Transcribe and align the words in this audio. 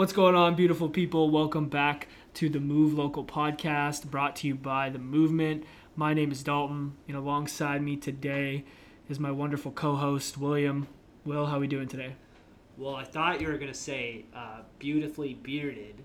What's 0.00 0.14
going 0.14 0.34
on, 0.34 0.54
beautiful 0.54 0.88
people? 0.88 1.28
Welcome 1.28 1.68
back 1.68 2.08
to 2.32 2.48
the 2.48 2.58
Move 2.58 2.94
Local 2.94 3.22
podcast 3.22 4.06
brought 4.06 4.34
to 4.36 4.46
you 4.46 4.54
by 4.54 4.88
The 4.88 4.98
Movement. 4.98 5.64
My 5.94 6.14
name 6.14 6.32
is 6.32 6.42
Dalton, 6.42 6.94
and 7.06 7.18
alongside 7.18 7.82
me 7.82 7.98
today 7.98 8.64
is 9.10 9.20
my 9.20 9.30
wonderful 9.30 9.70
co 9.72 9.96
host, 9.96 10.38
William. 10.38 10.88
Will, 11.26 11.44
how 11.44 11.58
are 11.58 11.60
we 11.60 11.66
doing 11.66 11.86
today? 11.86 12.14
Well, 12.78 12.94
I 12.94 13.04
thought 13.04 13.42
you 13.42 13.48
were 13.48 13.58
going 13.58 13.70
to 13.70 13.78
say 13.78 14.24
uh, 14.34 14.60
beautifully 14.78 15.34
bearded, 15.34 15.96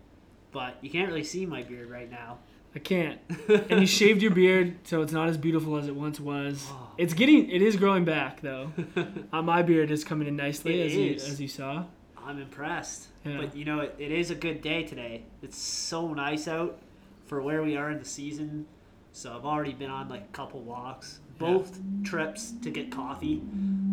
but 0.51 0.75
you 0.81 0.89
can't 0.89 1.07
really 1.07 1.23
see 1.23 1.45
my 1.45 1.63
beard 1.63 1.89
right 1.89 2.11
now. 2.11 2.39
I 2.75 2.79
can't. 2.79 3.21
and 3.47 3.79
you 3.79 3.87
shaved 3.87 4.21
your 4.21 4.31
beard, 4.31 4.75
so 4.83 5.03
it's 5.03 5.13
not 5.13 5.29
as 5.29 5.37
beautiful 5.37 5.77
as 5.77 5.87
it 5.87 5.95
once 5.95 6.19
was. 6.19 6.67
Oh. 6.69 6.89
It's 6.97 7.13
getting, 7.13 7.49
it 7.49 7.61
is 7.61 7.77
growing 7.77 8.03
back 8.03 8.41
though. 8.41 8.73
uh, 9.31 9.41
my 9.41 9.61
beard 9.61 9.89
is 9.89 10.03
coming 10.03 10.27
in 10.27 10.35
nicely, 10.35 10.81
It 10.81 10.85
as 10.87 10.95
you, 10.95 11.13
as 11.13 11.39
you 11.39 11.47
saw. 11.47 11.85
I'm 12.25 12.39
impressed. 12.41 13.07
Yeah. 13.23 13.37
But 13.37 13.55
you 13.55 13.65
know, 13.65 13.81
it, 13.81 13.95
it 13.99 14.11
is 14.11 14.31
a 14.31 14.35
good 14.35 14.61
day 14.61 14.83
today. 14.83 15.23
It's 15.43 15.57
so 15.57 16.13
nice 16.13 16.47
out 16.47 16.79
for 17.27 17.41
where 17.41 17.63
we 17.63 17.77
are 17.77 17.89
in 17.91 17.99
the 17.99 18.05
season. 18.05 18.65
So 19.11 19.33
I've 19.35 19.45
already 19.45 19.73
been 19.73 19.89
on 19.91 20.09
like 20.09 20.21
a 20.23 20.33
couple 20.33 20.61
walks, 20.61 21.19
Yeah. 21.39 21.47
both 21.47 21.79
trips 22.03 22.51
to 22.63 22.69
get 22.69 22.91
coffee. 22.91 23.41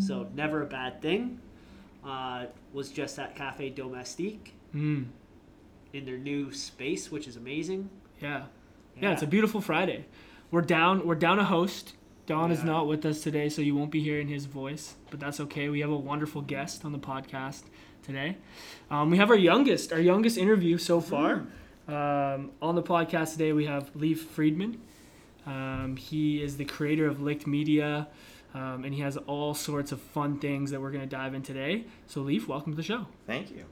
So 0.00 0.26
never 0.34 0.62
a 0.62 0.66
bad 0.66 1.00
thing. 1.03 1.41
Uh, 2.04 2.47
was 2.72 2.91
just 2.91 3.19
at 3.19 3.37
Cafe 3.37 3.70
Domestique 3.70 4.54
Mm, 4.75 5.06
in 5.93 6.04
their 6.06 6.16
new 6.19 6.50
space, 6.53 7.12
which 7.12 7.28
is 7.28 7.37
amazing. 7.37 7.91
yeah. 8.20 8.44
yeah, 9.00 9.12
it's 9.12 9.22
a 9.22 9.26
beautiful 9.26 9.60
Friday. 9.60 10.06
We're 10.50 10.62
down. 10.62 11.06
We're 11.06 11.14
down 11.14 11.38
a 11.38 11.44
host. 11.44 11.94
Don 12.26 12.50
is 12.50 12.64
not 12.64 12.87
with 12.88 13.04
us 13.04 13.20
today, 13.22 13.49
so 13.49 13.60
you 13.62 13.75
won't 13.76 13.91
be 13.91 14.00
hearing 14.00 14.28
his 14.28 14.47
voice, 14.47 14.94
but 15.10 15.20
that's 15.20 15.41
okay. 15.41 15.69
We 15.69 15.81
have 15.81 15.91
a 15.91 15.97
wonderful 15.97 16.41
guest 16.41 16.84
on 16.84 16.93
the 16.93 16.99
podcast 16.99 17.64
today. 18.02 18.36
Um, 18.90 19.10
we 19.10 19.16
have 19.18 19.30
our 19.30 19.36
youngest, 19.36 19.92
our 19.92 20.00
youngest 20.00 20.36
interview 20.36 20.78
so 20.78 21.00
far. 21.00 21.44
Um, 21.88 22.50
on 22.60 22.74
the 22.74 22.82
podcast 22.82 23.32
today, 23.32 23.52
we 23.52 23.66
have 23.66 23.90
Leaf 23.96 24.22
Friedman. 24.22 24.80
Um, 25.46 25.96
he 25.96 26.42
is 26.42 26.56
the 26.56 26.64
creator 26.64 27.06
of 27.08 27.20
Licked 27.20 27.46
Media, 27.46 28.06
um, 28.54 28.84
and 28.84 28.94
he 28.94 29.00
has 29.00 29.16
all 29.16 29.54
sorts 29.54 29.90
of 29.92 30.00
fun 30.00 30.38
things 30.38 30.70
that 30.70 30.80
we're 30.80 30.90
going 30.92 31.02
to 31.08 31.16
dive 31.16 31.34
in 31.34 31.42
today. 31.42 31.84
So, 32.06 32.20
Leaf, 32.20 32.46
welcome 32.46 32.72
to 32.72 32.76
the 32.76 32.82
show. 32.82 33.06
Thank 33.26 33.50
you. 33.50 33.64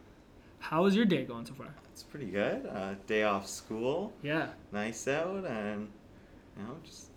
How 0.59 0.87
is 0.87 0.97
your 0.97 1.05
day 1.05 1.25
going 1.25 1.47
so 1.47 1.55
far? 1.55 1.69
It's 1.93 2.03
pretty 2.03 2.27
good. 2.27 2.67
Uh, 2.67 2.95
day 3.07 3.23
off 3.23 3.47
school, 3.49 4.13
Yeah, 4.23 4.49
nice 4.73 5.07
out, 5.07 5.45
and 5.47 5.89
you 6.57 6.65
know, 6.65 6.77
just 6.85 7.10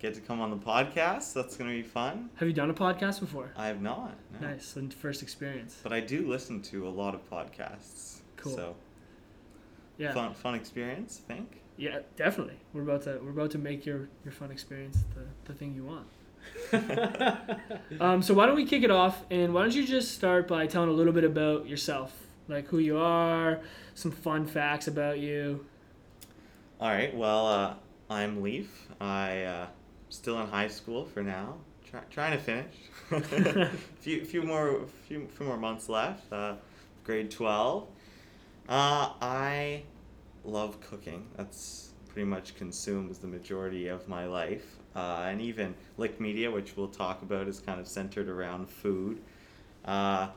get 0.00 0.14
to 0.14 0.20
come 0.20 0.40
on 0.40 0.50
the 0.50 0.56
podcast. 0.56 1.34
That's 1.34 1.56
gonna 1.56 1.70
be 1.70 1.82
fun. 1.82 2.30
have 2.36 2.48
you 2.48 2.54
done 2.54 2.70
a 2.70 2.74
podcast 2.74 3.20
before? 3.20 3.52
I 3.56 3.66
have 3.68 3.80
not. 3.80 4.16
No. 4.40 4.48
Nice, 4.48 4.76
first 4.98 5.22
experience. 5.22 5.78
But 5.82 5.92
I 5.92 6.00
do 6.00 6.26
listen 6.26 6.62
to 6.62 6.88
a 6.88 6.90
lot 6.90 7.14
of 7.14 7.28
podcasts. 7.30 8.20
Cool. 8.36 8.56
So 8.56 8.76
Yeah. 9.98 10.12
fun, 10.14 10.34
fun 10.34 10.54
experience. 10.54 11.20
I 11.28 11.34
think. 11.34 11.60
Yeah, 11.76 12.00
definitely. 12.16 12.56
We're 12.72 12.82
about 12.82 13.02
to 13.02 13.20
we're 13.22 13.30
about 13.30 13.50
to 13.52 13.58
make 13.58 13.86
your 13.86 14.08
your 14.24 14.32
fun 14.32 14.50
experience 14.50 15.04
the, 15.14 15.52
the 15.52 15.58
thing 15.58 15.74
you 15.74 15.84
want. 15.84 16.06
Um, 18.00 18.22
so 18.22 18.32
why 18.32 18.46
don't 18.46 18.56
we 18.56 18.64
kick 18.64 18.82
it 18.82 18.90
off 18.90 19.24
and 19.30 19.52
why 19.52 19.60
don't 19.62 19.74
you 19.74 19.86
just 19.86 20.12
start 20.14 20.48
by 20.48 20.66
telling 20.66 20.88
a 20.88 20.92
little 20.92 21.12
bit 21.12 21.24
about 21.24 21.68
yourself, 21.68 22.16
like 22.48 22.66
who 22.68 22.78
you 22.78 22.96
are, 22.98 23.60
some 23.94 24.10
fun 24.10 24.46
facts 24.46 24.88
about 24.88 25.18
you. 25.18 25.66
All 26.80 26.88
right. 26.88 27.14
Well, 27.14 27.46
uh, 27.46 27.74
I'm 28.08 28.40
Leaf. 28.42 28.88
I 29.00 29.42
uh, 29.42 29.66
still 30.10 30.40
in 30.40 30.48
high 30.48 30.68
school 30.68 31.06
for 31.06 31.22
now. 31.22 31.56
Try, 31.90 32.00
trying 32.10 32.38
to 32.38 32.44
finish. 32.44 33.70
few 34.00 34.24
few 34.24 34.42
more 34.42 34.82
few 35.08 35.26
few 35.26 35.46
more 35.46 35.56
months 35.56 35.88
left. 35.88 36.30
Uh, 36.32 36.56
grade 37.04 37.30
twelve. 37.30 37.88
Uh, 38.68 39.14
I 39.20 39.82
love 40.44 40.80
cooking. 40.80 41.26
That's 41.36 41.90
pretty 42.08 42.26
much 42.26 42.54
consumes 42.56 43.18
the 43.18 43.26
majority 43.26 43.88
of 43.88 44.06
my 44.08 44.26
life. 44.26 44.76
Uh, 44.94 45.26
and 45.28 45.40
even 45.40 45.74
Lick 45.96 46.20
Media, 46.20 46.50
which 46.50 46.76
we'll 46.76 46.88
talk 46.88 47.22
about, 47.22 47.48
is 47.48 47.60
kind 47.60 47.80
of 47.80 47.88
centered 47.88 48.28
around 48.28 48.68
food. 48.68 49.20
Uh, 49.84 50.28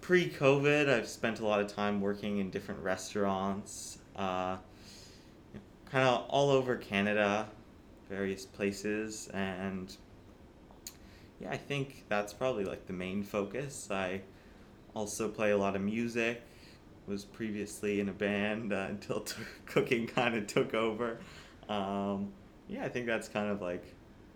Pre 0.00 0.30
COVID, 0.30 0.88
I've 0.88 1.08
spent 1.08 1.40
a 1.40 1.46
lot 1.46 1.60
of 1.60 1.66
time 1.66 2.00
working 2.00 2.38
in 2.38 2.50
different 2.50 2.82
restaurants. 2.82 3.98
Uh, 4.16 4.56
kind 5.90 6.06
of 6.06 6.24
all 6.28 6.50
over 6.50 6.76
Canada, 6.76 7.48
various 8.08 8.46
places, 8.46 9.28
and 9.32 9.96
yeah, 11.40 11.50
I 11.50 11.56
think 11.56 12.04
that's 12.08 12.32
probably 12.32 12.64
like 12.64 12.86
the 12.86 12.92
main 12.92 13.22
focus. 13.22 13.88
I 13.90 14.22
also 14.94 15.28
play 15.28 15.50
a 15.50 15.56
lot 15.58 15.76
of 15.76 15.82
music. 15.82 16.42
Was 17.06 17.24
previously 17.24 18.00
in 18.00 18.08
a 18.10 18.12
band 18.12 18.72
uh, 18.72 18.86
until 18.90 19.20
t- 19.20 19.42
cooking 19.66 20.06
kind 20.06 20.34
of 20.34 20.46
took 20.46 20.74
over. 20.74 21.18
Um, 21.68 22.32
yeah, 22.68 22.84
I 22.84 22.88
think 22.88 23.06
that's 23.06 23.28
kind 23.28 23.50
of 23.50 23.62
like 23.62 23.84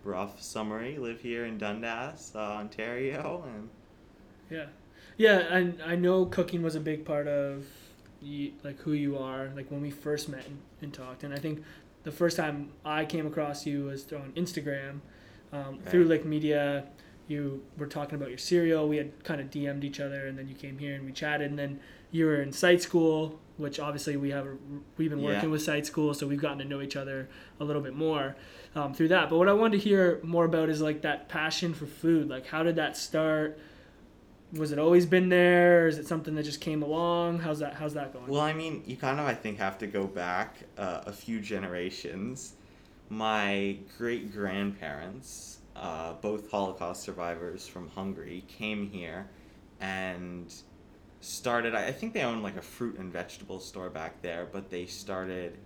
rough 0.03 0.41
summary. 0.41 0.97
Live 0.97 1.21
here 1.21 1.45
in 1.45 1.57
Dundas, 1.57 2.31
uh, 2.35 2.39
Ontario, 2.39 3.43
and 3.47 3.69
Yeah, 4.49 4.65
yeah, 5.17 5.37
and 5.39 5.81
I 5.83 5.95
know 5.95 6.25
cooking 6.25 6.61
was 6.61 6.75
a 6.75 6.79
big 6.79 7.05
part 7.05 7.27
of 7.27 7.65
like 8.63 8.79
who 8.79 8.93
you 8.93 9.17
are. 9.17 9.51
Like 9.55 9.69
when 9.71 9.81
we 9.81 9.91
first 9.91 10.29
met 10.29 10.45
and 10.81 10.93
talked, 10.93 11.23
and 11.23 11.33
I 11.33 11.37
think 11.37 11.63
the 12.03 12.11
first 12.11 12.37
time 12.37 12.71
I 12.83 13.05
came 13.05 13.25
across 13.25 13.65
you 13.65 13.85
was 13.85 14.11
on 14.13 14.31
Instagram 14.35 14.99
um, 15.51 15.79
through. 15.85 16.05
Lick 16.05 16.25
Media. 16.25 16.85
You 17.27 17.63
were 17.77 17.87
talking 17.87 18.15
about 18.15 18.29
your 18.29 18.37
cereal. 18.37 18.87
We 18.89 18.97
had 18.97 19.23
kind 19.23 19.39
of 19.39 19.49
DM'd 19.49 19.83
each 19.85 19.99
other, 20.01 20.27
and 20.27 20.37
then 20.37 20.47
you 20.49 20.55
came 20.55 20.77
here 20.77 20.95
and 20.95 21.05
we 21.05 21.13
chatted. 21.13 21.49
And 21.49 21.57
then 21.57 21.79
you 22.11 22.25
were 22.25 22.41
in 22.41 22.51
site 22.51 22.81
school, 22.81 23.39
which 23.57 23.79
obviously 23.79 24.17
we 24.17 24.31
have. 24.31 24.45
We've 24.97 25.09
been 25.09 25.21
working 25.21 25.43
Yeah. 25.43 25.47
with 25.53 25.61
site 25.61 25.85
school, 25.85 26.13
so 26.13 26.27
we've 26.27 26.41
gotten 26.41 26.57
to 26.59 26.65
know 26.65 26.81
each 26.81 26.97
other 26.97 27.29
a 27.61 27.63
little 27.63 27.81
bit 27.81 27.95
more 27.95 28.35
um, 28.75 28.93
through 28.93 29.07
that. 29.09 29.29
But 29.29 29.37
what 29.37 29.47
I 29.47 29.53
wanted 29.53 29.77
to 29.77 29.83
hear 29.83 30.19
more 30.21 30.43
about 30.45 30.69
is 30.69 30.81
like 30.81 31.01
that 31.03 31.29
passion 31.29 31.73
for 31.73 31.85
food. 31.85 32.27
Like, 32.29 32.47
how 32.47 32.61
did 32.63 32.75
that 32.75 32.97
start? 32.97 33.57
Was 34.55 34.71
it 34.71 34.79
always 34.79 35.05
been 35.05 35.29
there? 35.29 35.83
Or 35.83 35.87
is 35.87 35.97
it 35.97 36.07
something 36.07 36.35
that 36.35 36.43
just 36.43 36.61
came 36.61 36.83
along? 36.83 37.39
How's 37.39 37.59
that? 37.59 37.75
How's 37.75 37.93
that 37.95 38.13
going? 38.13 38.27
Well, 38.27 38.41
I 38.41 38.53
mean, 38.53 38.83
you 38.85 38.95
kind 38.95 39.19
of, 39.19 39.25
I 39.25 39.33
think, 39.33 39.57
have 39.57 39.77
to 39.79 39.87
go 39.87 40.05
back 40.05 40.57
uh, 40.77 41.01
a 41.05 41.13
few 41.13 41.39
generations. 41.39 42.53
My 43.09 43.77
great 43.97 44.33
grandparents, 44.33 45.59
uh, 45.75 46.13
both 46.13 46.49
Holocaust 46.49 47.03
survivors 47.03 47.67
from 47.67 47.89
Hungary, 47.89 48.43
came 48.47 48.89
here 48.89 49.27
and 49.81 50.53
started. 51.19 51.75
I 51.75 51.87
I 51.87 51.91
think 51.91 52.13
they 52.13 52.23
owned 52.23 52.43
like 52.43 52.57
a 52.57 52.61
fruit 52.61 52.97
and 52.97 53.11
vegetable 53.11 53.59
store 53.59 53.89
back 53.89 54.21
there, 54.21 54.47
but 54.51 54.69
they 54.69 54.85
started 54.85 55.57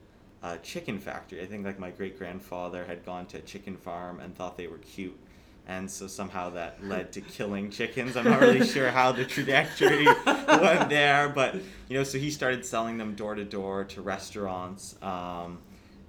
a 0.44 0.58
chicken 0.60 1.00
factory. 1.00 1.42
I 1.42 1.46
think 1.46 1.66
like 1.66 1.80
my 1.80 1.92
great 1.92 2.18
grandfather 2.18 2.86
had 2.86 3.06
gone 3.06 3.26
to 3.28 3.38
a 3.38 3.42
chicken 3.42 3.76
farm 3.76 4.20
and 4.20 4.36
thought 4.36 4.58
they 4.58 4.68
were 4.68 4.78
cute. 4.78 5.18
And 5.68 5.92
so 5.92 6.08
somehow 6.08 6.52
that 6.52 6.82
led 6.84 7.12
to 7.12 7.22
killing 7.22 7.70
chickens. 7.70 8.16
I'm 8.16 8.24
not 8.24 8.40
really 8.40 8.66
sure 8.66 8.90
how 8.90 9.12
the 9.12 9.26
trajectory 9.26 10.06
went 10.26 10.90
there, 10.90 11.28
but 11.28 11.56
you 11.90 11.98
know, 11.98 12.06
so 12.06 12.18
he 12.18 12.32
started 12.32 12.66
selling 12.66 12.98
them 12.98 13.16
door 13.16 13.36
to 13.36 13.44
door 13.44 13.84
to 13.84 14.02
restaurants, 14.02 14.96
um, 15.02 15.60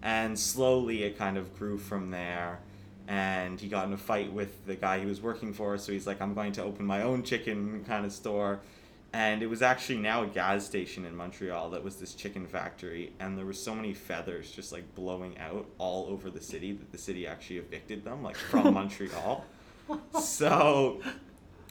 and 0.01 0.39
slowly 0.39 1.03
it 1.03 1.19
kind 1.19 1.37
of 1.37 1.59
grew 1.59 1.77
from 1.77 2.11
there. 2.11 2.61
And 3.09 3.59
he 3.59 3.69
got 3.69 3.87
in 3.87 3.93
a 3.93 3.99
fight 3.99 4.33
with 4.33 4.65
the 4.67 4.77
guy 4.77 5.01
he 5.01 5.07
was 5.07 5.21
working 5.21 5.53
for, 5.53 5.77
so 5.77 5.91
he's 5.91 6.07
like, 6.07 6.21
"I'm 6.21 6.35
going 6.35 6.53
to 6.53 6.63
open 6.63 6.87
my 6.87 7.03
own 7.03 7.25
chicken 7.25 7.85
kind 7.85 8.07
of 8.07 8.13
store." 8.13 8.61
And 9.13 9.43
it 9.43 9.47
was 9.47 9.63
actually 9.63 9.99
now 9.99 10.23
a 10.23 10.27
gas 10.27 10.67
station 10.67 11.07
in 11.07 11.17
Montreal 11.17 11.71
that 11.71 11.83
was 11.83 11.97
this 11.97 12.15
chicken 12.15 12.47
factory, 12.47 13.13
and 13.21 13.39
there 13.39 13.47
were 13.47 13.55
so 13.55 13.75
many 13.75 13.95
feathers 13.95 14.51
just 14.51 14.71
like 14.71 14.95
blowing 14.95 15.39
out 15.39 15.67
all 15.79 16.07
over 16.09 16.29
the 16.29 16.43
city 16.43 16.73
that 16.73 16.93
the 16.93 16.99
city 16.99 17.27
actually 17.27 17.57
evicted 17.57 18.05
them, 18.05 18.23
like 18.23 18.37
from 18.37 18.75
Montreal. 18.75 19.45
So 20.21 21.01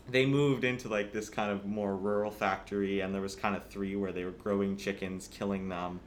they 0.09 0.25
moved 0.25 0.63
into 0.63 0.87
like 0.87 1.11
this 1.11 1.29
kind 1.29 1.51
of 1.51 1.65
more 1.65 1.95
rural 1.95 2.31
factory 2.31 3.01
and 3.01 3.13
there 3.13 3.21
was 3.21 3.35
kind 3.35 3.55
of 3.55 3.65
three 3.67 3.95
where 3.95 4.11
they 4.11 4.23
were 4.23 4.31
growing 4.31 4.77
chickens 4.77 5.27
killing 5.27 5.69
them 5.69 5.99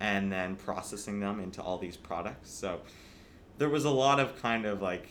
and 0.00 0.30
then 0.30 0.56
processing 0.56 1.20
them 1.20 1.40
into 1.40 1.62
all 1.62 1.78
these 1.78 1.96
products 1.96 2.50
so 2.50 2.80
there 3.58 3.68
was 3.68 3.84
a 3.84 3.90
lot 3.90 4.20
of 4.20 4.40
kind 4.42 4.66
of 4.66 4.82
like 4.82 5.08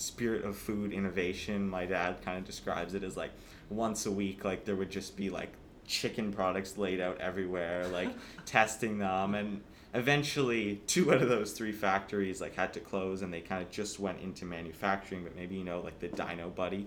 spirit 0.00 0.44
of 0.44 0.56
food 0.56 0.92
innovation 0.92 1.68
my 1.68 1.84
dad 1.86 2.16
kind 2.24 2.38
of 2.38 2.44
describes 2.44 2.94
it 2.94 3.02
as 3.02 3.16
like 3.16 3.30
once 3.68 4.06
a 4.06 4.10
week 4.10 4.44
like 4.44 4.64
there 4.64 4.76
would 4.76 4.90
just 4.90 5.16
be 5.16 5.30
like 5.30 5.52
chicken 5.86 6.32
products 6.32 6.78
laid 6.78 7.00
out 7.00 7.20
everywhere 7.20 7.86
like 7.88 8.08
testing 8.46 8.98
them 8.98 9.34
and 9.34 9.60
eventually 9.94 10.80
two 10.86 11.12
out 11.12 11.20
of 11.20 11.28
those 11.28 11.52
three 11.52 11.72
factories 11.72 12.40
like 12.40 12.54
had 12.54 12.72
to 12.72 12.80
close 12.80 13.22
and 13.22 13.32
they 13.32 13.40
kind 13.40 13.60
of 13.62 13.70
just 13.70 13.98
went 13.98 14.20
into 14.20 14.44
manufacturing 14.44 15.22
but 15.24 15.34
maybe 15.36 15.56
you 15.56 15.64
know 15.64 15.80
like 15.80 15.98
the 15.98 16.08
dino 16.08 16.48
buddy 16.48 16.86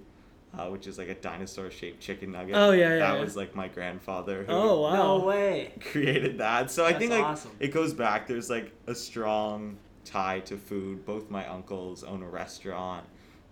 uh, 0.57 0.67
which 0.69 0.85
is 0.87 0.97
like 0.99 1.09
a 1.09 1.15
dinosaur 1.15 1.69
shaped 1.71 1.99
chicken 1.99 2.31
nugget 2.31 2.55
Oh, 2.55 2.71
yeah, 2.71 2.89
yeah, 2.89 2.99
that 2.99 3.15
yeah. 3.15 3.21
was 3.21 3.35
like 3.35 3.55
my 3.55 3.67
grandfather 3.67 4.43
who 4.45 4.51
oh 4.53 4.81
wow. 4.81 5.17
No 5.17 5.25
way. 5.25 5.73
created 5.91 6.37
that 6.37 6.71
so 6.71 6.85
i 6.85 6.93
think 6.93 7.11
like 7.11 7.23
awesome. 7.23 7.51
it 7.59 7.69
goes 7.73 7.93
back 7.93 8.27
there's 8.27 8.49
like 8.49 8.71
a 8.87 8.95
strong 8.95 9.77
tie 10.05 10.39
to 10.41 10.57
food. 10.57 11.05
Both 11.05 11.29
my 11.29 11.47
uncles 11.47 12.03
own 12.03 12.23
a 12.23 12.27
restaurant. 12.27 13.05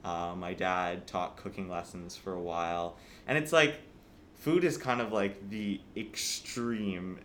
Uh, 0.04 0.34
my 0.36 0.54
dad 0.54 1.06
taught 1.08 1.38
cooking 1.38 1.70
lessons 1.70 2.16
for 2.16 2.34
a 2.34 2.42
while. 2.42 2.98
And 3.28 3.38
it's 3.38 3.54
like 3.54 3.76
food 4.36 4.64
is 4.64 4.78
kind 4.78 5.02
of 5.02 5.12
like 5.12 5.50
the 5.50 5.80
extreme 5.96 7.20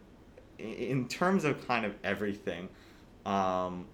in 0.59 1.09
terms 1.09 1.45
of 1.45 1.67
kind 1.67 1.85
of 1.85 1.95
everything. 2.05 2.69
Um, 3.25 3.87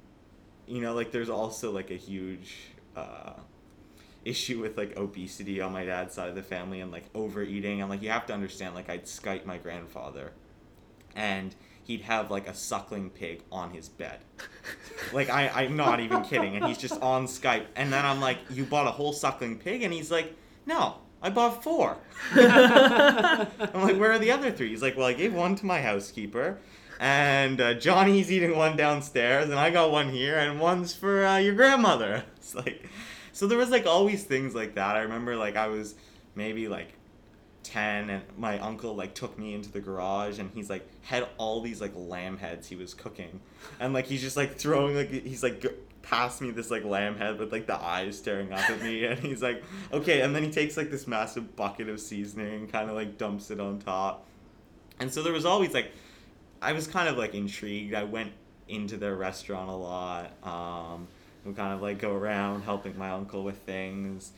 you 0.66 0.80
know 0.80 0.94
like 0.94 1.10
there's 1.10 1.30
also 1.30 1.70
like 1.70 1.90
a 1.90 1.96
huge 1.96 2.56
uh, 2.96 3.34
issue 4.24 4.60
with 4.60 4.76
like 4.76 4.96
obesity 4.96 5.60
on 5.60 5.72
my 5.72 5.84
dad's 5.84 6.14
side 6.14 6.28
of 6.28 6.34
the 6.34 6.42
family 6.42 6.80
and 6.80 6.90
like 6.90 7.04
overeating. 7.14 7.80
And 7.80 7.90
like 7.90 8.02
you 8.02 8.10
have 8.10 8.26
to 8.26 8.34
understand 8.34 8.74
like 8.74 8.88
i'd 8.90 9.04
skype 9.04 9.44
my 9.44 9.58
grandfather. 9.58 10.32
And 11.14 11.54
he'd 11.84 12.02
have 12.02 12.30
like 12.30 12.48
a 12.48 12.54
suckling 12.54 13.10
pig 13.10 13.42
on 13.50 13.70
his 13.70 13.88
bed. 13.88 14.18
Like 15.12 15.28
I, 15.30 15.48
i'm 15.48 15.76
not 15.76 16.00
even 16.00 16.22
kidding 16.22 16.56
and 16.56 16.64
he's 16.66 16.78
just 16.78 17.00
on 17.02 17.26
skype. 17.26 17.66
And 17.76 17.92
then 17.92 18.04
i'm 18.04 18.20
like 18.20 18.38
you 18.50 18.64
bought 18.64 18.86
a 18.86 18.90
whole 18.90 19.12
suckling 19.12 19.58
pig? 19.58 19.82
And 19.82 19.92
he's 19.92 20.10
like 20.10 20.34
no 20.66 20.96
i 21.20 21.30
bought 21.30 21.62
four. 21.62 21.96
I'm 22.34 23.82
like 23.82 23.98
where 23.98 24.12
are 24.12 24.18
the 24.18 24.30
other 24.30 24.50
three? 24.50 24.68
He's 24.70 24.82
like 24.82 24.96
well 24.96 25.06
i 25.06 25.12
gave 25.12 25.34
one 25.34 25.54
to 25.56 25.66
my 25.66 25.80
housekeeper 25.80 26.58
and 27.00 27.60
uh, 27.60 27.74
johnny's 27.74 28.30
eating 28.30 28.56
one 28.56 28.76
downstairs 28.76 29.48
and 29.50 29.58
i 29.58 29.70
got 29.70 29.90
one 29.90 30.10
here 30.10 30.38
and 30.38 30.60
one's 30.60 30.94
for 30.94 31.24
uh, 31.24 31.38
your 31.38 31.54
grandmother. 31.54 32.24
It's 32.36 32.54
like 32.54 32.88
so 33.32 33.46
there 33.46 33.56
was 33.56 33.70
like 33.70 33.86
always 33.86 34.24
things 34.24 34.54
like 34.54 34.74
that. 34.74 34.96
I 34.96 35.00
remember 35.02 35.36
like 35.36 35.56
i 35.56 35.68
was 35.68 35.94
maybe 36.34 36.68
like 36.68 36.92
10 37.62 38.10
and 38.10 38.22
my 38.36 38.58
uncle 38.58 38.94
like 38.94 39.14
took 39.14 39.38
me 39.38 39.54
into 39.54 39.70
the 39.70 39.80
garage 39.80 40.38
and 40.38 40.50
he's 40.54 40.68
like 40.68 40.86
had 41.02 41.26
all 41.38 41.60
these 41.60 41.80
like 41.80 41.92
lamb 41.94 42.36
heads 42.36 42.68
he 42.68 42.76
was 42.76 42.94
cooking. 42.94 43.40
And 43.80 43.92
like 43.92 44.06
he's 44.06 44.20
just 44.20 44.36
like 44.36 44.56
throwing 44.56 44.96
like 44.96 45.10
he's 45.10 45.42
like 45.42 45.64
past 46.02 46.40
me 46.40 46.50
this 46.50 46.70
like 46.70 46.84
lamb 46.84 47.16
head 47.16 47.38
with 47.38 47.52
like 47.52 47.66
the 47.66 47.80
eyes 47.80 48.18
staring 48.18 48.52
up 48.52 48.68
at 48.68 48.82
me 48.82 49.04
and 49.06 49.20
he's 49.20 49.40
like 49.40 49.62
okay 49.92 50.22
and 50.22 50.34
then 50.34 50.42
he 50.42 50.50
takes 50.50 50.76
like 50.76 50.90
this 50.90 51.06
massive 51.06 51.54
bucket 51.54 51.88
of 51.88 52.00
seasoning 52.00 52.54
and 52.54 52.72
kind 52.72 52.90
of 52.90 52.96
like 52.96 53.18
dumps 53.18 53.50
it 53.50 53.60
on 53.60 53.78
top. 53.78 54.26
And 55.00 55.12
so 55.12 55.22
there 55.22 55.32
was 55.32 55.44
always 55.44 55.74
like 55.74 55.92
i 56.60 56.72
was 56.72 56.86
kind 56.86 57.08
of 57.08 57.16
like 57.16 57.34
intrigued. 57.34 57.94
I 57.94 58.04
went 58.04 58.32
into 58.68 58.96
their 58.96 59.16
restaurant 59.16 59.68
a 59.68 59.74
lot 59.74 60.32
um 60.44 61.08
we 61.44 61.52
kind 61.52 61.72
of 61.72 61.82
like 61.82 61.98
go 61.98 62.14
around 62.14 62.62
helping 62.62 62.96
my 62.96 63.10
uncle 63.10 63.42
with 63.42 63.58
things. 63.58 64.32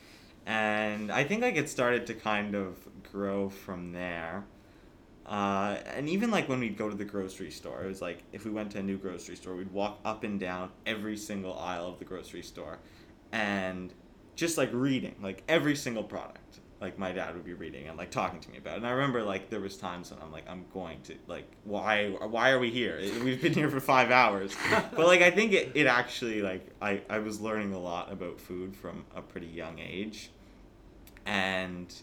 And 0.46 1.10
I 1.10 1.24
think 1.24 1.42
like 1.42 1.56
it 1.56 1.68
started 1.68 2.06
to 2.08 2.14
kind 2.14 2.54
of 2.54 2.76
grow 3.10 3.48
from 3.48 3.92
there. 3.92 4.44
Uh, 5.26 5.78
and 5.86 6.08
even 6.08 6.30
like 6.30 6.48
when 6.48 6.60
we'd 6.60 6.76
go 6.76 6.90
to 6.90 6.96
the 6.96 7.04
grocery 7.04 7.50
store, 7.50 7.82
it 7.82 7.86
was 7.86 8.02
like 8.02 8.22
if 8.32 8.44
we 8.44 8.50
went 8.50 8.70
to 8.72 8.78
a 8.78 8.82
new 8.82 8.98
grocery 8.98 9.36
store, 9.36 9.54
we'd 9.56 9.72
walk 9.72 9.98
up 10.04 10.22
and 10.22 10.38
down 10.38 10.70
every 10.84 11.16
single 11.16 11.58
aisle 11.58 11.88
of 11.88 11.98
the 11.98 12.04
grocery 12.04 12.42
store, 12.42 12.78
and 13.32 13.92
just 14.36 14.58
like 14.58 14.68
reading 14.72 15.14
like 15.22 15.42
every 15.48 15.76
single 15.76 16.04
product. 16.04 16.40
Like 16.80 16.98
my 16.98 17.12
dad 17.12 17.34
would 17.34 17.46
be 17.46 17.54
reading 17.54 17.88
and 17.88 17.96
like 17.96 18.10
talking 18.10 18.40
to 18.40 18.50
me 18.50 18.58
about 18.58 18.74
it. 18.74 18.76
And 18.78 18.86
I 18.86 18.90
remember 18.90 19.22
like 19.22 19.48
there 19.48 19.60
was 19.60 19.78
times 19.78 20.10
when 20.10 20.20
I'm 20.20 20.30
like 20.30 20.44
I'm 20.46 20.66
going 20.74 21.00
to 21.02 21.14
like 21.26 21.50
why 21.64 22.10
why 22.10 22.50
are 22.50 22.58
we 22.58 22.70
here? 22.70 23.00
We've 23.24 23.40
been 23.40 23.54
here 23.54 23.70
for 23.70 23.80
five 23.80 24.10
hours. 24.10 24.54
but 24.94 25.06
like 25.06 25.22
I 25.22 25.30
think 25.30 25.52
it, 25.52 25.72
it 25.74 25.86
actually 25.86 26.42
like 26.42 26.66
I, 26.82 27.00
I 27.08 27.20
was 27.20 27.40
learning 27.40 27.72
a 27.72 27.78
lot 27.78 28.12
about 28.12 28.38
food 28.38 28.76
from 28.76 29.06
a 29.16 29.22
pretty 29.22 29.46
young 29.46 29.78
age 29.78 30.30
and 31.26 31.94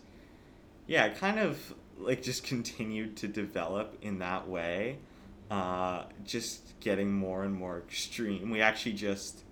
yeah 0.88 1.06
it 1.06 1.18
kind 1.18 1.40
of 1.40 1.74
like 1.98 2.22
just 2.22 2.44
continued 2.44 3.16
to 3.18 3.28
develop 3.28 3.98
in 4.02 4.20
that 4.20 4.48
way 4.48 4.98
uh, 5.50 6.04
just 6.24 6.80
getting 6.80 7.12
more 7.14 7.44
and 7.44 7.54
more 7.54 7.78
extreme 7.80 8.50
we 8.50 8.62
actually 8.62 8.94
just 8.94 9.44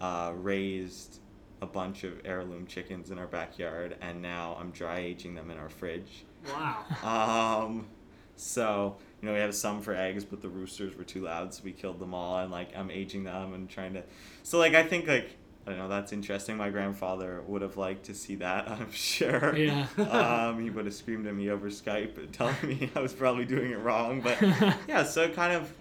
uh, 0.00 0.32
raised 0.34 1.18
a 1.60 1.66
bunch 1.66 2.02
of 2.04 2.20
heirloom 2.24 2.66
chickens 2.66 3.10
in 3.10 3.18
our 3.18 3.26
backyard 3.28 3.96
and 4.00 4.20
now 4.20 4.56
i'm 4.60 4.70
dry 4.72 4.98
aging 4.98 5.34
them 5.34 5.50
in 5.50 5.58
our 5.58 5.68
fridge 5.68 6.24
Wow. 6.48 7.66
um, 7.68 7.86
so 8.34 8.96
you 9.20 9.28
know 9.28 9.34
we 9.34 9.38
have 9.40 9.54
some 9.54 9.80
for 9.80 9.94
eggs, 9.94 10.24
but 10.24 10.40
the 10.42 10.48
roosters 10.48 10.96
were 10.96 11.04
too 11.04 11.20
loud, 11.22 11.54
so 11.54 11.62
we 11.64 11.70
killed 11.70 12.00
them 12.00 12.12
all. 12.12 12.40
And 12.40 12.50
like 12.50 12.76
I'm 12.76 12.90
aging 12.90 13.22
them 13.22 13.54
and 13.54 13.70
trying 13.70 13.94
to, 13.94 14.02
so 14.42 14.58
like 14.58 14.74
I 14.74 14.82
think 14.82 15.06
like 15.06 15.36
I 15.66 15.70
don't 15.70 15.78
know 15.78 15.88
that's 15.88 16.12
interesting. 16.12 16.56
My 16.56 16.70
grandfather 16.70 17.42
would 17.46 17.62
have 17.62 17.76
liked 17.76 18.06
to 18.06 18.14
see 18.14 18.34
that. 18.36 18.68
I'm 18.70 18.90
sure. 18.90 19.56
Yeah. 19.56 19.86
um, 19.98 20.60
he 20.60 20.70
would 20.70 20.86
have 20.86 20.94
screamed 20.94 21.26
at 21.26 21.34
me 21.34 21.50
over 21.50 21.68
Skype, 21.68 22.32
telling 22.32 22.56
me 22.64 22.90
I 22.94 23.00
was 23.00 23.12
probably 23.12 23.44
doing 23.44 23.70
it 23.70 23.78
wrong. 23.78 24.20
But 24.20 24.40
yeah, 24.88 25.04
so 25.04 25.28
kind 25.28 25.52
of, 25.52 25.72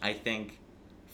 I 0.00 0.14
think, 0.14 0.58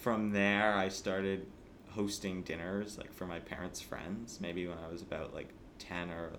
from 0.00 0.30
there 0.30 0.74
I 0.74 0.88
started 0.88 1.46
hosting 1.90 2.42
dinners 2.42 2.96
like 2.96 3.12
for 3.12 3.26
my 3.26 3.40
parents' 3.40 3.80
friends. 3.80 4.38
Maybe 4.40 4.66
when 4.66 4.78
I 4.78 4.90
was 4.90 5.02
about 5.02 5.34
like 5.34 5.48
ten 5.78 6.10
or 6.10 6.30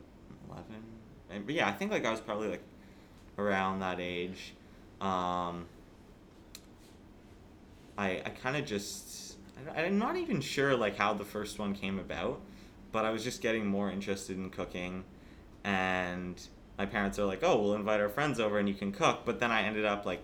eleven. 0.49 0.83
And, 1.29 1.45
but 1.45 1.55
yeah, 1.55 1.67
I 1.67 1.73
think 1.73 1.91
like 1.91 2.05
I 2.05 2.11
was 2.11 2.21
probably 2.21 2.47
like 2.47 2.63
around 3.37 3.79
that 3.79 3.99
age. 3.99 4.53
Um, 5.01 5.65
I 7.97 8.21
I 8.25 8.31
kind 8.41 8.55
of 8.55 8.65
just 8.65 9.30
I'm 9.75 9.97
not 9.97 10.17
even 10.17 10.41
sure 10.41 10.75
like 10.75 10.97
how 10.97 11.13
the 11.13 11.25
first 11.25 11.59
one 11.59 11.73
came 11.73 11.99
about, 11.99 12.41
but 12.91 13.05
I 13.05 13.11
was 13.11 13.23
just 13.23 13.41
getting 13.41 13.65
more 13.65 13.91
interested 13.91 14.37
in 14.37 14.49
cooking, 14.49 15.03
and 15.63 16.41
my 16.77 16.85
parents 16.85 17.19
are 17.19 17.25
like, 17.25 17.43
oh, 17.43 17.61
we'll 17.61 17.75
invite 17.75 17.99
our 17.99 18.09
friends 18.09 18.39
over 18.39 18.57
and 18.57 18.67
you 18.67 18.73
can 18.73 18.91
cook. 18.91 19.21
But 19.25 19.39
then 19.39 19.51
I 19.51 19.61
ended 19.61 19.85
up 19.85 20.05
like 20.05 20.23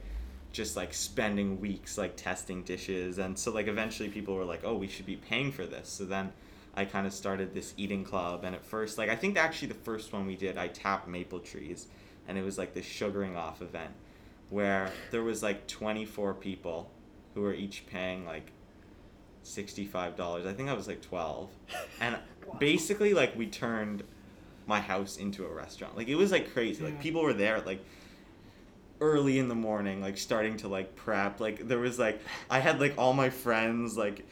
just 0.51 0.75
like 0.75 0.93
spending 0.93 1.59
weeks 1.59 1.97
like 1.97 2.15
testing 2.15 2.63
dishes 2.63 3.17
and 3.17 3.37
so 3.37 3.51
like 3.51 3.67
eventually 3.67 4.09
people 4.09 4.33
were 4.33 4.45
like 4.45 4.61
oh 4.63 4.75
we 4.75 4.87
should 4.87 5.05
be 5.05 5.15
paying 5.15 5.51
for 5.51 5.65
this 5.65 5.89
so 5.89 6.05
then 6.05 6.31
i 6.75 6.85
kind 6.85 7.05
of 7.05 7.13
started 7.13 7.53
this 7.53 7.73
eating 7.77 8.03
club 8.03 8.43
and 8.43 8.55
at 8.55 8.65
first 8.65 8.97
like 8.97 9.09
i 9.09 9.15
think 9.15 9.37
actually 9.37 9.67
the 9.67 9.73
first 9.73 10.11
one 10.13 10.25
we 10.25 10.35
did 10.35 10.57
i 10.57 10.67
tapped 10.67 11.07
maple 11.07 11.39
trees 11.39 11.87
and 12.27 12.37
it 12.37 12.43
was 12.43 12.57
like 12.57 12.73
this 12.73 12.85
sugaring 12.85 13.35
off 13.35 13.61
event 13.61 13.91
where 14.49 14.91
there 15.11 15.23
was 15.23 15.43
like 15.43 15.67
24 15.67 16.33
people 16.33 16.89
who 17.35 17.41
were 17.41 17.53
each 17.53 17.85
paying 17.85 18.25
like 18.25 18.51
$65 19.47 20.45
i 20.45 20.53
think 20.53 20.69
i 20.69 20.73
was 20.73 20.87
like 20.87 21.01
12 21.01 21.49
and 22.01 22.17
basically 22.59 23.13
like 23.13 23.35
we 23.35 23.47
turned 23.47 24.03
my 24.67 24.81
house 24.81 25.17
into 25.17 25.45
a 25.45 25.49
restaurant. 25.49 25.95
Like 25.97 26.09
it 26.09 26.15
was 26.15 26.31
like 26.31 26.53
crazy. 26.53 26.83
Like 26.83 27.01
people 27.01 27.23
were 27.23 27.33
there 27.33 27.61
like 27.61 27.83
early 28.99 29.39
in 29.39 29.47
the 29.47 29.55
morning, 29.55 30.01
like 30.01 30.17
starting 30.17 30.57
to 30.57 30.67
like 30.67 30.95
prep. 30.95 31.39
Like 31.39 31.67
there 31.67 31.79
was 31.79 31.97
like 31.97 32.21
I 32.49 32.59
had 32.59 32.79
like 32.79 32.95
all 32.97 33.13
my 33.13 33.29
friends 33.29 33.97
like 33.97 34.25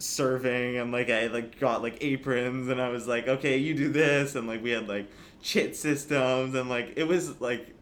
serving 0.00 0.78
and 0.78 0.92
like 0.92 1.10
I 1.10 1.28
like 1.28 1.58
got 1.58 1.82
like 1.82 1.98
aprons 2.00 2.68
and 2.68 2.80
I 2.80 2.88
was 2.88 3.06
like, 3.06 3.28
okay, 3.28 3.56
you 3.56 3.74
do 3.74 3.88
this 3.90 4.34
and 4.34 4.46
like 4.46 4.62
we 4.62 4.70
had 4.70 4.88
like 4.88 5.08
chit 5.40 5.76
systems 5.76 6.54
and 6.54 6.68
like 6.68 6.94
it 6.96 7.04
was 7.04 7.40
like 7.40 7.74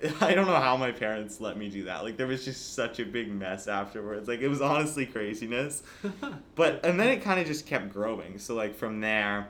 I 0.20 0.34
don't 0.34 0.46
know 0.46 0.56
how 0.56 0.76
my 0.76 0.92
parents 0.92 1.40
let 1.40 1.56
me 1.56 1.68
do 1.68 1.84
that. 1.84 2.02
Like 2.04 2.16
there 2.16 2.26
was 2.26 2.44
just 2.44 2.74
such 2.74 3.00
a 3.00 3.04
big 3.04 3.30
mess 3.30 3.68
afterwards. 3.68 4.28
Like 4.28 4.40
it 4.40 4.48
was 4.48 4.60
honestly 4.60 5.06
craziness. 5.06 5.82
But 6.54 6.84
and 6.84 7.00
then 7.00 7.08
it 7.08 7.22
kind 7.22 7.40
of 7.40 7.46
just 7.46 7.66
kept 7.66 7.92
growing. 7.92 8.38
So 8.38 8.54
like 8.54 8.74
from 8.74 9.00
there 9.00 9.48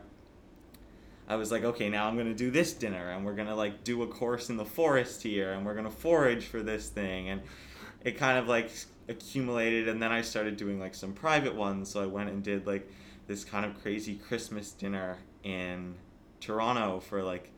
I 1.29 1.37
was 1.37 1.51
like, 1.51 1.65
okay, 1.65 1.89
now 1.89 2.07
I'm 2.07 2.17
gonna 2.17 2.35
do 2.35 2.51
this 2.51 2.73
dinner, 2.73 3.11
and 3.11 3.25
we're 3.25 3.35
gonna 3.35 3.55
like 3.55 3.85
do 3.85 4.03
a 4.03 4.07
course 4.07 4.51
in 4.51 4.57
the 4.57 4.65
forest 4.65 5.23
here, 5.23 5.53
and 5.53 5.65
we're 5.65 5.75
gonna 5.75 5.91
forage 5.91 6.47
for 6.47 6.63
this 6.63 6.89
thing, 6.89 7.29
and 7.29 7.43
it 8.05 8.19
kind 8.19 8.39
of 8.39 8.49
like 8.49 8.71
accumulated, 9.09 9.89
and 9.89 10.03
then 10.03 10.13
I 10.13 10.23
started 10.23 10.57
doing 10.57 10.81
like 10.81 10.95
some 10.95 11.13
private 11.13 11.55
ones. 11.55 11.91
So 11.91 12.03
I 12.03 12.07
went 12.07 12.29
and 12.29 12.43
did 12.43 12.67
like 12.67 12.91
this 13.27 13.45
kind 13.45 13.65
of 13.65 13.81
crazy 13.81 14.17
Christmas 14.17 14.73
dinner 14.73 15.19
in 15.45 15.95
Toronto 16.41 17.01
for 17.01 17.23
like 17.23 17.51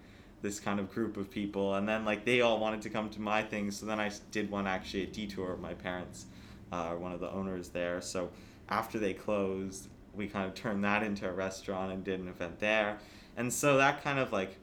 this 0.44 0.60
kind 0.60 0.78
of 0.78 0.92
group 0.92 1.16
of 1.16 1.28
people, 1.28 1.74
and 1.74 1.88
then 1.88 2.04
like 2.04 2.24
they 2.24 2.40
all 2.40 2.60
wanted 2.60 2.82
to 2.82 2.90
come 2.90 3.10
to 3.10 3.20
my 3.20 3.42
thing, 3.42 3.72
so 3.72 3.84
then 3.84 3.98
i 3.98 4.12
did 4.30 4.48
one 4.48 4.68
actually 4.68 5.02
at 5.02 5.12
Detour. 5.12 5.54
Of 5.54 5.60
my 5.60 5.74
parents 5.74 6.26
uh, 6.72 6.76
are 6.76 6.98
one 6.98 7.10
of 7.10 7.18
the 7.18 7.30
owners 7.32 7.70
there, 7.70 8.00
so 8.00 8.30
after 8.68 9.00
they 9.00 9.12
closed, 9.12 9.88
we 10.14 10.26
kind 10.28 10.46
of 10.46 10.54
turned 10.54 10.84
that 10.84 11.02
into 11.02 11.28
a 11.28 11.32
restaurant 11.32 11.92
and 11.92 12.04
did 12.04 12.20
an 12.20 12.28
event 12.28 12.58
there 12.60 12.98
and 13.36 13.52
so 13.52 13.76
that 13.76 14.02
kind 14.02 14.18
of 14.18 14.32
like 14.32 14.56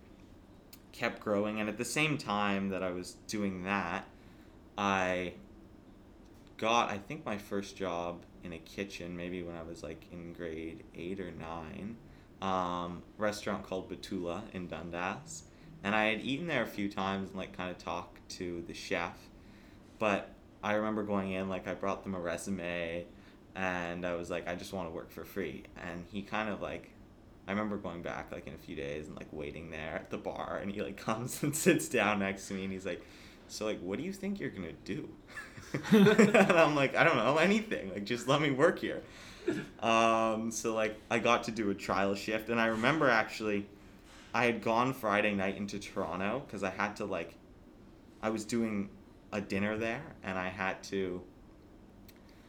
kept 0.91 1.19
growing 1.19 1.59
and 1.59 1.69
at 1.69 1.77
the 1.77 1.85
same 1.85 2.17
time 2.17 2.69
that 2.69 2.83
i 2.83 2.89
was 2.89 3.15
doing 3.27 3.63
that 3.63 4.05
i 4.77 5.33
got 6.57 6.89
i 6.89 6.97
think 6.97 7.25
my 7.25 7.37
first 7.37 7.75
job 7.75 8.23
in 8.43 8.53
a 8.53 8.57
kitchen 8.59 9.15
maybe 9.15 9.43
when 9.43 9.55
i 9.55 9.63
was 9.63 9.83
like 9.83 10.05
in 10.11 10.33
grade 10.33 10.83
8 10.95 11.19
or 11.19 11.31
9 11.31 11.95
um, 12.41 13.03
restaurant 13.17 13.63
called 13.63 13.89
batula 13.89 14.41
in 14.53 14.67
dundas 14.67 15.43
and 15.83 15.95
i 15.95 16.05
had 16.05 16.21
eaten 16.21 16.47
there 16.47 16.63
a 16.63 16.67
few 16.67 16.89
times 16.89 17.29
and 17.29 17.37
like 17.37 17.55
kind 17.55 17.71
of 17.71 17.77
talked 17.77 18.27
to 18.29 18.63
the 18.67 18.73
chef 18.73 19.17
but 19.99 20.33
i 20.63 20.73
remember 20.73 21.03
going 21.03 21.31
in 21.31 21.49
like 21.49 21.67
i 21.67 21.73
brought 21.73 22.03
them 22.03 22.15
a 22.15 22.19
resume 22.19 23.05
and 23.55 24.05
i 24.05 24.13
was 24.13 24.29
like 24.29 24.47
i 24.47 24.55
just 24.55 24.73
want 24.73 24.87
to 24.87 24.93
work 24.93 25.11
for 25.11 25.23
free 25.23 25.63
and 25.83 26.05
he 26.11 26.21
kind 26.21 26.49
of 26.49 26.61
like 26.61 26.91
I 27.47 27.51
remember 27.51 27.77
going 27.77 28.01
back 28.01 28.31
like 28.31 28.47
in 28.47 28.53
a 28.53 28.57
few 28.57 28.75
days 28.75 29.07
and 29.07 29.15
like 29.15 29.27
waiting 29.31 29.71
there 29.71 29.95
at 29.95 30.09
the 30.09 30.17
bar 30.17 30.59
and 30.61 30.71
he 30.71 30.81
like 30.81 30.97
comes 31.05 31.43
and 31.43 31.55
sits 31.55 31.89
down 31.89 32.19
next 32.19 32.47
to 32.47 32.53
me 32.53 32.63
and 32.63 32.71
he's 32.71 32.85
like, 32.85 33.05
So 33.47 33.65
like 33.65 33.79
what 33.81 33.97
do 33.97 34.05
you 34.05 34.13
think 34.13 34.39
you're 34.39 34.49
gonna 34.49 34.71
do? 34.85 35.09
and 35.91 36.51
I'm 36.51 36.75
like, 36.75 36.95
I 36.95 37.03
don't 37.03 37.17
know, 37.17 37.37
anything. 37.37 37.91
Like 37.91 38.05
just 38.05 38.27
let 38.27 38.41
me 38.41 38.51
work 38.51 38.79
here. 38.79 39.01
Um, 39.81 40.51
so 40.51 40.73
like 40.73 40.97
I 41.09 41.19
got 41.19 41.43
to 41.45 41.51
do 41.51 41.69
a 41.71 41.73
trial 41.73 42.15
shift 42.15 42.49
and 42.49 42.59
I 42.59 42.67
remember 42.67 43.09
actually 43.09 43.67
I 44.33 44.45
had 44.45 44.61
gone 44.61 44.93
Friday 44.93 45.33
night 45.33 45.57
into 45.57 45.79
Toronto 45.79 46.43
because 46.45 46.63
I 46.63 46.69
had 46.69 46.95
to 46.97 47.05
like 47.05 47.35
I 48.21 48.29
was 48.29 48.45
doing 48.45 48.89
a 49.31 49.41
dinner 49.41 49.77
there 49.77 50.03
and 50.23 50.37
I 50.37 50.49
had 50.49 50.83
to 50.83 51.21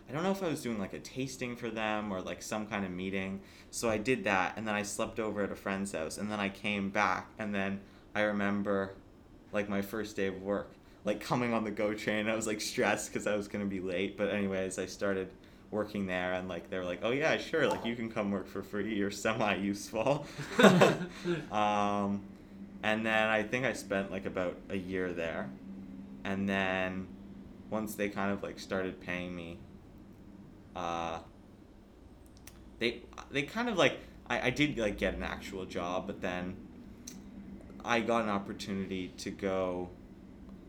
I 0.08 0.12
don't 0.12 0.24
know 0.24 0.30
if 0.30 0.42
I 0.42 0.48
was 0.48 0.62
doing 0.62 0.78
like 0.78 0.92
a 0.92 0.98
tasting 0.98 1.56
for 1.56 1.70
them 1.70 2.12
or 2.12 2.20
like 2.20 2.42
some 2.42 2.66
kind 2.66 2.84
of 2.84 2.90
meeting. 2.90 3.40
So 3.70 3.88
I 3.88 3.98
did 3.98 4.24
that 4.24 4.54
and 4.56 4.68
then 4.68 4.74
I 4.74 4.82
slept 4.82 5.18
over 5.18 5.42
at 5.42 5.50
a 5.50 5.56
friend's 5.56 5.92
house 5.92 6.18
and 6.18 6.30
then 6.30 6.40
I 6.40 6.48
came 6.48 6.90
back 6.90 7.30
and 7.38 7.54
then 7.54 7.80
I 8.14 8.22
remember 8.22 8.94
like 9.52 9.68
my 9.68 9.82
first 9.82 10.16
day 10.16 10.26
of 10.26 10.42
work, 10.42 10.72
like 11.04 11.20
coming 11.20 11.52
on 11.52 11.64
the 11.64 11.70
GO 11.70 11.94
train. 11.94 12.28
I 12.28 12.34
was 12.34 12.46
like 12.46 12.60
stressed 12.60 13.12
because 13.12 13.26
I 13.26 13.36
was 13.36 13.48
going 13.48 13.64
to 13.64 13.68
be 13.68 13.80
late. 13.80 14.16
But, 14.16 14.30
anyways, 14.30 14.78
I 14.78 14.86
started 14.86 15.30
working 15.72 16.06
there 16.06 16.34
and 16.34 16.48
like 16.48 16.70
they 16.70 16.78
were 16.78 16.84
like, 16.84 17.00
oh 17.02 17.10
yeah, 17.10 17.36
sure, 17.38 17.66
like 17.66 17.84
you 17.84 17.96
can 17.96 18.10
come 18.10 18.30
work 18.30 18.46
for 18.46 18.62
free. 18.62 18.94
You're 18.94 19.10
semi 19.10 19.56
useful. 19.56 20.24
um, 21.50 22.22
and 22.84 23.04
then 23.04 23.28
I 23.28 23.42
think 23.42 23.64
I 23.64 23.72
spent 23.72 24.12
like 24.12 24.26
about 24.26 24.56
a 24.68 24.76
year 24.76 25.12
there. 25.12 25.50
And 26.24 26.48
then 26.48 27.08
once 27.70 27.96
they 27.96 28.08
kind 28.08 28.30
of 28.30 28.44
like 28.44 28.60
started 28.60 29.00
paying 29.00 29.34
me 29.34 29.58
uh, 30.74 31.18
they 32.78 33.02
they 33.30 33.42
kind 33.42 33.68
of 33.68 33.76
like 33.76 33.98
I, 34.28 34.48
I 34.48 34.50
did 34.50 34.78
like 34.78 34.98
get 34.98 35.14
an 35.14 35.22
actual 35.22 35.64
job, 35.64 36.06
but 36.06 36.20
then 36.20 36.56
I 37.84 38.00
got 38.00 38.22
an 38.22 38.30
opportunity 38.30 39.08
to 39.18 39.30
go 39.30 39.90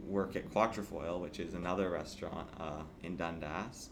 work 0.08 0.36
at 0.36 0.52
Quatrefoil, 0.52 1.20
which 1.22 1.40
is 1.40 1.54
another 1.54 1.90
restaurant 1.90 2.48
uh, 2.60 2.84
in 3.02 3.16
Dundas. 3.16 3.90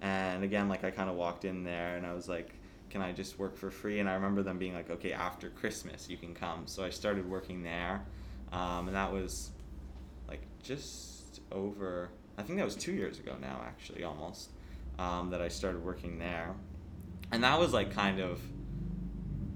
And 0.00 0.44
again, 0.44 0.68
like 0.68 0.84
I 0.84 0.90
kind 0.90 1.10
of 1.10 1.16
walked 1.16 1.44
in 1.44 1.64
there 1.64 1.96
and 1.96 2.06
I 2.06 2.14
was 2.14 2.28
like, 2.28 2.54
"Can 2.88 3.02
I 3.02 3.12
just 3.12 3.38
work 3.38 3.56
for 3.56 3.70
free?" 3.70 4.00
And 4.00 4.08
I 4.08 4.14
remember 4.14 4.42
them 4.42 4.58
being 4.58 4.74
like, 4.74 4.90
"Okay, 4.90 5.12
after 5.12 5.50
Christmas 5.50 6.08
you 6.08 6.16
can 6.16 6.34
come." 6.34 6.66
So 6.66 6.84
I 6.84 6.90
started 6.90 7.28
working 7.28 7.62
there, 7.62 8.02
um, 8.52 8.88
and 8.88 8.96
that 8.96 9.12
was 9.12 9.50
like 10.28 10.42
just 10.62 11.40
over. 11.52 12.10
I 12.38 12.42
think 12.42 12.58
that 12.58 12.64
was 12.64 12.76
two 12.76 12.92
years 12.92 13.18
ago 13.18 13.36
now, 13.40 13.60
actually, 13.66 14.04
almost 14.04 14.50
um, 14.98 15.30
that 15.30 15.40
I 15.40 15.48
started 15.48 15.84
working 15.84 16.18
there. 16.18 16.54
And 17.32 17.44
that 17.44 17.58
was 17.58 17.72
like 17.72 17.92
kind 17.92 18.20
of, 18.20 18.40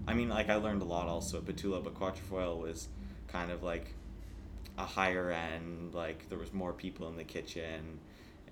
I 0.06 0.14
mean, 0.14 0.28
like 0.28 0.48
I 0.48 0.56
learned 0.56 0.82
a 0.82 0.86
lot 0.86 1.08
also 1.08 1.38
at 1.38 1.44
Batula, 1.44 1.82
but 1.82 1.94
Quatrefoil 1.94 2.58
was 2.58 2.88
kind 3.28 3.50
of 3.50 3.62
like 3.62 3.94
a 4.78 4.84
higher 4.84 5.30
end, 5.30 5.94
like 5.94 6.28
there 6.28 6.38
was 6.38 6.52
more 6.52 6.72
people 6.72 7.08
in 7.08 7.16
the 7.16 7.24
kitchen. 7.24 8.00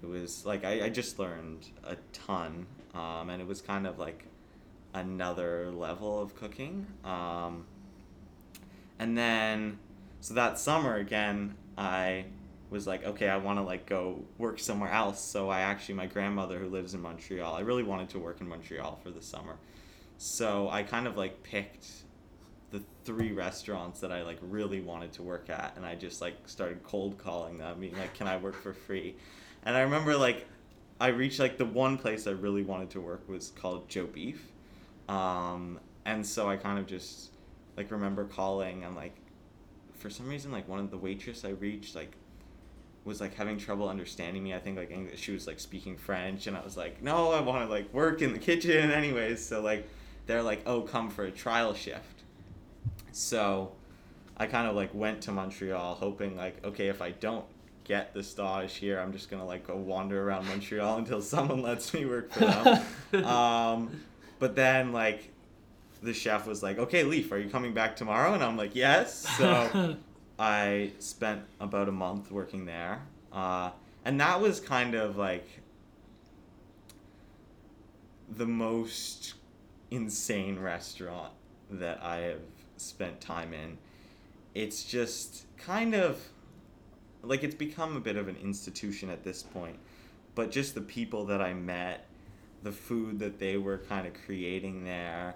It 0.03 0.09
was 0.09 0.45
like 0.45 0.65
I, 0.65 0.87
I 0.87 0.89
just 0.89 1.19
learned 1.19 1.67
a 1.85 1.97
ton, 2.13 2.67
um, 2.95 3.31
and 3.31 3.41
it 3.41 3.47
was 3.47 3.61
kind 3.61 3.87
of 3.87 3.99
like 3.99 4.25
another 4.95 5.71
level 5.71 6.21
of 6.21 6.35
cooking. 6.35 6.87
Um, 7.05 7.65
and 8.99 9.17
then, 9.17 9.79
so 10.21 10.35
that 10.35 10.59
summer 10.59 10.97
again, 10.97 11.55
I 11.79 12.27
was 12.71 12.87
like, 12.87 13.05
okay, 13.05 13.29
I 13.29 13.37
want 13.37 13.59
to 13.59 13.63
like 13.63 13.87
go 13.87 14.21
work 14.39 14.59
somewhere 14.59 14.91
else. 14.91 15.21
So 15.21 15.49
I 15.49 15.61
actually, 15.61 15.95
my 15.95 16.07
grandmother 16.07 16.59
who 16.59 16.69
lives 16.69 16.95
in 16.95 17.01
Montreal, 17.01 17.55
I 17.55 17.61
really 17.61 17.83
wanted 17.83 18.09
to 18.11 18.19
work 18.19 18.41
in 18.41 18.49
Montreal 18.49 18.99
for 19.03 19.11
the 19.11 19.23
summer. 19.23 19.57
So 20.19 20.69
I 20.69 20.83
kind 20.83 21.07
of 21.07 21.17
like 21.17 21.43
picked 21.43 21.87
the 22.71 22.83
three 23.05 23.33
restaurants 23.33 24.01
that 24.01 24.11
I 24.11 24.23
like 24.23 24.39
really 24.41 24.81
wanted 24.81 25.13
to 25.15 25.23
work 25.23 25.51
at, 25.51 25.75
and 25.77 25.85
I 25.85 25.95
just 25.95 26.21
like 26.21 26.37
started 26.47 26.83
cold 26.83 27.19
calling 27.19 27.59
them, 27.59 27.81
being 27.81 27.97
like, 27.99 28.15
can 28.15 28.27
I 28.27 28.37
work 28.39 28.55
for 28.55 28.73
free? 28.73 29.15
And 29.65 29.77
I 29.77 29.81
remember 29.81 30.17
like 30.17 30.47
I 31.01 31.09
reached 31.09 31.41
like 31.41 31.59
the 31.59 31.65
one 31.65 31.99
place 31.99 32.27
I 32.27 32.31
really 32.31 32.63
wanted 32.63 32.91
to 32.91 33.01
work 33.01 33.29
was 33.29 33.51
called 33.51 33.89
Joe 33.89 34.07
Beef. 34.07 34.51
Um, 35.09 35.81
and 36.05 36.27
so 36.27 36.49
I 36.49 36.57
kind 36.57 36.79
of 36.79 36.87
just 36.87 37.33
like 37.77 37.91
remember 37.91 38.25
calling 38.25 38.85
and 38.85 38.95
like 38.95 39.17
for 39.95 40.11
some 40.11 40.29
reason 40.29 40.53
like 40.53 40.69
one 40.69 40.79
of 40.79 40.91
the 40.91 40.99
waitress 40.99 41.45
I 41.45 41.51
reached 41.51 41.95
like 41.95 42.17
was 43.05 43.21
like 43.21 43.35
having 43.35 43.59
trouble 43.59 43.89
understanding 43.89 44.43
me. 44.43 44.55
I 44.55 44.59
think 44.59 44.77
like 44.77 44.91
English, 44.91 45.21
she 45.21 45.33
was 45.33 45.47
like 45.47 45.59
speaking 45.59 45.97
French, 45.97 46.47
and 46.47 46.57
I 46.57 46.63
was 46.63 46.77
like, 46.77 47.03
no, 47.03 47.33
I 47.33 47.41
want 47.41 47.67
to 47.67 47.73
like 47.73 47.93
work 47.93 48.23
in 48.23 48.33
the 48.33 48.39
kitchen, 48.39 48.91
anyways. 48.93 49.45
So 49.45 49.61
like, 49.61 49.89
they're 50.27 50.43
like, 50.43 50.63
oh, 50.67 50.83
come 50.83 51.11
for 51.11 51.25
a 51.25 51.31
trial 51.31 51.75
shift. 51.75 52.23
So, 53.11 53.73
I 54.37 54.47
kind 54.47 54.67
of 54.67 54.75
like 54.75 54.95
went 54.95 55.21
to 55.23 55.33
Montreal, 55.33 55.95
hoping 55.97 56.37
like, 56.37 56.65
okay, 56.65 56.89
if 56.89 57.03
I 57.03 57.11
don't 57.11 57.45
get 57.85 58.15
the 58.15 58.23
stage 58.23 58.75
here, 58.75 58.99
I'm 58.99 59.13
just 59.13 59.31
gonna 59.31 59.47
like 59.47 59.67
go 59.67 59.77
wander 59.77 60.27
around 60.27 60.47
Montreal 60.47 60.99
until 60.99 61.23
someone 61.23 61.63
lets 61.63 61.93
me 61.93 62.05
work 62.05 62.33
for 62.33 62.41
them. 62.41 63.25
um, 63.25 64.01
but 64.39 64.57
then 64.57 64.93
like, 64.93 65.31
the 66.03 66.13
chef 66.13 66.47
was 66.47 66.63
like, 66.63 66.79
okay, 66.79 67.05
Leaf, 67.05 67.31
are 67.31 67.39
you 67.39 67.49
coming 67.49 67.75
back 67.75 67.95
tomorrow? 67.95 68.35
And 68.35 68.43
I'm 68.43 68.57
like, 68.57 68.75
yes. 68.75 69.27
So. 69.39 69.97
I 70.39 70.91
spent 70.99 71.43
about 71.61 71.89
a 71.89 71.93
month 71.93 72.33
working 72.33 72.65
there. 72.65 73.03
Uh, 73.33 73.71
and 74.05 74.21
that 74.21 74.41
was 74.41 74.59
kind 74.59 74.95
of 74.97 75.17
like 75.17 75.47
the 78.29 78.47
most 78.47 79.35
insane 79.91 80.59
restaurant 80.59 81.33
that 81.71 82.03
I 82.03 82.17
have 82.19 82.41
spent 82.77 83.21
time 83.21 83.53
in. 83.53 83.79
It's 84.53 84.85
just 84.85 85.45
kind 85.59 85.95
of 85.95 86.21
like 87.23 87.45
it's 87.45 87.55
become 87.55 87.97
a 87.97 88.01
bit 88.01 88.17
of 88.17 88.29
an 88.29 88.37
institution 88.43 89.11
at 89.11 89.25
this 89.25 89.43
point, 89.43 89.79
but 90.35 90.51
just 90.51 90.75
the 90.75 90.81
people 90.81 91.27
that 91.27 91.41
I 91.41 91.55
met, 91.55 92.07
the 92.63 92.73
food 92.73 93.19
that 93.21 93.39
they 93.39 93.57
were 93.57 93.79
kind 93.79 94.07
of 94.07 94.15
creating 94.15 94.85
there, 94.85 95.35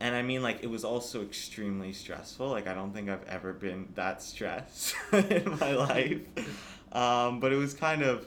and 0.00 0.14
I 0.14 0.22
mean, 0.22 0.42
like, 0.42 0.62
it 0.62 0.66
was 0.66 0.84
also 0.84 1.22
extremely 1.22 1.92
stressful. 1.92 2.48
Like, 2.48 2.66
I 2.66 2.74
don't 2.74 2.92
think 2.92 3.08
I've 3.08 3.26
ever 3.28 3.52
been 3.52 3.88
that 3.94 4.22
stressed 4.22 4.94
in 5.12 5.58
my 5.58 5.72
life. 5.72 6.20
Um, 6.92 7.40
but 7.40 7.52
it 7.52 7.56
was 7.56 7.72
kind 7.72 8.02
of, 8.02 8.26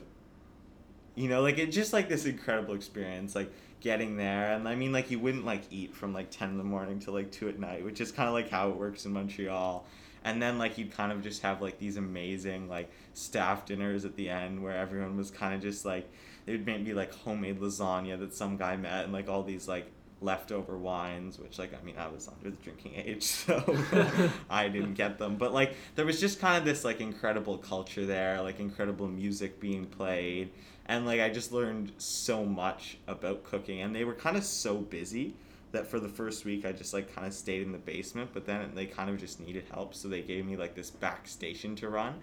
you 1.16 1.30
know, 1.30 1.42
like, 1.42 1.60
it 1.60 1.72
just 1.72 1.94
like 1.94 2.10
this 2.10 2.26
incredible 2.26 2.74
experience. 2.74 3.36
Like, 3.36 3.52
getting 3.82 4.18
there 4.18 4.54
and 4.54 4.68
i 4.68 4.76
mean 4.76 4.92
like 4.92 5.10
you 5.10 5.18
wouldn't 5.18 5.46
like 5.46 5.64
eat 5.72 5.94
from 5.96 6.14
like 6.14 6.30
10 6.30 6.50
in 6.50 6.58
the 6.58 6.64
morning 6.64 7.00
to 7.00 7.12
like 7.12 7.32
2 7.32 7.48
at 7.48 7.60
night 7.60 7.84
which 7.84 8.02
is 8.02 8.12
kind 8.12 8.28
of 8.28 8.34
like 8.34 8.50
how 8.50 8.70
it 8.70 8.76
works 8.76 9.06
in 9.06 9.14
montreal 9.14 9.86
and 10.24 10.42
then 10.42 10.58
like 10.58 10.78
you'd 10.78 10.92
kind 10.92 11.12
of 11.12 11.22
just 11.22 11.42
have 11.42 11.62
like 11.62 11.80
these 11.80 11.98
amazing 11.98 12.68
like 12.68 12.92
staff 13.14 13.66
dinners 13.66 14.06
at 14.06 14.16
the 14.16 14.30
end 14.30 14.62
where 14.62 14.76
everyone 14.76 15.18
was 15.18 15.32
kind 15.32 15.54
of 15.54 15.62
just 15.62 15.86
like 15.86 16.10
it 16.46 16.52
would 16.52 16.66
maybe 16.66 16.94
like 16.94 17.14
homemade 17.14 17.60
lasagna 17.60 18.20
that 18.20 18.34
some 18.34 18.58
guy 18.58 18.76
met 18.76 19.06
and 19.06 19.14
like 19.14 19.30
all 19.30 19.44
these 19.44 19.68
like 19.68 19.92
leftover 20.22 20.78
wines 20.78 21.40
which 21.40 21.58
like 21.58 21.74
i 21.74 21.82
mean 21.86 21.96
i 21.98 22.08
was 22.08 22.28
under 22.28 22.50
the 22.50 22.62
drinking 22.62 22.94
age 22.96 23.24
so 23.24 23.64
i 24.50 24.68
didn't 24.68 24.96
get 24.96 25.18
them. 25.18 25.38
But 25.38 25.54
like 25.54 25.76
there 25.96 26.06
was 26.06 26.20
just 26.20 26.40
kind 26.40 26.58
of 26.58 26.66
this 26.66 26.84
like 26.84 27.00
incredible 27.00 27.58
culture 27.58 28.06
there 28.06 28.42
like 28.42 28.60
incredible 28.60 29.08
music 29.08 29.60
being 29.60 29.86
played. 29.86 30.52
And 30.88 31.06
like 31.06 31.22
i 31.22 31.30
just 31.30 31.52
learned 31.52 31.94
so 31.98 32.44
much 32.44 32.98
about 33.08 33.44
cooking 33.44 33.82
and 33.82 33.96
they 33.96 34.04
were 34.04 34.16
kind 34.16 34.36
of 34.36 34.44
so 34.44 34.78
busy 34.78 35.36
that 35.72 35.88
for 35.88 36.00
the 36.00 36.10
first 36.10 36.46
week 36.46 36.66
I 36.66 36.72
just 36.72 36.94
like 36.94 37.14
kind 37.14 37.28
of 37.28 37.34
stayed 37.34 37.62
in 37.62 37.72
the 37.72 37.78
basement, 37.78 38.32
but 38.34 38.46
then 38.46 38.72
they 38.74 38.86
kind 38.86 39.10
of 39.10 39.18
just 39.18 39.40
needed 39.40 39.66
help, 39.72 39.94
so 39.94 40.08
they 40.08 40.22
gave 40.22 40.46
me 40.46 40.58
like 40.58 40.76
this 40.76 40.90
back 40.90 41.28
station 41.28 41.76
to 41.78 41.90
run, 41.90 42.16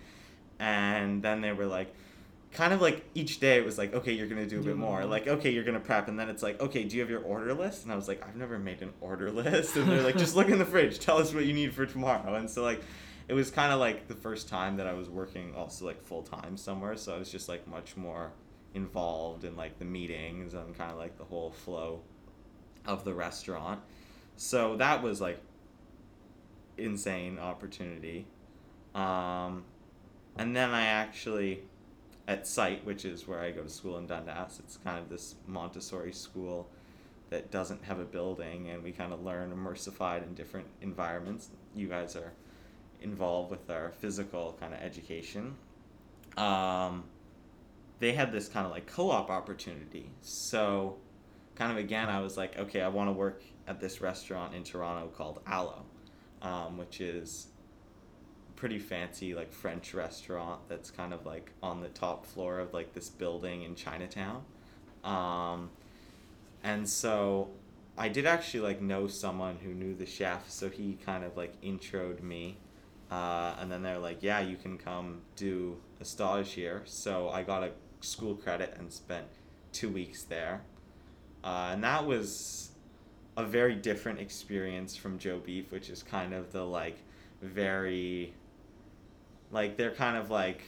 and 0.59 1.23
then 1.23 1.41
they 1.41 1.53
were 1.53 1.67
like, 1.67 1.95
kind 2.53 2.73
of 2.73 2.81
like 2.81 3.05
each 3.15 3.39
day 3.39 3.59
it 3.59 3.65
was 3.65 3.79
like, 3.79 3.95
okay, 3.95 4.13
you're 4.13 4.27
gonna 4.27 4.47
do 4.47 4.61
a 4.61 4.63
bit 4.63 4.77
more, 4.77 5.05
like 5.05 5.29
okay, 5.29 5.51
you're 5.51 5.65
gonna 5.65 5.81
prep, 5.81 6.09
and 6.09 6.19
then 6.19 6.29
it's 6.29 6.43
like, 6.43 6.61
okay, 6.61 6.85
do 6.85 6.97
you 6.97 7.03
have 7.03 7.11
your 7.11 7.23
order 7.23 7.55
list? 7.55 7.85
And 7.85 7.93
I 7.93 7.97
was 7.97 8.09
like, 8.09 8.27
I've 8.27 8.37
never 8.37 8.59
made 8.59 8.83
an 8.83 8.93
order 9.01 9.31
list, 9.43 9.77
and 9.77 9.89
they're 9.89 10.03
like, 10.03 10.17
just 10.17 10.35
look 10.37 10.49
in 10.49 10.59
the 10.59 10.67
fridge, 10.67 10.99
tell 10.99 11.19
us 11.19 11.33
what 11.33 11.47
you 11.47 11.53
need 11.53 11.73
for 11.75 11.87
tomorrow, 11.87 12.35
and 12.35 12.51
so 12.51 12.63
like. 12.63 12.83
It 13.29 13.35
was 13.35 13.51
kind 13.51 13.73
of 13.73 13.81
like 13.81 14.07
the 14.07 14.15
first 14.15 14.49
time 14.49 14.77
that 14.77 14.87
I 14.87 14.93
was 14.93 15.11
working 15.11 15.53
also 15.57 15.85
like 15.85 16.01
full 16.01 16.23
time 16.23 16.57
somewhere, 16.57 16.97
so 16.97 17.13
I 17.13 17.19
was 17.19 17.29
just 17.29 17.49
like 17.49 17.67
much 17.67 17.97
more 17.97 18.31
involved 18.77 19.43
in 19.43 19.57
like 19.57 19.81
the 19.81 19.85
meetings 19.85 20.55
and 20.55 20.79
kind 20.79 20.93
of 20.93 20.99
like 20.99 21.19
the 21.19 21.25
whole 21.25 21.51
flow 21.51 22.03
of 22.87 23.05
the 23.05 23.15
restaurant. 23.15 23.81
So 24.37 24.77
that 24.77 25.03
was 25.03 25.21
like 25.21 25.41
insane 26.79 27.39
opportunity. 27.39 28.27
Um, 28.95 29.65
and 30.37 30.55
then 30.55 30.71
I 30.71 30.87
actually 30.87 31.63
at 32.29 32.47
site, 32.47 32.85
which 32.85 33.05
is 33.05 33.29
where 33.29 33.41
I 33.41 33.51
go 33.51 33.63
to 33.63 33.69
school 33.69 33.99
in 33.99 34.07
Dundas. 34.07 34.59
It's 34.59 34.79
kind 34.79 34.99
of 34.99 35.09
this 35.09 35.37
Montessori 35.47 36.13
school 36.13 36.69
that 37.31 37.51
doesn't 37.51 37.83
have 37.85 37.99
a 37.99 38.05
building, 38.05 38.71
and 38.71 38.83
we 38.83 38.93
kind 38.93 39.13
of 39.13 39.23
learn 39.25 39.53
immersified 39.53 40.23
in 40.23 40.35
different 40.35 40.67
environments. 40.81 41.51
You 41.75 41.89
guys 41.89 42.17
are 42.17 42.33
involved 43.03 43.51
with 43.51 43.69
our 43.71 43.91
physical 43.91 44.57
kind 44.61 44.75
of 44.75 44.81
education. 44.81 45.57
Um, 46.37 47.05
they 47.99 48.13
had 48.13 48.33
this 48.33 48.49
kind 48.49 48.67
of 48.67 48.73
like 48.73 48.87
co-op 48.87 49.31
opportunity, 49.31 50.11
so 50.21 50.97
kind 51.57 51.73
of 51.73 51.79
again, 51.79 52.09
I 52.09 52.21
was 52.21 52.37
like, 52.37 52.59
okay, 52.59 52.83
I 52.83 52.89
want 52.89 53.09
to 53.09 53.13
work 53.13 53.43
at 53.67 53.81
this 53.81 54.01
restaurant 54.01 54.55
in 54.55 54.63
Toronto 54.63 55.09
called 55.09 55.41
Alo, 55.51 55.83
um, 56.43 56.77
which 56.77 57.01
is 57.01 57.49
pretty 58.55 58.79
fancy 58.79 59.35
like 59.35 59.53
French 59.53 59.93
restaurant 59.93 60.61
that's 60.67 60.91
kind 60.91 61.13
of 61.13 61.27
like 61.27 61.53
on 61.63 61.83
the 61.83 61.89
top 61.89 62.25
floor 62.25 62.59
of 62.59 62.73
like 62.73 62.95
this 62.95 63.09
building 63.09 63.63
in 63.63 63.75
Chinatown. 63.75 64.43
Um, 65.05 65.71
and 66.63 66.89
so 66.89 67.51
I 67.99 68.09
did 68.09 68.27
actually 68.27 68.61
like 68.61 68.81
know 68.81 69.07
someone 69.07 69.59
who 69.63 69.73
knew 69.73 69.95
the 69.95 70.07
chef, 70.07 70.51
so 70.51 70.69
he 70.69 70.99
kind 71.05 71.25
of 71.25 71.37
like 71.37 71.61
introed 71.63 72.23
me. 72.23 72.59
Uh, 73.11 73.55
and 73.61 73.71
then 73.71 73.83
they're 73.83 73.99
like, 73.99 74.19
yeah, 74.21 74.41
you 74.41 74.57
can 74.57 74.77
come 74.77 75.21
do 75.37 75.77
a 76.01 76.05
stage 76.05 76.53
here. 76.53 76.83
So 76.87 77.29
I 77.29 77.43
got 77.43 77.63
a 77.63 77.71
school 78.01 78.35
credit 78.35 78.75
and 78.79 78.93
spent 78.93 79.27
two 79.73 79.89
weeks 79.89 80.25
there. 80.25 80.63
Uh, 81.47 81.71
and 81.71 81.85
that 81.85 82.05
was 82.05 82.71
a 83.37 83.45
very 83.45 83.77
different 83.77 84.19
experience 84.19 84.97
from 84.97 85.17
Joe 85.17 85.39
Beef, 85.39 85.71
which 85.71 85.89
is 85.89 86.03
kind 86.03 86.35
of 86.35 86.51
the 86.51 86.65
like 86.65 86.99
very 87.41 88.35
like 89.53 89.77
they're 89.77 89.93
kind 89.93 90.17
of 90.17 90.29
like 90.29 90.63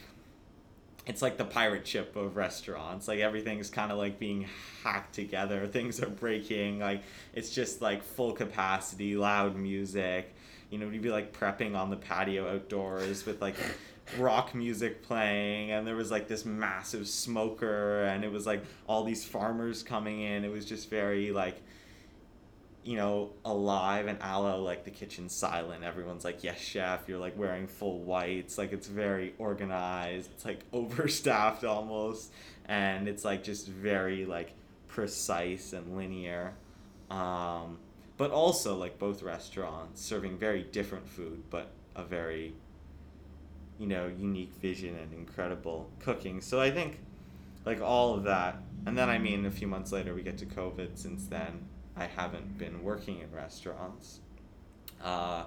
it's 1.05 1.21
like 1.21 1.35
the 1.37 1.43
pirate 1.43 1.85
ship 1.85 2.15
of 2.15 2.37
restaurants. 2.37 3.09
Like 3.09 3.19
everything's 3.19 3.69
kind 3.69 3.91
of 3.91 3.97
like 3.97 4.19
being 4.19 4.47
hacked 4.81 5.15
together. 5.15 5.67
Things 5.71 6.01
are 6.01 6.09
breaking. 6.09 6.79
Like 6.79 7.03
it's 7.33 7.49
just 7.49 7.81
like 7.81 8.01
full 8.01 8.31
capacity, 8.31 9.17
loud 9.17 9.57
music. 9.57 10.33
You 10.69 10.77
know, 10.77 10.89
you'd 10.89 11.01
be 11.01 11.09
like 11.09 11.37
prepping 11.37 11.75
on 11.75 11.89
the 11.89 11.97
patio 11.97 12.55
outdoors 12.55 13.25
with 13.25 13.41
like 13.41 13.55
rock 14.17 14.55
music 14.55 15.03
playing 15.03 15.71
and 15.71 15.85
there 15.85 15.95
was 15.95 16.11
like 16.11 16.27
this 16.27 16.45
massive 16.45 17.07
smoker 17.07 18.03
and 18.03 18.23
it 18.23 18.31
was 18.31 18.45
like 18.45 18.63
all 18.87 19.03
these 19.03 19.23
farmers 19.23 19.83
coming 19.83 20.21
in. 20.21 20.43
It 20.43 20.51
was 20.51 20.65
just 20.65 20.89
very 20.89 21.31
like 21.31 21.61
you 22.83 22.95
know 22.95 23.31
alive 23.43 24.07
and 24.07 24.17
alo 24.21 24.63
like 24.63 24.83
the 24.83 24.91
kitchen's 24.91 25.35
silent. 25.35 25.83
Everyone's 25.83 26.23
like 26.23 26.43
yes 26.43 26.59
chef 26.59 27.07
you're 27.07 27.19
like 27.19 27.37
wearing 27.37 27.67
full 27.67 27.99
whites. 27.99 28.57
Like 28.57 28.73
it's 28.73 28.87
very 28.87 29.33
organized. 29.37 30.29
It's 30.33 30.45
like 30.45 30.63
overstaffed 30.73 31.63
almost. 31.63 32.31
And 32.65 33.07
it's 33.07 33.25
like 33.25 33.43
just 33.43 33.67
very 33.67 34.25
like 34.25 34.53
precise 34.87 35.73
and 35.73 35.95
linear. 35.95 36.53
Um, 37.09 37.79
but 38.17 38.31
also 38.31 38.75
like 38.75 38.99
both 38.99 39.23
restaurants 39.23 40.01
serving 40.01 40.37
very 40.37 40.61
different 40.61 41.07
food 41.07 41.41
but 41.49 41.71
a 41.95 42.03
very 42.03 42.53
you 43.79 43.87
know, 43.87 44.11
unique 44.19 44.53
vision 44.61 44.95
and 44.97 45.13
incredible 45.13 45.89
cooking. 45.99 46.41
So 46.41 46.59
I 46.59 46.69
think 46.69 46.99
like 47.65 47.81
all 47.81 48.13
of 48.13 48.23
that. 48.25 48.61
And 48.85 48.97
then 48.97 49.09
I 49.09 49.17
mean 49.17 49.45
a 49.45 49.51
few 49.51 49.67
months 49.67 49.91
later 49.91 50.13
we 50.13 50.21
get 50.21 50.37
to 50.39 50.45
COVID 50.45 50.97
since 50.97 51.25
then 51.27 51.65
I 51.95 52.05
haven't 52.05 52.57
been 52.57 52.83
working 52.83 53.19
in 53.19 53.31
restaurants. 53.31 54.19
Uh, 55.03 55.45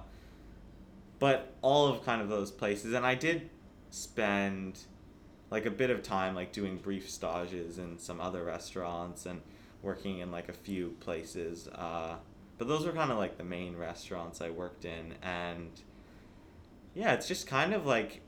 but 1.18 1.54
all 1.62 1.86
of 1.86 2.04
kind 2.04 2.22
of 2.22 2.28
those 2.28 2.50
places 2.50 2.94
and 2.94 3.06
I 3.06 3.14
did 3.14 3.50
spend 3.90 4.80
like 5.50 5.66
a 5.66 5.70
bit 5.70 5.90
of 5.90 6.02
time 6.02 6.34
like 6.34 6.52
doing 6.52 6.78
brief 6.78 7.10
stages 7.10 7.78
in 7.78 7.98
some 7.98 8.20
other 8.20 8.42
restaurants 8.42 9.26
and 9.26 9.42
working 9.82 10.20
in 10.20 10.30
like 10.30 10.48
a 10.48 10.52
few 10.52 10.96
places 11.00 11.68
uh, 11.68 12.16
but 12.56 12.66
those 12.68 12.86
were 12.86 12.92
kind 12.92 13.12
of 13.12 13.18
like 13.18 13.36
the 13.36 13.44
main 13.44 13.76
restaurants 13.76 14.40
I 14.40 14.50
worked 14.50 14.86
in 14.86 15.14
and 15.22 15.70
yeah, 16.94 17.12
it's 17.14 17.28
just 17.28 17.46
kind 17.46 17.72
of 17.74 17.86
like 17.86 18.20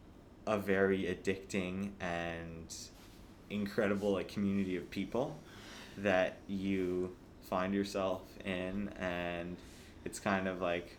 a 0.46 0.58
very 0.58 1.02
addicting 1.04 1.90
and 2.00 2.74
incredible 3.50 4.12
like 4.12 4.28
community 4.28 4.76
of 4.76 4.90
people 4.90 5.38
that 5.98 6.38
you 6.48 7.14
find 7.48 7.74
yourself 7.74 8.22
in 8.44 8.88
and 8.98 9.56
it's 10.04 10.18
kind 10.18 10.48
of 10.48 10.60
like 10.60 10.98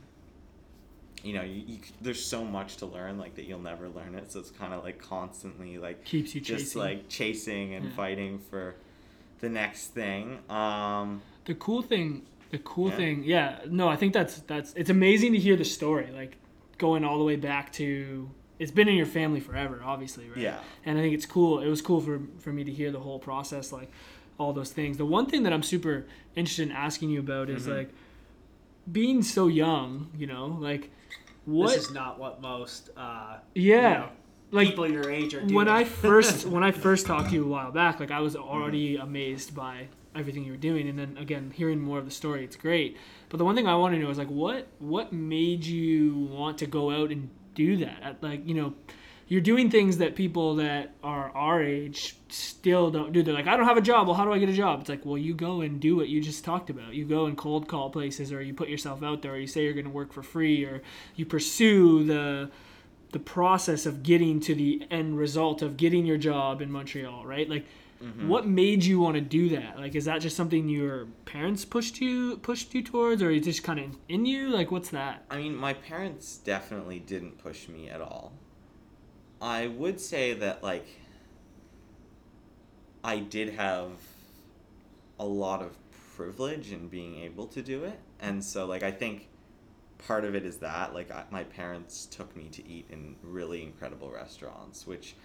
you 1.24 1.34
know 1.34 1.42
you, 1.42 1.64
you, 1.68 1.78
there's 2.02 2.24
so 2.24 2.46
much 2.46 2.78
to 2.78 2.86
learn 2.86 3.18
like 3.18 3.36
that 3.36 3.46
you'll 3.46 3.60
never 3.60 3.90
learn 3.90 4.16
it 4.16 4.32
so 4.32 4.40
it's 4.40 4.52
kind 4.52 4.74
of 4.74 4.84
like 4.84 5.00
constantly 5.00 5.78
like 5.78 6.06
keeps 6.06 6.34
you 6.36 6.40
just 6.42 6.66
chasing. 6.68 6.82
like 6.82 7.10
chasing 7.10 7.74
and 7.74 7.86
Yeah. 7.86 7.96
fighting 7.96 8.40
for 8.40 8.76
the 9.40 9.50
next 9.50 9.88
thing 9.88 10.40
um 10.50 11.22
the 11.46 11.56
cool 11.56 11.82
thing 11.82 12.26
the 12.52 12.60
cool 12.60 12.90
Yeah. 12.90 12.96
thing 12.96 13.24
yeah 13.24 13.60
no 13.68 13.88
i 13.90 13.96
think 13.96 14.14
that's 14.14 14.40
that's 14.42 14.74
it's 14.76 14.90
amazing 14.90 15.34
to 15.34 15.40
hear 15.40 15.56
the 15.56 15.66
story 15.66 16.10
like 16.16 16.38
going 16.78 17.04
all 17.06 17.18
the 17.18 17.24
way 17.24 17.36
back 17.36 17.72
to 17.74 18.30
it's 18.60 18.72
been 18.72 18.88
in 18.88 18.96
your 18.96 19.06
family 19.06 19.40
forever 19.40 19.82
obviously 19.84 20.28
right? 20.30 20.38
Yeah. 20.38 20.60
And 20.86 20.98
i 20.98 21.02
think 21.02 21.14
it's 21.14 21.26
cool 21.26 21.60
it 21.60 21.68
was 21.68 21.82
cool 21.82 22.02
for 22.02 22.20
for 22.40 22.52
me 22.52 22.64
to 22.64 22.72
hear 22.72 22.92
the 22.92 23.00
whole 23.00 23.20
process 23.20 23.72
like 23.72 23.90
all 24.38 24.52
those 24.52 24.72
things. 24.74 24.98
The 24.98 25.06
one 25.06 25.28
thing 25.28 25.44
that 25.44 25.54
i'm 25.54 25.64
super 25.64 26.06
interested 26.36 26.64
in 26.70 26.72
asking 26.74 27.10
you 27.10 27.20
about 27.22 27.50
is 27.50 27.66
Mhm. 27.68 27.78
like 27.78 27.90
being 28.92 29.24
so 29.24 29.48
young 29.48 30.10
you 30.18 30.28
know 30.28 30.46
like 30.60 30.92
what 31.46 31.70
This 31.74 31.86
is 31.88 31.92
not 31.94 32.20
what 32.20 32.42
most 32.42 32.90
uh, 32.98 33.38
yeah. 33.54 33.92
you 33.92 33.98
know, 34.00 34.10
like 34.52 34.68
people 34.70 34.90
your 34.90 35.10
age 35.12 35.34
are 35.36 35.42
doing. 35.42 35.54
when 35.54 35.68
I 35.70 35.84
first 35.84 36.46
when 36.54 36.64
I 36.64 36.72
first 36.72 37.06
talked 37.06 37.30
to 37.30 37.36
you 37.36 37.46
a 37.46 37.48
while 37.48 37.72
back, 37.72 38.00
like 38.00 38.10
I 38.12 38.20
was 38.20 38.36
already 38.36 38.96
amazed 38.98 39.56
by 39.56 39.88
everything 40.16 40.44
you 40.44 40.52
were 40.52 40.58
doing, 40.58 40.88
and 40.88 40.98
then 40.98 41.18
again 41.18 41.52
hearing 41.56 41.80
more 41.80 42.00
of 42.00 42.06
the 42.06 42.12
story, 42.12 42.44
it's 42.44 42.56
great. 42.56 42.98
But 43.30 43.38
the 43.38 43.46
one 43.46 43.56
thing 43.56 43.68
I 43.68 43.76
want 43.76 43.96
to 43.96 44.00
know 44.00 44.10
is 44.10 44.18
like 44.18 44.30
what 44.30 44.68
what 44.80 45.14
made 45.14 45.66
you 45.66 46.16
want 46.16 46.58
to 46.60 46.66
go 46.66 46.92
out 46.92 47.12
and 47.12 47.30
do 47.54 47.78
that? 47.78 48.02
At, 48.02 48.24
like 48.24 48.48
you 48.48 48.54
know, 48.54 48.74
you're 49.28 49.42
doing 49.42 49.72
things 49.72 49.98
that 49.98 50.16
people 50.16 50.56
that 50.56 50.94
are 51.04 51.32
our 51.32 51.64
age 51.64 52.16
still 52.30 52.92
don't 52.92 53.12
do. 53.12 53.24
They're 53.24 53.34
like, 53.34 53.48
I 53.48 53.58
don't 53.58 53.66
have 53.66 53.78
a 53.78 53.82
job. 53.82 54.08
Well, 54.08 54.16
how 54.16 54.26
do 54.26 54.32
I 54.32 54.38
get 54.38 54.50
a 54.50 54.54
job? 54.54 54.82
It's 54.82 54.90
like, 54.90 55.06
well, 55.06 55.18
you 55.18 55.34
go 55.34 55.62
and 55.62 55.80
do 55.80 55.96
what 55.96 56.10
you 56.10 56.22
just 56.22 56.46
talked 56.46 56.70
about. 56.70 56.94
You 56.94 57.06
go 57.06 57.26
and 57.26 57.38
cold 57.38 57.68
call 57.68 57.90
places, 57.90 58.32
or 58.32 58.42
you 58.42 58.54
put 58.54 58.70
yourself 58.70 59.02
out 59.02 59.22
there, 59.22 59.34
or 59.34 59.38
you 59.38 59.48
say 59.48 59.64
you're 59.64 59.74
going 59.74 59.86
to 59.86 59.92
work 59.92 60.14
for 60.14 60.22
free, 60.22 60.64
or 60.64 60.82
you 61.16 61.26
pursue 61.26 62.04
the 62.04 62.52
the 63.12 63.20
process 63.20 63.86
of 63.86 64.04
getting 64.04 64.42
to 64.42 64.54
the 64.54 64.86
end 64.92 65.18
result 65.18 65.62
of 65.62 65.78
getting 65.78 66.06
your 66.06 66.18
job 66.18 66.62
in 66.62 66.70
Montreal, 66.70 67.26
right? 67.26 67.50
Like, 67.50 67.66
Mhm. 68.06 68.28
what 68.28 68.46
made 68.48 68.84
you 68.84 69.00
want 69.00 69.16
to 69.16 69.22
do 69.22 69.50
that? 69.50 69.78
Like, 69.78 69.96
is 69.96 70.06
that 70.06 70.22
just 70.22 70.38
something 70.38 70.70
your 70.70 71.08
parents 71.26 71.66
pushed 71.66 72.00
you 72.00 72.38
pushed 72.38 72.74
you 72.76 72.84
towards, 72.84 73.22
or 73.24 73.32
is 73.32 73.42
it 73.42 73.46
just 73.46 73.64
kind 73.64 73.80
of 73.80 73.98
in 74.08 74.26
you? 74.26 74.50
Like, 74.50 74.70
what's 74.70 74.90
that? 74.90 75.26
I 75.30 75.38
mean, 75.38 75.56
my 75.56 75.74
parents 75.74 76.38
definitely 76.38 77.00
didn't 77.00 77.40
push 77.40 77.68
me 77.68 77.90
at 77.90 78.02
all. 78.02 78.34
I 79.42 79.68
would 79.68 80.00
say 80.00 80.34
that, 80.34 80.64
like, 80.64 80.88
I 83.04 83.20
did 83.20 83.54
have 83.56 83.92
a 85.20 85.26
lot 85.26 85.62
of 85.62 85.78
privilege 86.16 86.72
in 86.72 86.88
being 86.88 87.20
able 87.20 87.48
to 87.48 87.62
do 87.62 87.84
it. 87.84 88.00
And 88.20 88.44
so 88.44 88.66
like 88.66 88.84
I 88.84 88.92
think 88.92 89.28
part 90.08 90.26
of 90.26 90.36
it 90.36 90.46
is 90.46 90.58
that 90.58 90.94
like 90.94 91.12
I, 91.12 91.26
my 91.30 91.44
parents 91.44 92.06
took 92.06 92.36
me 92.36 92.50
to 92.50 92.68
eat 92.68 92.88
in 92.90 93.16
really 93.22 93.62
incredible 93.62 94.12
restaurants, 94.12 94.88
which 94.88 95.16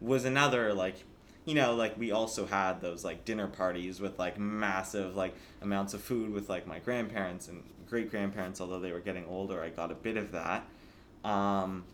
was 0.00 0.24
another 0.24 0.74
like 0.74 1.04
you 1.50 1.56
know 1.56 1.74
like 1.74 1.98
we 1.98 2.12
also 2.12 2.46
had 2.46 2.80
those 2.80 3.04
like 3.04 3.24
dinner 3.24 3.48
parties 3.48 4.00
with 4.00 4.16
like 4.20 4.38
massive 4.38 5.16
like 5.16 5.34
amounts 5.60 5.94
of 5.94 6.00
food 6.00 6.30
with 6.30 6.48
like 6.48 6.64
my 6.64 6.78
grandparents 6.78 7.48
and 7.48 7.64
great 7.88 8.08
grandparents 8.08 8.60
although 8.60 8.78
they 8.78 8.92
were 8.92 9.00
getting 9.00 9.26
older 9.26 9.60
i 9.60 9.68
got 9.68 9.90
a 9.90 9.94
bit 9.94 10.16
of 10.16 10.30
that. 10.30 10.64
Um, 11.24 11.84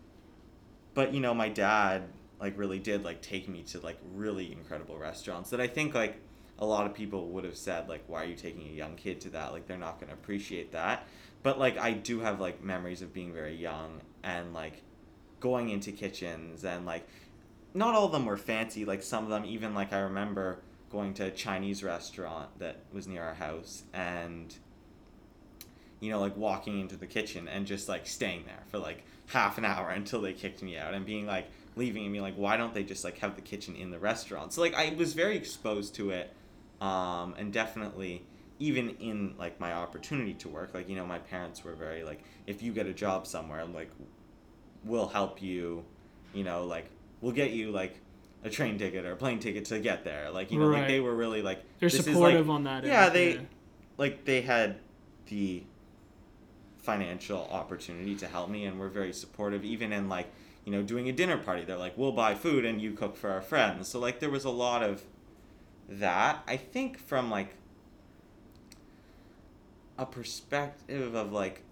but 0.92 1.14
you 1.14 1.20
know 1.20 1.32
my 1.32 1.48
dad 1.48 2.02
like 2.38 2.58
really 2.58 2.78
did 2.78 3.02
like 3.02 3.22
take 3.22 3.48
me 3.48 3.62
to 3.62 3.80
like 3.80 3.98
really 4.14 4.52
incredible 4.52 4.98
restaurants 4.98 5.50
that 5.50 5.60
i 5.60 5.66
think 5.66 5.94
like 5.94 6.20
a 6.58 6.66
lot 6.66 6.86
of 6.86 6.94
people 6.94 7.28
would 7.28 7.44
have 7.44 7.56
said 7.56 7.88
like 7.88 8.04
why 8.06 8.22
are 8.22 8.26
you 8.26 8.36
taking 8.36 8.68
a 8.68 8.72
young 8.72 8.94
kid 8.94 9.20
to 9.22 9.30
that? 9.30 9.52
Like 9.52 9.66
they're 9.66 9.76
not 9.76 9.98
going 9.98 10.08
to 10.08 10.14
appreciate 10.14 10.72
that. 10.72 11.06
But 11.42 11.58
like 11.58 11.78
i 11.78 11.92
do 11.92 12.20
have 12.20 12.40
like 12.40 12.62
memories 12.62 13.02
of 13.02 13.12
being 13.12 13.32
very 13.32 13.54
young 13.54 14.00
and 14.22 14.52
like 14.52 14.82
going 15.38 15.68
into 15.70 15.92
kitchens 15.92 16.64
and 16.64 16.86
like 16.86 17.06
not 17.76 17.94
all 17.94 18.06
of 18.06 18.12
them 18.12 18.24
were 18.24 18.38
fancy. 18.38 18.84
Like 18.84 19.02
some 19.02 19.24
of 19.24 19.30
them, 19.30 19.44
even 19.44 19.74
like 19.74 19.92
I 19.92 20.00
remember 20.00 20.58
going 20.90 21.12
to 21.14 21.26
a 21.26 21.30
Chinese 21.30 21.84
restaurant 21.84 22.58
that 22.58 22.78
was 22.92 23.06
near 23.06 23.22
our 23.22 23.34
house 23.34 23.82
and 23.92 24.56
you 26.00 26.10
know 26.10 26.20
like 26.20 26.36
walking 26.36 26.80
into 26.80 26.96
the 26.96 27.06
kitchen 27.06 27.48
and 27.48 27.66
just 27.66 27.88
like 27.88 28.06
staying 28.06 28.44
there 28.46 28.62
for 28.70 28.78
like 28.78 29.04
half 29.26 29.58
an 29.58 29.64
hour 29.64 29.90
until 30.00 30.20
they 30.20 30.32
kicked 30.32 30.62
me 30.62 30.76
out 30.76 30.94
and 30.94 31.04
being 31.04 31.26
like 31.26 31.48
leaving 31.74 32.04
and 32.04 32.12
being 32.12 32.22
like 32.22 32.36
why 32.36 32.56
don't 32.56 32.72
they 32.72 32.82
just 32.82 33.04
like 33.04 33.18
have 33.18 33.34
the 33.34 33.42
kitchen 33.42 33.74
in 33.74 33.90
the 33.90 33.98
restaurant 33.98 34.52
so 34.52 34.60
like 34.60 34.74
i 34.74 34.94
was 34.96 35.12
very 35.12 35.36
exposed 35.36 35.94
to 35.94 36.10
it 36.10 36.32
um, 36.80 37.34
and 37.38 37.52
definitely 37.52 38.22
even 38.58 38.90
in 39.00 39.34
like 39.38 39.58
my 39.58 39.72
opportunity 39.72 40.34
to 40.34 40.48
work 40.48 40.72
like 40.74 40.88
you 40.88 40.96
know 40.96 41.06
my 41.06 41.18
parents 41.18 41.64
were 41.64 41.74
very 41.74 42.04
like 42.04 42.22
if 42.46 42.62
you 42.62 42.72
get 42.72 42.86
a 42.86 42.94
job 42.94 43.26
somewhere 43.26 43.64
like 43.64 43.90
we'll 44.84 45.08
help 45.08 45.42
you 45.42 45.84
you 46.32 46.44
know 46.44 46.64
like 46.64 46.86
we'll 47.26 47.34
get 47.34 47.50
you 47.50 47.72
like 47.72 47.98
a 48.44 48.48
train 48.48 48.78
ticket 48.78 49.04
or 49.04 49.10
a 49.10 49.16
plane 49.16 49.40
ticket 49.40 49.64
to 49.64 49.80
get 49.80 50.04
there. 50.04 50.30
Like 50.30 50.52
you 50.52 50.60
know, 50.60 50.68
Right. 50.68 50.78
like 50.82 50.88
they 50.88 51.00
were 51.00 51.14
really 51.16 51.42
like 51.42 51.60
They're 51.80 51.88
this 51.90 51.98
is, 51.98 52.04
supportive 52.04 52.46
like- 52.46 52.54
on 52.54 52.62
that. 52.64 52.84
Yeah, 52.84 53.06
end, 53.06 53.14
they 53.16 53.40
like 53.96 54.24
they 54.24 54.42
had 54.42 54.76
the 55.26 55.64
financial 56.78 57.48
opportunity 57.50 58.14
to 58.14 58.28
help 58.28 58.48
me 58.48 58.64
and 58.64 58.78
were 58.78 58.88
very 58.88 59.12
supportive 59.12 59.64
even 59.64 59.92
in 59.92 60.08
like 60.08 60.28
you 60.64 60.70
know 60.70 60.84
doing 60.84 61.08
a 61.08 61.12
dinner 61.12 61.36
party 61.36 61.64
they're 61.64 61.76
like 61.76 61.98
we'll 61.98 62.12
buy 62.12 62.32
food 62.32 62.64
and 62.64 62.80
you 62.80 62.92
cook 62.92 63.16
for 63.16 63.28
our 63.30 63.40
friends 63.42 63.88
so 63.88 63.98
like 63.98 64.20
there 64.20 64.30
was 64.30 64.44
a 64.44 64.50
lot 64.50 64.84
of 64.84 65.02
that 65.88 66.44
i 66.46 66.56
think 66.56 66.96
from 66.96 67.28
like 67.28 67.56
a 69.98 70.06
perspective 70.06 71.12
of 71.16 71.32
like 71.32 71.62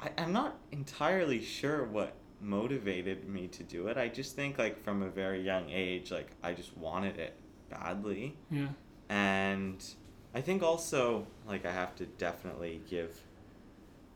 I, 0.00 0.10
i'm 0.18 0.32
not 0.32 0.56
entirely 0.70 1.42
sure 1.42 1.82
what 1.82 2.14
motivated 2.40 3.28
me 3.28 3.46
to 3.48 3.62
do 3.62 3.86
it 3.86 3.96
i 3.96 4.08
just 4.08 4.36
think 4.36 4.58
like 4.58 4.82
from 4.82 5.02
a 5.02 5.08
very 5.08 5.40
young 5.40 5.70
age 5.70 6.10
like 6.10 6.30
i 6.42 6.52
just 6.52 6.76
wanted 6.76 7.18
it 7.18 7.34
badly 7.70 8.36
yeah. 8.50 8.68
and 9.08 9.94
I 10.34 10.40
think 10.40 10.62
also 10.62 11.26
like 11.46 11.64
I 11.64 11.72
have 11.72 11.94
to 11.96 12.06
definitely 12.06 12.82
give 12.90 13.20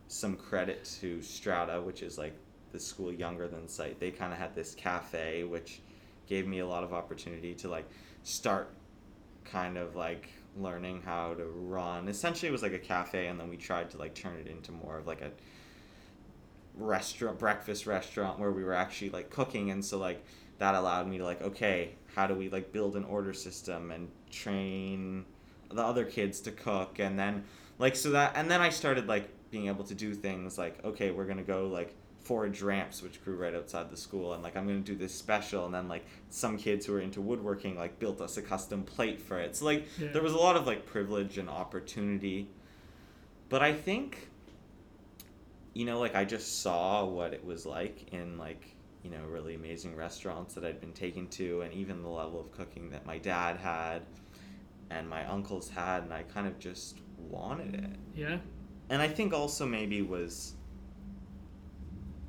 some 0.08 0.36
credit 0.36 0.84
to 1.00 1.22
Strata, 1.22 1.80
which 1.80 2.02
is 2.02 2.18
like 2.18 2.34
the 2.72 2.80
school 2.80 3.12
younger 3.12 3.46
than 3.46 3.68
site. 3.68 4.00
They 4.00 4.10
kind 4.10 4.32
of 4.32 4.38
had 4.38 4.54
this 4.54 4.74
cafe, 4.74 5.44
which 5.44 5.80
gave 6.26 6.46
me 6.46 6.58
a 6.58 6.66
lot 6.66 6.82
of 6.82 6.92
opportunity 6.92 7.54
to 7.54 7.68
like 7.68 7.88
start 8.24 8.70
kind 9.44 9.78
of 9.78 9.94
like 9.94 10.28
learning 10.56 11.02
how 11.04 11.34
to 11.34 11.44
run. 11.44 12.08
Essentially, 12.08 12.48
it 12.48 12.52
was 12.52 12.62
like 12.62 12.72
a 12.72 12.78
cafe, 12.78 13.28
and 13.28 13.38
then 13.38 13.48
we 13.48 13.56
tried 13.56 13.88
to 13.90 13.98
like 13.98 14.14
turn 14.14 14.36
it 14.44 14.48
into 14.48 14.72
more 14.72 14.98
of 14.98 15.06
like 15.06 15.20
a 15.20 15.30
restaurant, 16.78 17.38
breakfast 17.38 17.86
restaurant 17.86 18.38
where 18.38 18.50
we 18.50 18.64
were 18.64 18.74
actually 18.74 19.10
like 19.10 19.30
cooking, 19.30 19.70
and 19.70 19.84
so 19.84 19.98
like 19.98 20.24
that 20.58 20.74
allowed 20.74 21.06
me 21.08 21.18
to 21.18 21.24
like 21.24 21.42
okay, 21.42 21.92
how 22.14 22.26
do 22.26 22.34
we 22.34 22.48
like 22.48 22.72
build 22.72 22.96
an 22.96 23.04
order 23.04 23.32
system 23.32 23.90
and 23.90 24.08
train 24.30 25.24
the 25.70 25.82
other 25.82 26.04
kids 26.04 26.40
to 26.40 26.50
cook? 26.50 26.98
And 26.98 27.18
then 27.18 27.44
like 27.78 27.96
so 27.96 28.10
that 28.10 28.32
and 28.36 28.50
then 28.50 28.60
I 28.60 28.70
started 28.70 29.06
like 29.06 29.28
being 29.50 29.68
able 29.68 29.84
to 29.84 29.94
do 29.94 30.12
things 30.14 30.58
like 30.58 30.84
okay 30.84 31.10
we're 31.10 31.24
gonna 31.24 31.42
go 31.42 31.68
like 31.68 31.94
forage 32.20 32.60
ramps 32.60 33.00
which 33.02 33.24
grew 33.24 33.36
right 33.36 33.54
outside 33.54 33.88
the 33.88 33.96
school 33.96 34.34
and 34.34 34.42
like 34.42 34.54
I'm 34.56 34.66
gonna 34.66 34.80
do 34.80 34.94
this 34.96 35.14
special. 35.14 35.64
And 35.64 35.72
then 35.74 35.88
like 35.88 36.04
some 36.30 36.58
kids 36.58 36.84
who 36.86 36.94
are 36.94 37.00
into 37.00 37.20
woodworking 37.20 37.76
like 37.76 37.98
built 37.98 38.20
us 38.20 38.36
a 38.36 38.42
custom 38.42 38.82
plate 38.82 39.20
for 39.20 39.38
it. 39.38 39.56
So 39.56 39.64
like 39.64 39.86
Yeah. 39.98 40.08
there 40.12 40.22
was 40.22 40.32
a 40.32 40.38
lot 40.38 40.56
of 40.56 40.66
like 40.66 40.84
privilege 40.86 41.38
and 41.38 41.48
opportunity. 41.48 42.48
But 43.48 43.62
I 43.62 43.72
think 43.72 44.28
you 45.74 45.84
know 45.84 45.98
like 45.98 46.14
I 46.14 46.24
just 46.24 46.62
saw 46.62 47.04
what 47.04 47.32
it 47.32 47.44
was 47.44 47.66
like 47.66 48.12
in 48.12 48.38
like 48.38 48.76
you 49.02 49.10
know 49.10 49.24
really 49.26 49.54
amazing 49.54 49.94
restaurants 49.96 50.54
that 50.54 50.64
I'd 50.64 50.80
been 50.80 50.92
taken 50.92 51.28
to 51.28 51.62
and 51.62 51.72
even 51.72 52.02
the 52.02 52.08
level 52.08 52.40
of 52.40 52.50
cooking 52.52 52.90
that 52.90 53.06
my 53.06 53.18
dad 53.18 53.56
had 53.56 54.02
and 54.90 55.08
my 55.08 55.26
uncles 55.26 55.68
had 55.68 56.02
and 56.02 56.12
I 56.12 56.22
kind 56.22 56.46
of 56.46 56.58
just 56.58 56.98
wanted 57.18 57.74
it. 57.74 57.96
Yeah. 58.14 58.38
And 58.90 59.02
I 59.02 59.08
think 59.08 59.34
also 59.34 59.66
maybe 59.66 60.02
was 60.02 60.54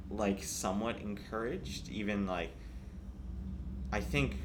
like 0.10 0.43
somewhat 0.43 0.99
encouraged 0.99 1.89
even 1.89 2.25
like 2.25 2.52
I 3.91 4.02
think 4.02 4.38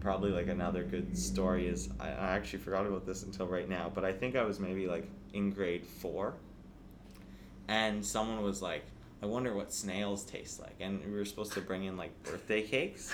probably 0.00 0.30
like 0.30 0.48
another 0.48 0.82
good 0.82 1.16
story 1.16 1.66
is 1.66 1.90
I, 2.00 2.08
I 2.08 2.30
actually 2.30 2.60
forgot 2.60 2.86
about 2.86 3.04
this 3.06 3.22
until 3.24 3.46
right 3.46 3.68
now, 3.68 3.90
but 3.94 4.04
I 4.04 4.12
think 4.12 4.36
I 4.36 4.44
was 4.44 4.58
maybe 4.60 4.86
like 4.86 5.08
in 5.32 5.50
grade 5.50 5.84
4 5.84 6.34
and 7.68 8.04
someone 8.04 8.42
was 8.42 8.60
like 8.60 8.84
I 9.22 9.26
wonder 9.26 9.54
what 9.54 9.72
snails 9.72 10.24
taste 10.24 10.60
like 10.60 10.76
and 10.80 11.04
we 11.04 11.12
were 11.12 11.24
supposed 11.24 11.52
to 11.52 11.60
bring 11.60 11.84
in 11.84 11.96
like 11.96 12.22
birthday 12.22 12.62
cakes. 12.62 13.12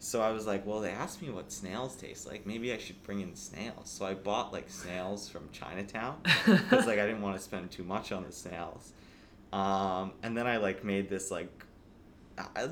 So 0.00 0.20
I 0.22 0.30
was 0.30 0.46
like, 0.46 0.64
well, 0.64 0.80
they 0.80 0.90
asked 0.90 1.20
me 1.20 1.30
what 1.30 1.50
snails 1.50 1.96
taste 1.96 2.26
like. 2.26 2.46
Maybe 2.46 2.72
I 2.72 2.78
should 2.78 3.02
bring 3.02 3.20
in 3.20 3.34
snails. 3.34 3.90
So 3.90 4.06
I 4.06 4.14
bought 4.14 4.52
like 4.52 4.70
snails 4.70 5.28
from 5.28 5.48
Chinatown 5.50 6.20
because 6.46 6.86
like 6.86 6.98
I 6.98 7.06
didn't 7.06 7.22
want 7.22 7.36
to 7.36 7.42
spend 7.42 7.70
too 7.70 7.82
much 7.82 8.12
on 8.12 8.22
the 8.22 8.32
snails. 8.32 8.92
Um, 9.52 10.12
and 10.22 10.36
then 10.36 10.46
I 10.46 10.58
like 10.58 10.84
made 10.84 11.08
this 11.08 11.30
like, 11.30 11.50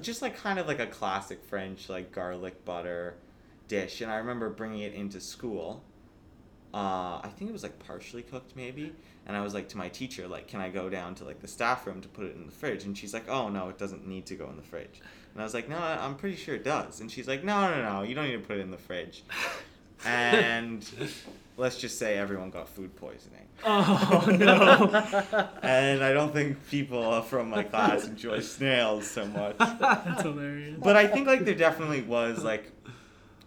just 0.02 0.22
like 0.22 0.36
kind 0.36 0.60
of 0.60 0.68
like 0.68 0.78
a 0.78 0.86
classic 0.86 1.42
French 1.42 1.88
like 1.88 2.12
garlic 2.12 2.64
butter 2.64 3.16
dish. 3.66 4.00
And 4.00 4.10
I 4.10 4.16
remember 4.16 4.48
bringing 4.48 4.80
it 4.80 4.94
into 4.94 5.20
school. 5.20 5.82
Uh, 6.76 7.20
I 7.24 7.30
think 7.34 7.48
it 7.48 7.54
was 7.54 7.62
like 7.62 7.78
partially 7.78 8.22
cooked 8.22 8.54
maybe. 8.54 8.92
And 9.26 9.34
I 9.34 9.40
was 9.40 9.54
like 9.54 9.66
to 9.70 9.78
my 9.78 9.88
teacher, 9.88 10.28
like, 10.28 10.46
can 10.46 10.60
I 10.60 10.68
go 10.68 10.90
down 10.90 11.14
to 11.16 11.24
like 11.24 11.40
the 11.40 11.48
staff 11.48 11.86
room 11.86 12.02
to 12.02 12.08
put 12.08 12.26
it 12.26 12.36
in 12.36 12.44
the 12.44 12.52
fridge? 12.52 12.84
And 12.84 12.96
she's 12.96 13.14
like, 13.14 13.28
oh 13.30 13.48
no, 13.48 13.70
it 13.70 13.78
doesn't 13.78 14.06
need 14.06 14.26
to 14.26 14.34
go 14.34 14.50
in 14.50 14.56
the 14.56 14.62
fridge. 14.62 15.00
And 15.32 15.40
I 15.40 15.44
was 15.44 15.54
like, 15.54 15.70
no, 15.70 15.78
I'm 15.78 16.16
pretty 16.16 16.36
sure 16.36 16.54
it 16.54 16.64
does. 16.64 17.00
And 17.00 17.10
she's 17.10 17.26
like, 17.26 17.42
no, 17.42 17.70
no, 17.70 17.82
no, 17.82 18.02
you 18.02 18.14
don't 18.14 18.26
need 18.26 18.32
to 18.34 18.40
put 18.40 18.58
it 18.58 18.60
in 18.60 18.70
the 18.70 18.76
fridge. 18.76 19.24
And 20.04 20.86
let's 21.56 21.78
just 21.78 21.98
say 21.98 22.18
everyone 22.18 22.50
got 22.50 22.68
food 22.68 22.94
poisoning. 22.96 23.48
oh 23.64 24.26
no. 24.28 25.48
And 25.62 26.04
I 26.04 26.12
don't 26.12 26.32
think 26.32 26.68
people 26.68 27.22
from 27.22 27.48
my 27.48 27.62
class 27.62 28.04
enjoy 28.06 28.40
snails 28.40 29.10
so 29.10 29.26
much. 29.26 29.56
That's 29.58 30.22
hilarious. 30.22 30.76
But 30.78 30.96
I 30.96 31.06
think 31.06 31.26
like 31.26 31.46
there 31.46 31.54
definitely 31.54 32.02
was 32.02 32.44
like, 32.44 32.70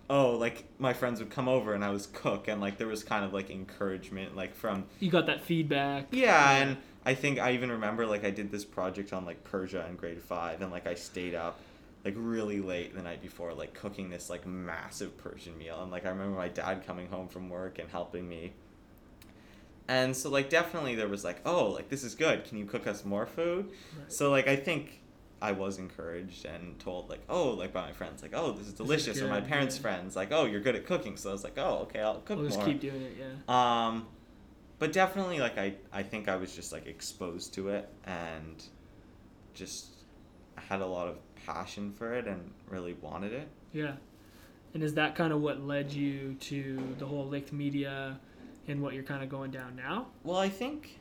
oh, 0.10 0.32
like 0.32 0.66
my 0.80 0.94
friends 0.94 1.20
would 1.20 1.30
come 1.30 1.48
over 1.48 1.74
and 1.74 1.84
I 1.86 1.90
was 1.92 2.08
cook 2.08 2.48
and 2.48 2.60
like 2.60 2.78
there 2.78 2.88
was 2.88 3.04
kind 3.04 3.24
of 3.24 3.34
like 3.34 3.50
encouragement 3.50 4.36
like 4.36 4.56
from 4.56 4.86
You 5.00 5.12
got 5.12 5.28
that 5.28 5.42
feedback. 5.42 6.08
yeah, 6.12 6.52
and 6.58 6.78
I 7.06 7.14
think 7.14 7.40
I 7.40 7.52
even 7.54 7.72
remember 7.72 8.06
like 8.06 8.26
I 8.26 8.32
did 8.32 8.52
this 8.52 8.66
project 8.66 9.14
on 9.14 9.26
like 9.26 9.44
Persia 9.44 9.86
in 9.90 9.96
grade 9.96 10.22
five, 10.22 10.62
and 10.62 10.72
like 10.72 10.88
I 10.88 10.96
stayed 10.96 11.36
up 11.36 11.60
like 12.06 12.14
really 12.18 12.62
late 12.62 12.96
the 12.96 13.02
night 13.02 13.22
before, 13.22 13.54
like 13.54 13.74
cooking 13.74 14.10
this 14.10 14.30
like 14.30 14.46
massive 14.48 15.18
Persian 15.18 15.58
meal, 15.58 15.82
and 15.82 15.92
like 15.92 16.06
I 16.06 16.10
remember 16.10 16.38
my 16.38 16.48
dad 16.48 16.86
coming 16.88 17.08
home 17.08 17.28
from 17.28 17.50
work 17.50 17.78
and 17.80 17.90
helping 17.90 18.28
me. 18.28 18.54
And 19.88 20.16
so 20.16 20.30
like 20.30 20.50
definitely 20.50 20.96
there 20.96 21.08
was 21.08 21.24
like, 21.24 21.42
oh, 21.46 21.68
like 21.70 21.90
this 21.90 22.04
is 22.04 22.16
good. 22.16 22.46
Can 22.46 22.58
you 22.58 22.66
cook 22.66 22.86
us 22.88 23.04
more 23.04 23.26
food? 23.26 23.72
Right. 23.98 24.12
So 24.12 24.30
like 24.30 24.48
I 24.48 24.56
think 24.56 25.02
I 25.42 25.54
was 25.54 25.78
encouraged 25.78 26.46
and 26.46 26.78
told 26.80 27.10
like, 27.10 27.22
oh, 27.30 27.52
like 27.52 27.72
by 27.72 27.88
my 27.88 27.94
friends, 27.94 28.22
like, 28.22 28.34
oh, 28.34 28.52
this 28.52 28.68
is 28.68 28.74
delicious, 28.74 29.22
or 29.22 29.28
my 29.28 29.42
parents' 29.42 29.78
yeah. 29.78 29.82
friends, 29.82 30.16
like, 30.16 30.32
oh, 30.32 30.46
you're 30.46 30.60
good 30.60 30.76
at 30.76 30.86
cooking. 30.86 31.16
So 31.18 31.30
I 31.30 31.32
was 31.34 31.44
like, 31.44 31.58
oh, 31.58 31.80
okay, 31.84 32.02
I'll 32.02 32.16
cook 32.20 32.38
We'll 32.38 32.48
just 32.48 32.58
more. 32.58 32.68
keep 32.68 32.82
doing 32.82 33.02
it. 33.02 33.18
Yeah. 33.18 33.88
Um, 33.88 34.08
but 34.80 34.92
definitely, 34.92 35.40
like 35.40 35.58
I, 35.58 35.76
I 35.94 36.04
think 36.04 36.28
I 36.28 36.36
was 36.36 36.54
just 36.56 36.72
like 36.72 36.88
exposed 36.88 37.54
to 37.56 37.70
it 37.70 37.90
and 38.06 38.64
just 39.54 39.88
had 40.56 40.82
a 40.82 40.86
lot 40.86 41.08
of 41.08 41.18
passion 41.46 41.92
for 41.94 42.14
it 42.14 42.28
and 42.28 42.52
really 42.70 42.94
wanted 42.94 43.34
it. 43.34 43.48
Yeah. 43.74 43.94
And 44.74 44.84
is 44.84 44.94
that 44.96 45.16
kind 45.16 45.34
of 45.34 45.42
what 45.42 45.66
led 45.66 45.92
you 45.92 46.36
to 46.42 46.96
the 47.00 47.06
whole 47.06 47.26
licked 47.26 47.52
media 47.52 48.20
and 48.68 48.82
what 48.82 48.94
you're 48.94 49.04
kind 49.04 49.24
of 49.24 49.30
going 49.30 49.52
down 49.52 49.76
now? 49.76 50.08
Well, 50.24 50.38
I 50.38 50.50
think 50.50 51.00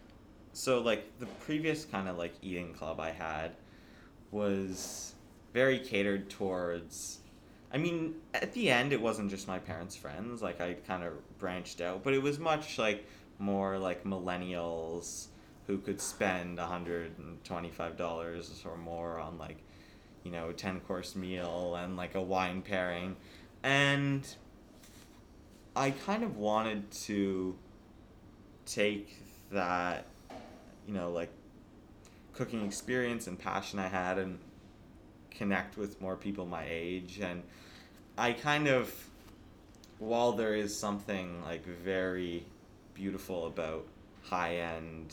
so. 0.53 0.81
Like 0.81 1.18
the 1.18 1.27
previous 1.27 1.85
kind 1.85 2.09
of 2.09 2.16
like 2.16 2.35
eating 2.40 2.72
club 2.72 2.98
I 2.98 3.11
had 3.11 3.53
was 4.31 5.14
very 5.53 5.79
catered 5.79 6.29
towards 6.31 7.19
I 7.71 7.77
mean, 7.77 8.14
at 8.33 8.55
the 8.55 8.71
end, 8.71 8.93
it 8.93 9.01
wasn't 9.01 9.31
just 9.31 9.47
my 9.47 9.59
parents' 9.59 9.95
friends. 9.95 10.41
Like 10.41 10.61
I 10.61 10.75
kind 10.87 11.03
of 11.05 11.12
branched 11.38 11.81
out, 11.81 12.03
but 12.03 12.14
it 12.14 12.23
was 12.23 12.38
much 12.38 12.79
like 12.79 13.07
more 13.38 13.79
like 13.79 14.05
millennials 14.05 15.27
who 15.67 15.79
could 15.79 16.01
spend 16.01 16.59
hundred 16.59 17.19
and 17.19 17.43
twenty-five 17.45 17.97
dollars 17.97 18.62
or 18.64 18.77
more 18.77 19.19
on 19.19 19.37
like, 19.38 19.59
you 20.25 20.31
know, 20.31 20.49
a 20.49 20.55
ten 20.55 20.81
course 20.81 21.14
meal 21.14 21.77
and 21.77 21.97
like 21.97 22.14
a 22.14 22.23
wine 22.23 22.62
pairing, 22.62 23.17
and 23.62 24.27
I 25.77 25.91
kind 25.91 26.25
of 26.25 26.38
wanted 26.38 26.91
to 26.91 27.55
take 28.64 29.14
that, 29.53 30.07
you 30.87 30.95
know, 30.95 31.11
like 31.11 31.31
cooking 32.38 32.64
experience 32.64 33.27
and 33.27 33.37
passion 33.37 33.81
I 33.81 33.88
had 33.88 34.16
and 34.16 34.38
connect 35.33 35.77
with 35.77 36.01
more 36.01 36.14
people 36.14 36.46
my 36.46 36.64
age. 36.68 37.18
And 37.20 37.42
I 38.16 38.33
kind 38.33 38.68
of 38.68 38.94
while 39.98 40.31
there 40.31 40.55
is 40.55 40.79
something 40.79 41.42
like 41.42 41.66
very 41.66 42.46
beautiful 42.94 43.48
about 43.48 43.85
high 44.22 44.55
end 44.55 45.12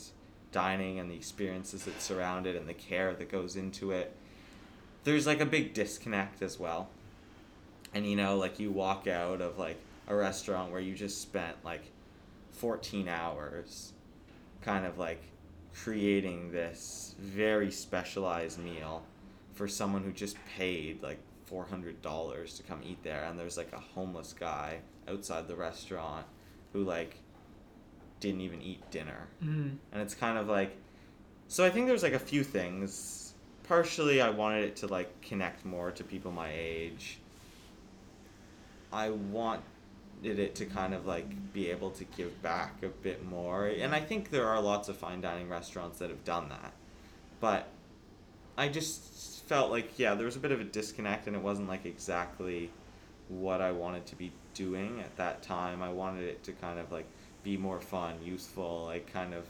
dining 0.52 1.00
and 1.00 1.10
the 1.10 1.16
experiences 1.16 1.84
that 1.86 2.00
surround 2.00 2.46
it 2.46 2.56
and 2.56 2.70
the 2.70 2.76
care 2.76 3.16
that 3.16 3.32
goes 3.32 3.56
into 3.56 3.92
it 3.92 4.16
there's 5.04 5.26
like 5.26 5.42
a 5.42 5.46
big 5.46 5.74
disconnect 5.74 6.42
as 6.42 6.60
well. 6.60 6.90
And 7.94 8.06
you 8.06 8.16
know 8.16 8.38
like 8.38 8.60
you 8.60 8.72
walk 8.72 9.08
out 9.08 9.42
of 9.42 9.58
like 9.58 9.80
a 10.08 10.16
restaurant 10.16 10.72
where 10.72 10.82
you 10.82 10.94
just 10.94 11.22
spent 11.22 11.58
like 11.66 11.86
14 12.52 13.08
hours 13.08 13.94
kind 14.62 14.86
of 14.86 15.00
like 15.00 15.24
creating 15.84 16.52
this 16.52 17.16
very 17.20 17.70
specialized 17.70 18.60
meal 18.60 19.04
for 19.54 19.68
someone 19.68 20.04
who 20.04 20.12
just 20.12 20.38
paid 20.58 21.02
like 21.04 21.20
$400 21.52 22.58
to 22.58 22.64
come 22.64 22.82
eat 22.84 23.02
there 23.04 23.26
and 23.26 23.38
there's 23.38 23.58
like 23.58 23.72
a 23.74 23.80
homeless 23.80 24.34
guy 24.34 24.80
outside 25.08 25.48
the 25.48 25.56
restaurant 25.56 26.26
who 26.74 26.84
like 26.84 27.18
didn't 28.20 28.42
even 28.42 28.62
eat 28.62 28.90
dinner. 28.92 29.28
Mm. 29.44 29.78
and 29.92 30.02
it's 30.02 30.16
kind 30.16 30.38
of 30.38 30.48
like 30.48 30.76
so 31.48 31.64
i 31.64 31.70
think 31.70 31.88
there's 31.88 32.04
like 32.04 32.14
a 32.14 32.20
few 32.20 32.44
things. 32.44 33.22
Partially 33.64 34.22
i 34.22 34.30
wanted 34.30 34.64
it 34.64 34.76
to 34.78 34.88
like 34.88 35.22
connect 35.22 35.66
more 35.66 35.92
to 35.92 36.04
people 36.04 36.32
my 36.32 36.50
age. 36.54 37.20
I 38.94 39.10
it 40.28 40.56
to 40.56 40.66
kind 40.66 40.94
of 40.94 41.06
like 41.06 41.54
be 41.54 41.70
able 41.70 41.92
to 41.92 42.04
give 42.04 42.42
back 42.42 42.84
a 42.84 42.88
bit 42.88 43.26
more. 43.26 43.68
And 43.68 43.94
i 43.94 44.00
think 44.00 44.30
there 44.30 44.48
are 44.48 44.62
lots 44.62 44.90
of 44.90 44.98
fine 44.98 45.22
dining 45.22 45.50
restaurants 45.50 46.00
that 46.00 46.10
have 46.10 46.24
done 46.24 46.50
that. 46.50 46.74
But 47.40 47.68
i 48.58 48.68
just 48.70 49.44
felt 49.48 49.70
like 49.70 50.00
yeah 50.00 50.16
there 50.16 50.26
was 50.26 50.38
a 50.38 50.40
bit 50.40 50.52
of 50.52 50.60
a 50.60 50.64
disconnect 50.64 51.28
and 51.28 51.36
it 51.36 51.42
wasn't 51.42 51.68
like 51.68 51.86
exactly 51.86 52.72
what 53.28 53.60
i 53.60 53.70
wanted 53.72 54.06
to 54.06 54.16
be 54.16 54.32
doing 54.56 55.02
at 55.02 55.16
that 55.18 55.44
time. 55.44 55.84
I 55.84 55.92
wanted 55.92 56.24
it 56.24 56.44
to 56.46 56.54
kind 56.54 56.80
of 56.80 56.92
like 56.92 57.06
be 57.44 57.58
more 57.58 57.80
fun, 57.80 58.16
useful, 58.24 58.86
like 58.86 59.12
kind 59.14 59.36
of 59.36 59.46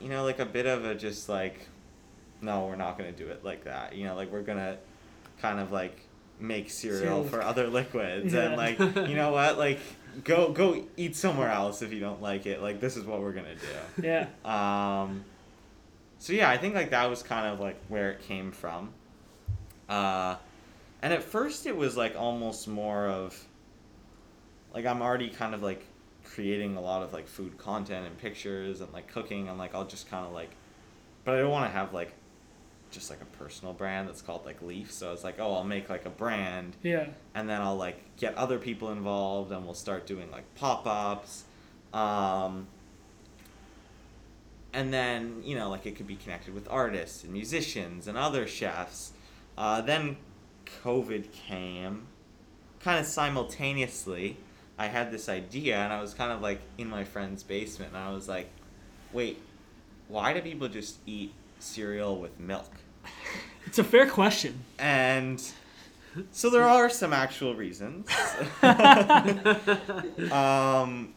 you 0.00 0.08
know, 0.08 0.24
like 0.24 0.38
a 0.40 0.46
bit 0.46 0.66
of 0.66 0.84
a 0.86 0.94
just 0.94 1.28
like 1.28 1.68
no, 2.40 2.66
we're 2.66 2.76
not 2.76 2.96
gonna 2.96 3.12
do 3.12 3.28
it 3.28 3.44
like 3.44 3.64
that. 3.64 3.94
You 3.94 4.04
know, 4.04 4.14
like 4.14 4.32
we're 4.32 4.42
gonna 4.42 4.78
kind 5.40 5.60
of 5.60 5.70
like 5.70 6.00
make 6.42 6.70
cereal 6.70 7.00
Cereal. 7.00 7.24
for 7.24 7.40
other 7.42 7.68
liquids 7.68 8.34
Yeah. 8.34 8.40
and 8.48 8.56
like 8.56 8.78
you 9.08 9.14
know 9.16 9.32
what, 9.32 9.56
like 9.58 9.78
go 10.24 10.52
go 10.52 10.84
eat 10.96 11.16
somewhere 11.16 11.48
else 11.50 11.80
if 11.82 11.92
you 11.92 12.00
don't 12.00 12.20
like 12.20 12.46
it. 12.46 12.60
Like 12.60 12.80
this 12.80 12.96
is 12.96 13.04
what 13.04 13.20
we're 13.20 13.32
gonna 13.32 13.54
do. 13.54 14.02
Yeah. 14.06 14.26
Um, 14.44 15.24
so 16.18 16.32
yeah, 16.32 16.50
I 16.50 16.56
think 16.58 16.74
like 16.74 16.90
that 16.90 17.08
was 17.08 17.22
kind 17.22 17.46
of 17.52 17.60
like 17.60 17.76
where 17.88 18.10
it 18.10 18.20
came 18.22 18.52
from. 18.52 18.92
Uh, 19.88 20.36
and 21.02 21.12
at 21.12 21.22
first 21.22 21.66
it 21.66 21.76
was 21.76 21.96
like 21.96 22.14
almost 22.16 22.68
more 22.68 23.06
of 23.08 23.38
like 24.74 24.86
I'm 24.86 25.02
already 25.02 25.28
kind 25.28 25.54
of 25.54 25.62
like 25.62 25.84
creating 26.24 26.76
a 26.76 26.80
lot 26.80 27.02
of 27.02 27.12
like 27.12 27.26
food 27.26 27.58
content 27.58 28.06
and 28.06 28.16
pictures 28.18 28.80
and 28.80 28.92
like 28.92 29.08
cooking 29.08 29.48
and 29.48 29.58
like 29.58 29.74
I'll 29.74 29.84
just 29.84 30.08
kind 30.10 30.24
of 30.26 30.32
like, 30.32 30.50
but 31.24 31.34
I 31.34 31.38
don't 31.40 31.50
want 31.50 31.66
to 31.70 31.76
have 31.76 31.92
like 31.92 32.12
just 32.92 33.10
like 33.10 33.20
a 33.20 33.36
personal 33.36 33.72
brand 33.74 34.08
that's 34.08 34.22
called 34.22 34.44
like 34.46 34.62
Leaf. 34.62 34.92
So 34.92 35.12
it's 35.12 35.24
like 35.24 35.40
oh 35.40 35.54
I'll 35.54 35.64
make 35.64 35.88
like 35.90 36.06
a 36.06 36.10
brand 36.10 36.76
Yeah. 36.82 37.06
and 37.34 37.48
then 37.48 37.60
I'll 37.60 37.76
like 37.76 37.98
get 38.16 38.34
other 38.36 38.58
people 38.58 38.92
involved 38.92 39.50
and 39.50 39.64
we'll 39.64 39.74
start 39.74 40.06
doing 40.06 40.30
like 40.30 40.44
pop 40.54 40.86
ups. 40.86 41.44
Um, 41.92 42.66
and 44.72 44.92
then, 44.92 45.42
you 45.44 45.54
know, 45.54 45.68
like 45.68 45.84
it 45.86 45.96
could 45.96 46.06
be 46.06 46.16
connected 46.16 46.54
with 46.54 46.66
artists 46.70 47.24
and 47.24 47.32
musicians 47.32 48.06
and 48.08 48.16
other 48.16 48.46
chefs. 48.46 49.12
Uh, 49.58 49.82
then 49.82 50.16
COVID 50.84 51.30
came 51.32 52.06
kind 52.80 52.98
of 52.98 53.04
simultaneously. 53.06 54.38
I 54.78 54.86
had 54.86 55.12
this 55.12 55.28
idea 55.28 55.76
and 55.76 55.92
I 55.92 56.00
was 56.00 56.14
kind 56.14 56.32
of 56.32 56.40
like 56.40 56.60
in 56.78 56.88
my 56.88 57.04
friend's 57.04 57.42
basement 57.42 57.92
and 57.94 58.02
I 58.02 58.12
was 58.12 58.28
like, 58.28 58.48
wait, 59.12 59.38
why 60.08 60.32
do 60.32 60.40
people 60.40 60.68
just 60.68 60.96
eat 61.06 61.34
cereal 61.62 62.18
with 62.18 62.38
milk? 62.38 62.70
It's 63.64 63.78
a 63.78 63.84
fair 63.84 64.10
question. 64.10 64.64
And 64.80 65.40
so 66.32 66.50
there 66.50 66.64
are 66.64 66.90
some 66.90 67.12
actual 67.12 67.54
reasons. 67.54 68.08
um, 70.32 71.14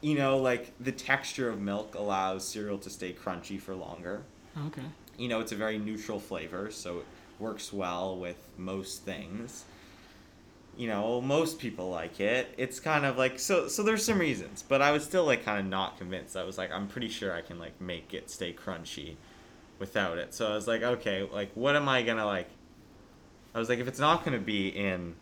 you 0.00 0.14
know, 0.14 0.38
like 0.38 0.72
the 0.80 0.92
texture 0.92 1.50
of 1.50 1.60
milk 1.60 1.94
allows 1.94 2.46
cereal 2.46 2.78
to 2.78 2.90
stay 2.90 3.12
crunchy 3.12 3.60
for 3.60 3.74
longer. 3.74 4.22
Okay. 4.66 4.82
You 5.18 5.28
know, 5.28 5.40
it's 5.40 5.52
a 5.52 5.56
very 5.56 5.78
neutral 5.78 6.18
flavor, 6.18 6.70
so 6.70 7.00
it 7.00 7.06
works 7.38 7.72
well 7.72 8.16
with 8.16 8.38
most 8.56 9.02
things. 9.04 9.64
You 10.76 10.88
know, 10.88 11.20
most 11.20 11.58
people 11.58 11.90
like 11.90 12.20
it. 12.20 12.54
It's 12.56 12.80
kind 12.80 13.04
of 13.04 13.18
like 13.18 13.38
so 13.38 13.68
so 13.68 13.82
there's 13.82 14.04
some 14.04 14.18
reasons, 14.18 14.64
but 14.66 14.80
I 14.80 14.92
was 14.92 15.04
still 15.04 15.24
like 15.24 15.44
kind 15.44 15.60
of 15.60 15.66
not 15.66 15.98
convinced. 15.98 16.36
I 16.36 16.44
was 16.44 16.56
like 16.56 16.70
I'm 16.70 16.88
pretty 16.88 17.08
sure 17.08 17.34
I 17.34 17.42
can 17.42 17.58
like 17.58 17.80
make 17.80 18.14
it 18.14 18.30
stay 18.30 18.52
crunchy 18.52 19.16
without 19.78 20.18
it. 20.18 20.32
So 20.34 20.50
I 20.50 20.54
was 20.54 20.66
like, 20.66 20.82
okay, 20.82 21.28
like 21.30 21.50
what 21.54 21.76
am 21.76 21.88
I 21.88 22.02
to 22.02 22.24
like 22.24 22.48
I 23.54 23.58
was 23.58 23.68
like 23.68 23.78
if 23.78 23.88
it's 23.88 24.00
not 24.00 24.24
to 24.24 24.38
be 24.38 24.68
in 24.68 25.14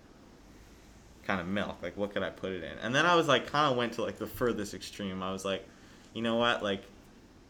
kind 1.25 1.41
of 1.41 1.47
milk, 1.47 1.77
like 1.83 1.97
what 1.97 2.13
could 2.13 2.23
I 2.23 2.31
put 2.31 2.53
it 2.53 2.63
in? 2.63 2.79
And 2.79 2.95
then 2.95 3.05
I 3.07 3.15
was 3.17 3.27
like 3.27 3.47
kind 3.47 3.71
of 3.71 3.77
went 3.77 3.95
to 3.95 4.03
like 4.03 4.19
the 4.19 4.27
furthest 4.27 4.75
extreme. 4.75 5.23
I 5.23 5.33
was 5.33 5.45
like, 5.45 5.67
you 6.15 6.23
know 6.23 6.37
what? 6.37 6.63
Like 6.63 6.83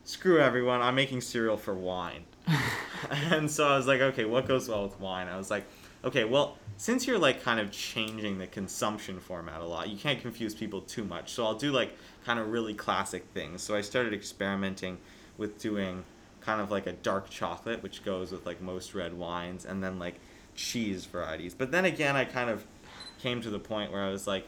screw 0.04 0.40
everyone. 0.40 0.80
I'm 0.80 0.94
making 0.94 1.20
cereal 1.20 1.56
for 1.56 1.74
wine. 1.74 2.24
and 3.11 3.50
so 3.50 3.68
I 3.68 3.76
was 3.76 3.87
like, 3.87 4.00
okay, 4.00 4.24
what 4.24 4.46
goes 4.46 4.68
well 4.68 4.82
with 4.84 4.98
wine? 5.00 5.28
I 5.28 5.37
was 5.37 5.50
like, 5.50 5.64
okay, 6.04 6.24
well, 6.24 6.56
since 6.76 7.06
you're 7.06 7.18
like 7.18 7.42
kind 7.42 7.61
of 7.61 7.70
changing 7.70 8.38
the 8.38 8.46
consumption 8.46 9.18
format 9.18 9.61
a 9.61 9.64
lot, 9.64 9.88
you 9.88 9.96
can't 9.96 10.20
confuse 10.20 10.54
people 10.54 10.80
too 10.80 11.04
much. 11.04 11.32
So 11.32 11.44
I'll 11.44 11.54
do 11.54 11.72
like 11.72 11.96
kind 12.24 12.38
of 12.38 12.50
really 12.50 12.74
classic 12.74 13.24
things. 13.34 13.62
So 13.62 13.74
I 13.74 13.80
started 13.80 14.14
experimenting 14.14 14.98
with 15.37 15.58
doing 15.58 16.04
kind 16.40 16.61
of 16.61 16.70
like 16.70 16.87
a 16.87 16.92
dark 16.92 17.30
chocolate, 17.30 17.82
which 17.82 18.04
goes 18.04 18.32
with 18.32 18.46
like 18.46 18.61
most 18.61 18.94
red 18.94 19.14
wines, 19.14 19.64
and 19.64 19.82
then 19.82 19.98
like 19.98 20.14
cheese 20.54 21.04
varieties. 21.04 21.54
But 21.54 21.70
then 21.72 21.84
again, 21.84 22.16
I 22.16 22.24
kind 22.24 22.50
of 22.50 22.64
came 23.20 23.40
to 23.42 23.50
the 23.50 23.58
point 23.58 23.92
where 23.92 24.02
I 24.02 24.11
was 24.11 24.26
like, 24.26 24.46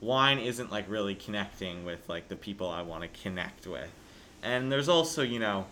wine 0.00 0.38
isn't 0.38 0.70
like 0.70 0.88
really 0.88 1.14
connecting 1.14 1.84
with 1.84 2.08
like 2.08 2.28
the 2.28 2.36
people 2.36 2.68
I 2.68 2.82
want 2.82 3.02
to 3.02 3.22
connect 3.22 3.66
with. 3.66 3.90
And 4.42 4.70
there's 4.70 4.88
also, 4.88 5.22
you 5.22 5.38
know, 5.38 5.66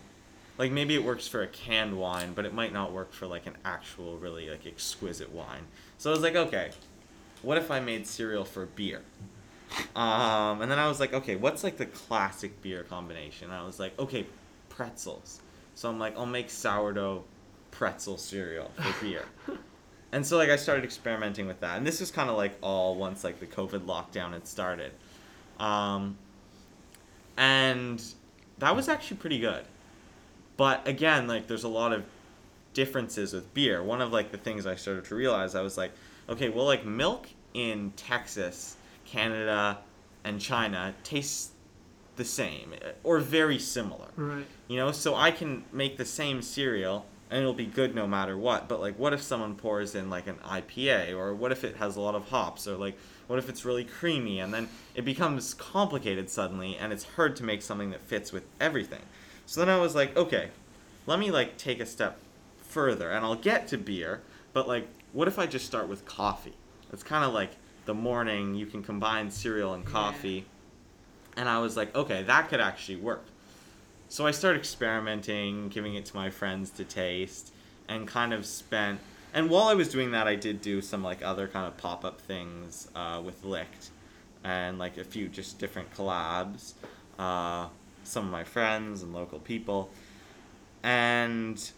like 0.63 0.71
maybe 0.71 0.95
it 0.95 1.03
works 1.03 1.27
for 1.27 1.43
a 1.43 1.47
canned 1.47 1.97
wine, 1.97 2.31
but 2.33 2.45
it 2.45 2.53
might 2.53 2.71
not 2.71 2.93
work 2.93 3.11
for 3.11 3.27
like 3.27 3.47
an 3.47 3.57
actual 3.65 4.15
really 4.15 4.49
like 4.49 4.65
exquisite 4.65 5.29
wine. 5.29 5.65
So 5.97 6.09
I 6.09 6.13
was 6.13 6.23
like, 6.23 6.37
okay, 6.37 6.71
what 7.41 7.57
if 7.57 7.69
I 7.69 7.81
made 7.81 8.07
cereal 8.07 8.45
for 8.45 8.65
beer? 8.67 9.01
Um, 9.93 10.61
and 10.61 10.71
then 10.71 10.79
I 10.79 10.87
was 10.87 11.01
like, 11.01 11.13
okay, 11.13 11.35
what's 11.35 11.65
like 11.65 11.75
the 11.75 11.87
classic 11.87 12.61
beer 12.61 12.83
combination? 12.83 13.49
And 13.49 13.59
I 13.59 13.65
was 13.65 13.77
like, 13.77 13.99
okay, 13.99 14.25
pretzels. 14.69 15.41
So 15.75 15.89
I'm 15.89 15.99
like, 15.99 16.17
I'll 16.17 16.25
make 16.25 16.49
sourdough 16.49 17.25
pretzel 17.71 18.17
cereal 18.17 18.71
for 18.77 19.05
beer. 19.05 19.25
and 20.13 20.25
so 20.25 20.37
like 20.37 20.49
I 20.49 20.55
started 20.55 20.85
experimenting 20.85 21.45
with 21.45 21.59
that, 21.59 21.75
and 21.75 21.85
this 21.85 21.99
was 21.99 22.09
kind 22.09 22.29
of 22.29 22.37
like 22.37 22.57
all 22.61 22.95
once 22.95 23.25
like 23.25 23.41
the 23.41 23.47
COVID 23.47 23.81
lockdown 23.81 24.31
had 24.31 24.47
started, 24.47 24.93
um, 25.59 26.15
and 27.35 28.01
that 28.59 28.73
was 28.73 28.87
actually 28.87 29.17
pretty 29.17 29.39
good. 29.39 29.65
But 30.57 30.87
again, 30.87 31.27
like 31.27 31.47
there's 31.47 31.63
a 31.63 31.69
lot 31.69 31.93
of 31.93 32.03
differences 32.73 33.33
with 33.33 33.53
beer. 33.53 33.83
One 33.83 34.01
of 34.01 34.11
like 34.11 34.31
the 34.31 34.37
things 34.37 34.65
I 34.65 34.75
started 34.75 35.05
to 35.05 35.15
realize, 35.15 35.55
I 35.55 35.61
was 35.61 35.77
like, 35.77 35.91
okay, 36.29 36.49
well 36.49 36.65
like 36.65 36.85
milk 36.85 37.27
in 37.53 37.91
Texas, 37.95 38.77
Canada, 39.05 39.79
and 40.23 40.39
China 40.39 40.93
tastes 41.03 41.51
the 42.15 42.25
same 42.25 42.73
eh, 42.73 42.91
or 43.03 43.19
very 43.19 43.59
similar. 43.59 44.07
Right. 44.15 44.45
You 44.67 44.77
know, 44.77 44.91
so 44.91 45.15
I 45.15 45.31
can 45.31 45.63
make 45.71 45.97
the 45.97 46.05
same 46.05 46.41
cereal 46.41 47.05
and 47.33 47.41
it'll 47.41 47.53
be 47.53 47.65
good 47.65 47.95
no 47.95 48.05
matter 48.05 48.37
what. 48.37 48.69
But 48.69 48.79
like, 48.79 48.99
what 48.99 49.11
if 49.11 49.21
someone 49.21 49.55
pours 49.55 49.95
in 49.95 50.07
like 50.07 50.27
an 50.27 50.35
IPA, 50.45 51.17
or 51.17 51.33
what 51.33 51.51
if 51.51 51.63
it 51.63 51.77
has 51.77 51.95
a 51.95 52.01
lot 52.01 52.13
of 52.13 52.29
hops, 52.29 52.67
or 52.67 52.77
like, 52.77 52.95
what 53.25 53.39
if 53.39 53.49
it's 53.49 53.65
really 53.65 53.83
creamy, 53.83 54.39
and 54.39 54.53
then 54.53 54.69
it 54.93 55.03
becomes 55.03 55.55
complicated 55.55 56.29
suddenly, 56.29 56.77
and 56.77 56.93
it's 56.93 57.05
hard 57.15 57.35
to 57.37 57.43
make 57.43 57.63
something 57.63 57.89
that 57.89 58.01
fits 58.01 58.31
with 58.31 58.43
everything. 58.61 59.01
So 59.45 59.61
then 59.61 59.69
I 59.69 59.79
was 59.79 59.95
like, 59.95 60.15
okay, 60.17 60.49
let 61.05 61.19
me 61.19 61.31
like 61.31 61.57
take 61.57 61.79
a 61.79 61.85
step 61.85 62.17
further 62.59 63.11
and 63.11 63.25
I'll 63.25 63.35
get 63.35 63.67
to 63.69 63.77
beer, 63.77 64.21
but 64.53 64.67
like 64.67 64.87
what 65.13 65.27
if 65.27 65.37
I 65.37 65.45
just 65.45 65.65
start 65.65 65.87
with 65.87 66.05
coffee? 66.05 66.55
It's 66.91 67.03
kind 67.03 67.23
of 67.23 67.33
like 67.33 67.51
the 67.85 67.93
morning 67.93 68.55
you 68.55 68.65
can 68.65 68.83
combine 68.83 69.29
cereal 69.29 69.73
and 69.73 69.85
coffee. 69.85 70.45
And 71.37 71.47
I 71.49 71.59
was 71.59 71.77
like, 71.77 71.95
okay, 71.95 72.23
that 72.23 72.49
could 72.49 72.59
actually 72.59 72.97
work. 72.97 73.25
So 74.09 74.27
I 74.27 74.31
started 74.31 74.59
experimenting, 74.59 75.69
giving 75.69 75.95
it 75.95 76.05
to 76.05 76.15
my 76.15 76.29
friends 76.29 76.69
to 76.71 76.83
taste, 76.83 77.51
and 77.87 78.07
kind 78.07 78.33
of 78.33 78.45
spent. 78.45 78.99
And 79.33 79.49
while 79.49 79.63
I 79.63 79.73
was 79.73 79.89
doing 79.89 80.11
that, 80.11 80.27
I 80.27 80.35
did 80.35 80.61
do 80.61 80.81
some 80.81 81.03
like 81.03 81.23
other 81.23 81.47
kind 81.47 81.65
of 81.65 81.75
pop 81.77 82.05
up 82.05 82.21
things 82.21 82.87
uh, 82.95 83.21
with 83.23 83.43
Licked, 83.43 83.89
and 84.43 84.77
like 84.77 84.97
a 84.97 85.03
few 85.03 85.27
just 85.27 85.57
different 85.57 85.91
collabs. 85.95 86.73
Uh, 87.17 87.67
some 88.03 88.25
of 88.25 88.31
my 88.31 88.43
friends 88.43 89.01
and 89.01 89.13
local 89.13 89.39
people, 89.39 89.89
and 90.83 91.71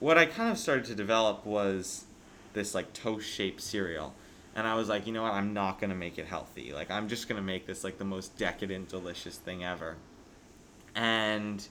what 0.00 0.16
I 0.16 0.26
kind 0.26 0.50
of 0.50 0.58
started 0.58 0.84
to 0.86 0.94
develop 0.94 1.44
was 1.44 2.04
this 2.52 2.74
like 2.74 2.92
toast 2.92 3.28
shaped 3.28 3.60
cereal. 3.60 4.14
And 4.54 4.66
I 4.66 4.74
was 4.74 4.88
like, 4.88 5.06
you 5.06 5.12
know 5.12 5.22
what? 5.22 5.34
I'm 5.34 5.52
not 5.52 5.80
gonna 5.80 5.94
make 5.94 6.18
it 6.18 6.26
healthy. 6.26 6.72
Like 6.72 6.90
I'm 6.90 7.08
just 7.08 7.28
gonna 7.28 7.42
make 7.42 7.66
this 7.66 7.84
like 7.84 7.98
the 7.98 8.04
most 8.04 8.36
decadent, 8.36 8.88
delicious 8.88 9.36
thing 9.36 9.64
ever. 9.64 9.96
And 10.94 11.66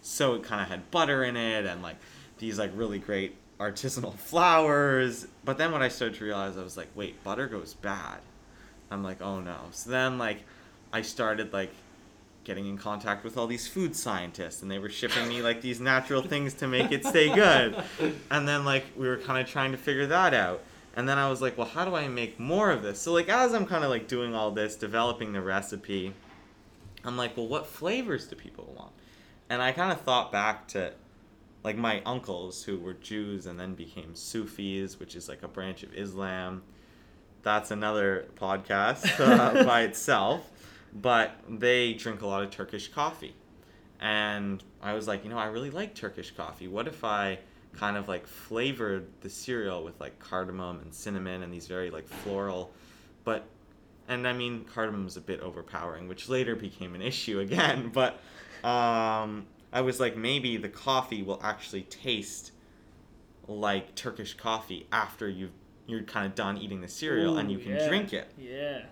so 0.00 0.34
it 0.34 0.42
kind 0.42 0.62
of 0.62 0.68
had 0.68 0.90
butter 0.90 1.22
in 1.22 1.36
it 1.36 1.66
and 1.66 1.82
like 1.82 1.96
these 2.38 2.58
like 2.58 2.72
really 2.74 2.98
great 2.98 3.36
artisanal 3.58 4.14
flours. 4.18 5.26
But 5.44 5.58
then 5.58 5.72
what 5.72 5.82
I 5.82 5.88
started 5.88 6.18
to 6.18 6.24
realize, 6.24 6.56
I 6.56 6.62
was 6.62 6.76
like, 6.76 6.88
wait, 6.94 7.22
butter 7.22 7.46
goes 7.46 7.74
bad. 7.74 8.20
I'm 8.90 9.04
like, 9.04 9.20
oh 9.20 9.40
no. 9.40 9.58
So 9.72 9.90
then 9.90 10.18
like 10.18 10.44
I 10.92 11.02
started 11.02 11.52
like 11.52 11.72
getting 12.44 12.66
in 12.66 12.78
contact 12.78 13.22
with 13.22 13.36
all 13.36 13.46
these 13.46 13.68
food 13.68 13.94
scientists 13.94 14.62
and 14.62 14.70
they 14.70 14.78
were 14.78 14.88
shipping 14.88 15.28
me 15.28 15.42
like 15.42 15.60
these 15.60 15.80
natural 15.80 16.22
things 16.22 16.54
to 16.54 16.66
make 16.66 16.90
it 16.90 17.04
stay 17.04 17.32
good. 17.34 17.76
And 18.30 18.48
then 18.48 18.64
like 18.64 18.86
we 18.96 19.08
were 19.08 19.18
kind 19.18 19.40
of 19.40 19.50
trying 19.50 19.72
to 19.72 19.78
figure 19.78 20.06
that 20.06 20.34
out. 20.34 20.62
And 20.96 21.08
then 21.08 21.18
I 21.18 21.28
was 21.28 21.40
like, 21.40 21.56
well, 21.56 21.68
how 21.68 21.84
do 21.84 21.94
I 21.94 22.08
make 22.08 22.40
more 22.40 22.70
of 22.70 22.82
this? 22.82 23.00
So 23.00 23.12
like 23.12 23.28
as 23.28 23.54
I'm 23.54 23.66
kind 23.66 23.84
of 23.84 23.90
like 23.90 24.08
doing 24.08 24.34
all 24.34 24.50
this, 24.50 24.74
developing 24.76 25.32
the 25.32 25.40
recipe, 25.40 26.14
I'm 27.04 27.16
like, 27.16 27.36
well, 27.36 27.46
what 27.46 27.66
flavors 27.66 28.26
do 28.26 28.36
people 28.36 28.74
want? 28.76 28.92
And 29.48 29.60
I 29.62 29.72
kind 29.72 29.92
of 29.92 30.00
thought 30.00 30.32
back 30.32 30.68
to 30.68 30.92
like 31.62 31.76
my 31.76 32.02
uncles 32.06 32.64
who 32.64 32.78
were 32.78 32.94
Jews 32.94 33.46
and 33.46 33.60
then 33.60 33.74
became 33.74 34.14
Sufis, 34.14 34.98
which 34.98 35.14
is 35.14 35.28
like 35.28 35.42
a 35.42 35.48
branch 35.48 35.82
of 35.82 35.94
Islam. 35.94 36.62
That's 37.42 37.70
another 37.70 38.26
podcast 38.38 39.18
uh, 39.20 39.64
by 39.64 39.82
itself. 39.90 40.50
But 40.92 41.32
they 41.48 41.94
drink 41.94 42.22
a 42.22 42.26
lot 42.26 42.42
of 42.42 42.50
Turkish 42.50 42.88
coffee. 42.88 43.34
And 44.00 44.62
I 44.82 44.94
was 44.94 45.06
like, 45.06 45.24
you 45.24 45.30
know, 45.30 45.38
I 45.38 45.46
really 45.46 45.70
like 45.70 45.94
Turkish 45.94 46.30
coffee. 46.32 46.68
What 46.68 46.88
if 46.88 47.04
I 47.04 47.38
kind 47.72 47.96
of 47.96 48.08
like 48.08 48.26
flavored 48.26 49.06
the 49.20 49.30
cereal 49.30 49.84
with 49.84 50.00
like 50.00 50.18
cardamom 50.18 50.80
and 50.80 50.92
cinnamon 50.92 51.42
and 51.42 51.52
these 51.52 51.66
very 51.66 51.90
like 51.90 52.08
floral, 52.08 52.72
but 53.24 53.44
and 54.08 54.26
I 54.26 54.32
mean 54.32 54.64
cardamom 54.64 55.06
is 55.06 55.16
a 55.16 55.20
bit 55.20 55.40
overpowering, 55.40 56.08
which 56.08 56.28
later 56.28 56.56
became 56.56 56.94
an 56.94 57.02
issue 57.02 57.40
again. 57.46 57.90
But 57.92 58.14
um, 58.64 59.46
I 59.72 59.82
was 59.82 60.00
like, 60.00 60.16
maybe 60.16 60.56
the 60.56 60.68
coffee 60.68 61.22
will 61.22 61.40
actually 61.42 61.82
taste 61.82 62.52
like 63.46 63.94
Turkish 63.94 64.34
coffee 64.34 64.86
after 64.92 65.28
you've 65.28 65.52
you're 65.86 66.02
kind 66.02 66.24
of 66.24 66.34
done 66.34 66.56
eating 66.56 66.80
the 66.80 66.88
cereal 66.88 67.38
and 67.38 67.50
you 67.50 67.58
can 67.58 67.72
yeah. 67.72 67.88
drink 67.88 68.12
it. 68.12 68.30
Yeah. 68.38 68.82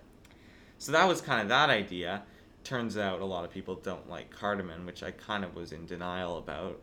So 0.79 0.93
that 0.93 1.07
was 1.07 1.21
kind 1.21 1.41
of 1.41 1.49
that 1.49 1.69
idea. 1.69 2.23
Turns 2.63 2.97
out 2.97 3.21
a 3.21 3.25
lot 3.25 3.45
of 3.45 3.51
people 3.51 3.75
don't 3.75 4.09
like 4.09 4.31
cardamom, 4.31 4.85
which 4.85 5.03
I 5.03 5.11
kind 5.11 5.43
of 5.43 5.55
was 5.55 5.71
in 5.71 5.85
denial 5.85 6.37
about. 6.37 6.79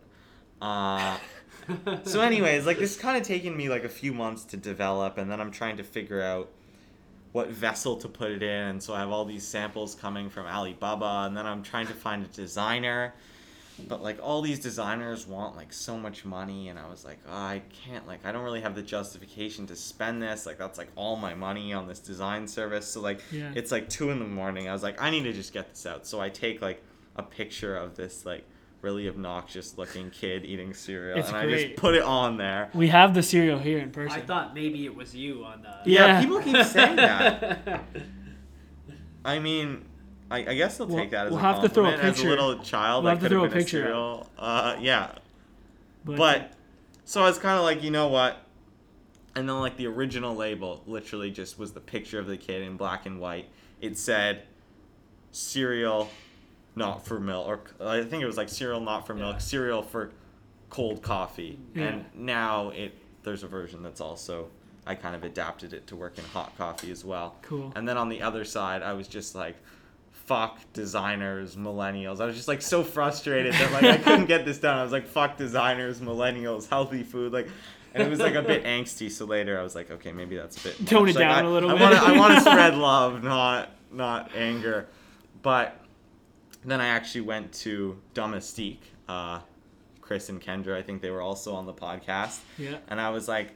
Uh, 0.60 1.16
so, 2.04 2.20
anyways, 2.20 2.66
like 2.66 2.78
this 2.78 2.96
kind 2.96 3.16
of 3.16 3.22
taken 3.22 3.56
me 3.56 3.68
like 3.68 3.84
a 3.84 3.88
few 3.88 4.12
months 4.12 4.44
to 4.44 4.56
develop, 4.56 5.18
and 5.18 5.30
then 5.30 5.40
I'm 5.40 5.50
trying 5.50 5.78
to 5.78 5.82
figure 5.82 6.22
out 6.22 6.50
what 7.32 7.48
vessel 7.48 7.96
to 7.96 8.08
put 8.08 8.30
it 8.30 8.42
in. 8.42 8.68
And 8.68 8.82
so 8.82 8.94
I 8.94 9.00
have 9.00 9.10
all 9.10 9.24
these 9.24 9.46
samples 9.46 9.94
coming 9.94 10.30
from 10.30 10.46
Alibaba, 10.46 11.24
and 11.26 11.36
then 11.36 11.46
I'm 11.46 11.62
trying 11.62 11.86
to 11.86 11.94
find 11.94 12.24
a 12.24 12.28
designer. 12.28 13.14
But 13.88 14.02
like 14.02 14.18
all 14.22 14.40
these 14.40 14.58
designers 14.58 15.26
want 15.26 15.54
like 15.56 15.72
so 15.72 15.98
much 15.98 16.24
money, 16.24 16.68
and 16.68 16.78
I 16.78 16.88
was 16.88 17.04
like, 17.04 17.18
oh, 17.28 17.32
I 17.34 17.62
can't 17.84 18.06
like 18.06 18.24
I 18.24 18.32
don't 18.32 18.42
really 18.42 18.62
have 18.62 18.74
the 18.74 18.82
justification 18.82 19.66
to 19.66 19.76
spend 19.76 20.22
this. 20.22 20.46
Like 20.46 20.56
that's 20.58 20.78
like 20.78 20.88
all 20.96 21.16
my 21.16 21.34
money 21.34 21.72
on 21.74 21.86
this 21.86 21.98
design 21.98 22.48
service. 22.48 22.86
So 22.86 23.00
like 23.02 23.20
Yeah. 23.30 23.52
it's 23.54 23.70
like 23.70 23.88
two 23.90 24.10
in 24.10 24.18
the 24.18 24.24
morning. 24.26 24.68
I 24.68 24.72
was 24.72 24.82
like, 24.82 25.00
I 25.00 25.10
need 25.10 25.24
to 25.24 25.32
just 25.32 25.52
get 25.52 25.68
this 25.70 25.84
out. 25.84 26.06
So 26.06 26.20
I 26.20 26.30
take 26.30 26.62
like 26.62 26.82
a 27.16 27.22
picture 27.22 27.76
of 27.76 27.96
this 27.96 28.24
like 28.24 28.44
really 28.80 29.08
obnoxious 29.08 29.76
looking 29.76 30.10
kid 30.10 30.44
eating 30.44 30.72
cereal, 30.72 31.18
It's 31.18 31.28
and 31.28 31.36
I 31.36 31.46
just 31.50 31.76
put 31.76 31.94
it 31.94 32.02
on 32.02 32.36
there. 32.36 32.70
We 32.72 32.88
have 32.88 33.14
the 33.14 33.22
cereal 33.22 33.58
here 33.58 33.78
in 33.78 33.90
person. 33.90 34.18
I 34.18 34.24
thought 34.24 34.54
maybe 34.54 34.84
it 34.86 34.94
was 34.94 35.14
you 35.14 35.44
on 35.44 35.62
the. 35.62 35.74
Yeah, 35.90 36.06
Yeah. 36.06 36.20
people 36.20 36.40
keep 36.40 36.64
saying 36.64 36.96
that. 36.96 37.84
I 39.24 39.38
mean, 39.38 39.84
I, 40.30 40.38
I 40.38 40.54
guess 40.54 40.78
they'll 40.78 40.86
We'll- 40.88 40.96
take 40.98 41.10
that 41.12 41.26
as 41.26 41.30
we'll 41.32 41.40
a 41.40 41.42
have 41.42 41.62
to 41.62 41.68
throw 41.68 41.84
a 41.84 41.90
compliment. 41.90 42.04
As 42.04 42.18
a 42.18 42.22
picture. 42.22 42.30
little 42.30 42.58
child, 42.64 43.04
We'll 43.04 43.10
have 43.12 43.22
to 43.22 43.28
throw 43.28 43.44
a 43.44 43.48
picture 43.48 43.82
cereal. 43.84 44.28
Uh, 44.38 44.76
yeah, 44.80 45.12
but, 46.04 46.16
but 46.16 46.52
so 47.04 47.22
I 47.22 47.26
was 47.26 47.38
kind 47.38 47.56
of 47.58 47.64
like, 47.64 47.82
you 47.82 47.90
know 47.90 48.08
what? 48.08 48.38
And 49.36 49.48
then 49.48 49.60
like 49.60 49.76
the 49.76 49.86
original 49.86 50.34
label 50.34 50.82
literally 50.86 51.30
just 51.30 51.58
was 51.58 51.72
the 51.72 51.80
picture 51.80 52.18
of 52.18 52.26
the 52.26 52.36
kid 52.36 52.62
in 52.62 52.76
black 52.76 53.06
and 53.06 53.20
white. 53.20 53.48
It 53.80 53.98
said 53.98 54.42
cereal 55.32 56.08
not 56.74 57.04
for 57.06 57.18
milk 57.20 57.74
or 57.80 57.86
I 57.88 58.02
think 58.02 58.22
it 58.22 58.26
was 58.26 58.36
like 58.36 58.48
cereal 58.48 58.80
not 58.80 59.06
for 59.06 59.14
milk, 59.14 59.34
Yeah. 59.34 59.38
cereal 59.38 59.82
for 59.82 60.10
cold 60.70 61.02
coffee. 61.02 61.58
Yeah. 61.74 61.84
And 61.84 62.04
now 62.14 62.70
it 62.70 62.94
there's 63.22 63.42
a 63.42 63.46
version 63.48 63.82
that's 63.82 64.00
also 64.00 64.48
I 64.86 64.94
kind 64.94 65.14
of 65.16 65.24
adapted 65.24 65.72
it 65.72 65.86
to 65.88 65.96
work 65.96 66.16
in 66.18 66.24
hot 66.24 66.56
coffee 66.56 66.90
as 66.90 67.04
well. 67.04 67.36
cool. 67.42 67.72
And 67.76 67.88
then 67.88 67.96
on 67.98 68.08
the 68.08 68.22
other 68.22 68.44
side, 68.44 68.82
I 68.82 68.92
was 68.92 69.08
just 69.08 69.34
like, 69.34 69.56
fuck 70.26 70.58
designers, 70.72 71.56
millennials. 71.56 72.20
I 72.20 72.26
was 72.26 72.36
just 72.36 72.48
like 72.48 72.62
so 72.62 72.82
frustrated 72.82 73.52
that 73.54 73.72
like 73.72 73.84
I 73.84 73.96
couldn't 73.96 74.26
get 74.26 74.44
this 74.44 74.58
done. 74.58 74.78
I 74.78 74.82
was 74.82 74.92
like, 74.92 75.06
fuck 75.06 75.36
designers, 75.36 76.00
millennials, 76.00 76.68
healthy 76.68 77.02
food, 77.02 77.32
like. 77.32 77.48
And 77.94 78.02
it 78.06 78.10
was 78.10 78.20
like 78.20 78.34
a 78.34 78.42
bit 78.42 78.64
angsty. 78.64 79.10
So 79.10 79.24
later, 79.24 79.58
I 79.58 79.62
was 79.62 79.74
like, 79.74 79.90
okay, 79.90 80.12
maybe 80.12 80.36
that's 80.36 80.58
a 80.58 80.68
bit. 80.68 80.86
Tone 80.86 81.04
much. 81.06 81.14
it 81.14 81.16
Like, 81.16 81.28
down 81.28 81.44
I, 81.46 81.48
a 81.48 81.50
little 81.50 81.70
I 81.70 81.72
bit. 81.72 81.80
Wanna, 81.80 81.96
I 81.96 82.18
want 82.18 82.34
to 82.34 82.40
spread 82.50 82.74
love, 82.76 83.22
not 83.24 83.70
not 83.90 84.30
anger. 84.36 84.86
But 85.40 85.80
then 86.62 86.80
I 86.82 86.88
actually 86.88 87.22
went 87.22 87.52
to 87.54 87.98
Domestique. 88.12 88.82
Uh, 89.08 89.40
Chris 90.02 90.28
and 90.28 90.40
Kendra, 90.42 90.76
I 90.76 90.82
think 90.82 91.00
they 91.02 91.10
were 91.10 91.22
also 91.22 91.54
on 91.54 91.64
the 91.66 91.72
podcast 91.72 92.38
Yeah. 92.58 92.76
and 92.88 93.00
I 93.00 93.10
was 93.10 93.26
like, 93.28 93.54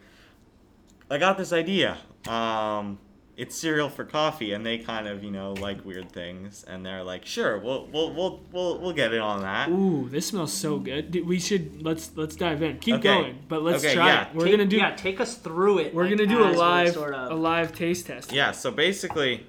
I 1.10 1.18
got 1.18 1.36
this 1.38 1.52
idea. 1.52 1.96
Um, 2.26 2.98
it's 3.40 3.56
cereal 3.56 3.88
for 3.88 4.04
coffee, 4.04 4.52
and 4.52 4.64
they 4.66 4.76
kind 4.78 5.08
of 5.08 5.24
you 5.24 5.30
know 5.30 5.52
like 5.54 5.84
weird 5.84 6.12
things, 6.12 6.62
and 6.68 6.84
they're 6.84 7.02
like, 7.02 7.24
sure, 7.24 7.58
we'll 7.58 7.86
we'll 7.86 8.12
we'll 8.12 8.40
we'll, 8.52 8.78
we'll 8.78 8.92
get 8.92 9.14
it 9.14 9.20
on 9.20 9.40
that. 9.42 9.68
Ooh, 9.70 10.08
this 10.10 10.26
smells 10.28 10.52
so 10.52 10.78
good. 10.78 11.10
Dude, 11.10 11.26
We 11.26 11.38
should 11.40 11.82
let's 11.82 12.10
let's 12.16 12.36
dive 12.36 12.62
in. 12.62 12.78
Keep 12.78 12.96
Okay. 12.96 13.02
going, 13.08 13.38
but 13.48 13.62
let's 13.62 13.82
Okay, 13.84 13.94
try 13.94 14.06
yeah. 14.08 14.28
it. 14.28 14.34
We're 14.34 14.44
Take- 14.44 14.52
gonna 14.58 14.66
do 14.66 14.76
Yeah, 14.76 14.94
take 14.94 15.20
us 15.20 15.36
through 15.36 15.78
it. 15.78 15.94
we're 15.94 16.04
like, 16.06 16.16
gonna 16.18 16.28
do 16.28 16.44
a 16.44 16.52
live 16.52 16.92
Sort 16.92 17.14
of, 17.14 17.30
a 17.32 17.34
live 17.34 17.74
taste 17.74 18.06
test. 18.06 18.30
Yeah, 18.32 18.52
so 18.52 18.70
basically, 18.70 19.46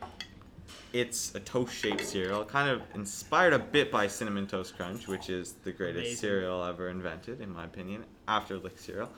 it's 0.93 1.35
a 1.35 1.39
toast-shaped 1.39 2.01
cereal, 2.05 2.43
kind 2.45 2.69
of 2.69 2.81
inspired 2.95 3.53
a 3.53 3.59
bit 3.59 3.91
by 3.91 4.07
Cinnamon 4.07 4.47
Toast 4.47 4.75
Crunch, 4.77 5.07
which 5.07 5.29
is 5.29 5.53
the 5.63 5.71
greatest 5.71 5.99
Amazing. 6.05 6.17
cereal 6.17 6.63
ever 6.63 6.89
invented, 6.89 7.39
in 7.41 7.53
my 7.53 7.65
opinion, 7.65 8.03
after 8.27 8.57
Lick 8.57 8.77
cereal. 8.77 9.09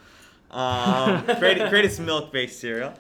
Um, 0.51 1.23
great, 1.39 1.57
greatest 1.69 1.99
milk-based 1.99 2.59
cereal, 2.59 2.93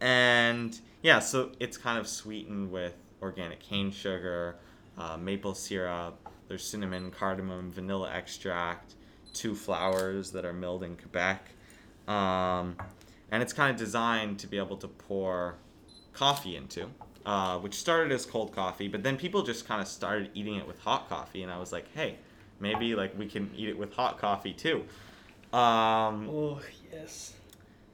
and 0.00 0.78
yeah, 1.02 1.18
so 1.18 1.52
it's 1.60 1.76
kind 1.76 1.98
of 1.98 2.06
sweetened 2.08 2.70
with 2.70 2.94
organic 3.22 3.60
cane 3.60 3.90
sugar, 3.90 4.56
uh, 4.96 5.16
maple 5.16 5.54
syrup. 5.54 6.16
There's 6.48 6.64
cinnamon, 6.64 7.10
cardamom, 7.10 7.70
vanilla 7.70 8.10
extract, 8.10 8.94
two 9.34 9.54
flours 9.54 10.30
that 10.32 10.44
are 10.44 10.52
milled 10.52 10.82
in 10.82 10.96
Quebec, 10.96 11.50
um, 12.06 12.76
and 13.30 13.42
it's 13.42 13.52
kind 13.52 13.70
of 13.70 13.76
designed 13.76 14.38
to 14.40 14.46
be 14.46 14.56
able 14.56 14.76
to 14.78 14.88
pour 14.88 15.56
coffee 16.14 16.56
into, 16.56 16.88
uh, 17.26 17.58
which 17.58 17.74
started 17.74 18.10
as 18.12 18.24
cold 18.24 18.52
coffee, 18.54 18.88
but 18.88 19.02
then 19.02 19.16
people 19.16 19.42
just 19.42 19.68
kind 19.68 19.82
of 19.82 19.86
started 19.88 20.30
eating 20.34 20.56
it 20.56 20.66
with 20.66 20.78
hot 20.80 21.08
coffee, 21.08 21.42
and 21.42 21.52
I 21.52 21.58
was 21.58 21.70
like, 21.70 21.86
hey, 21.94 22.16
maybe 22.60 22.94
like 22.94 23.16
we 23.18 23.26
can 23.26 23.50
eat 23.54 23.68
it 23.68 23.78
with 23.78 23.92
hot 23.92 24.18
coffee 24.18 24.54
too. 24.54 24.84
Um, 25.52 26.28
Oh 26.30 26.60
yes. 26.92 27.34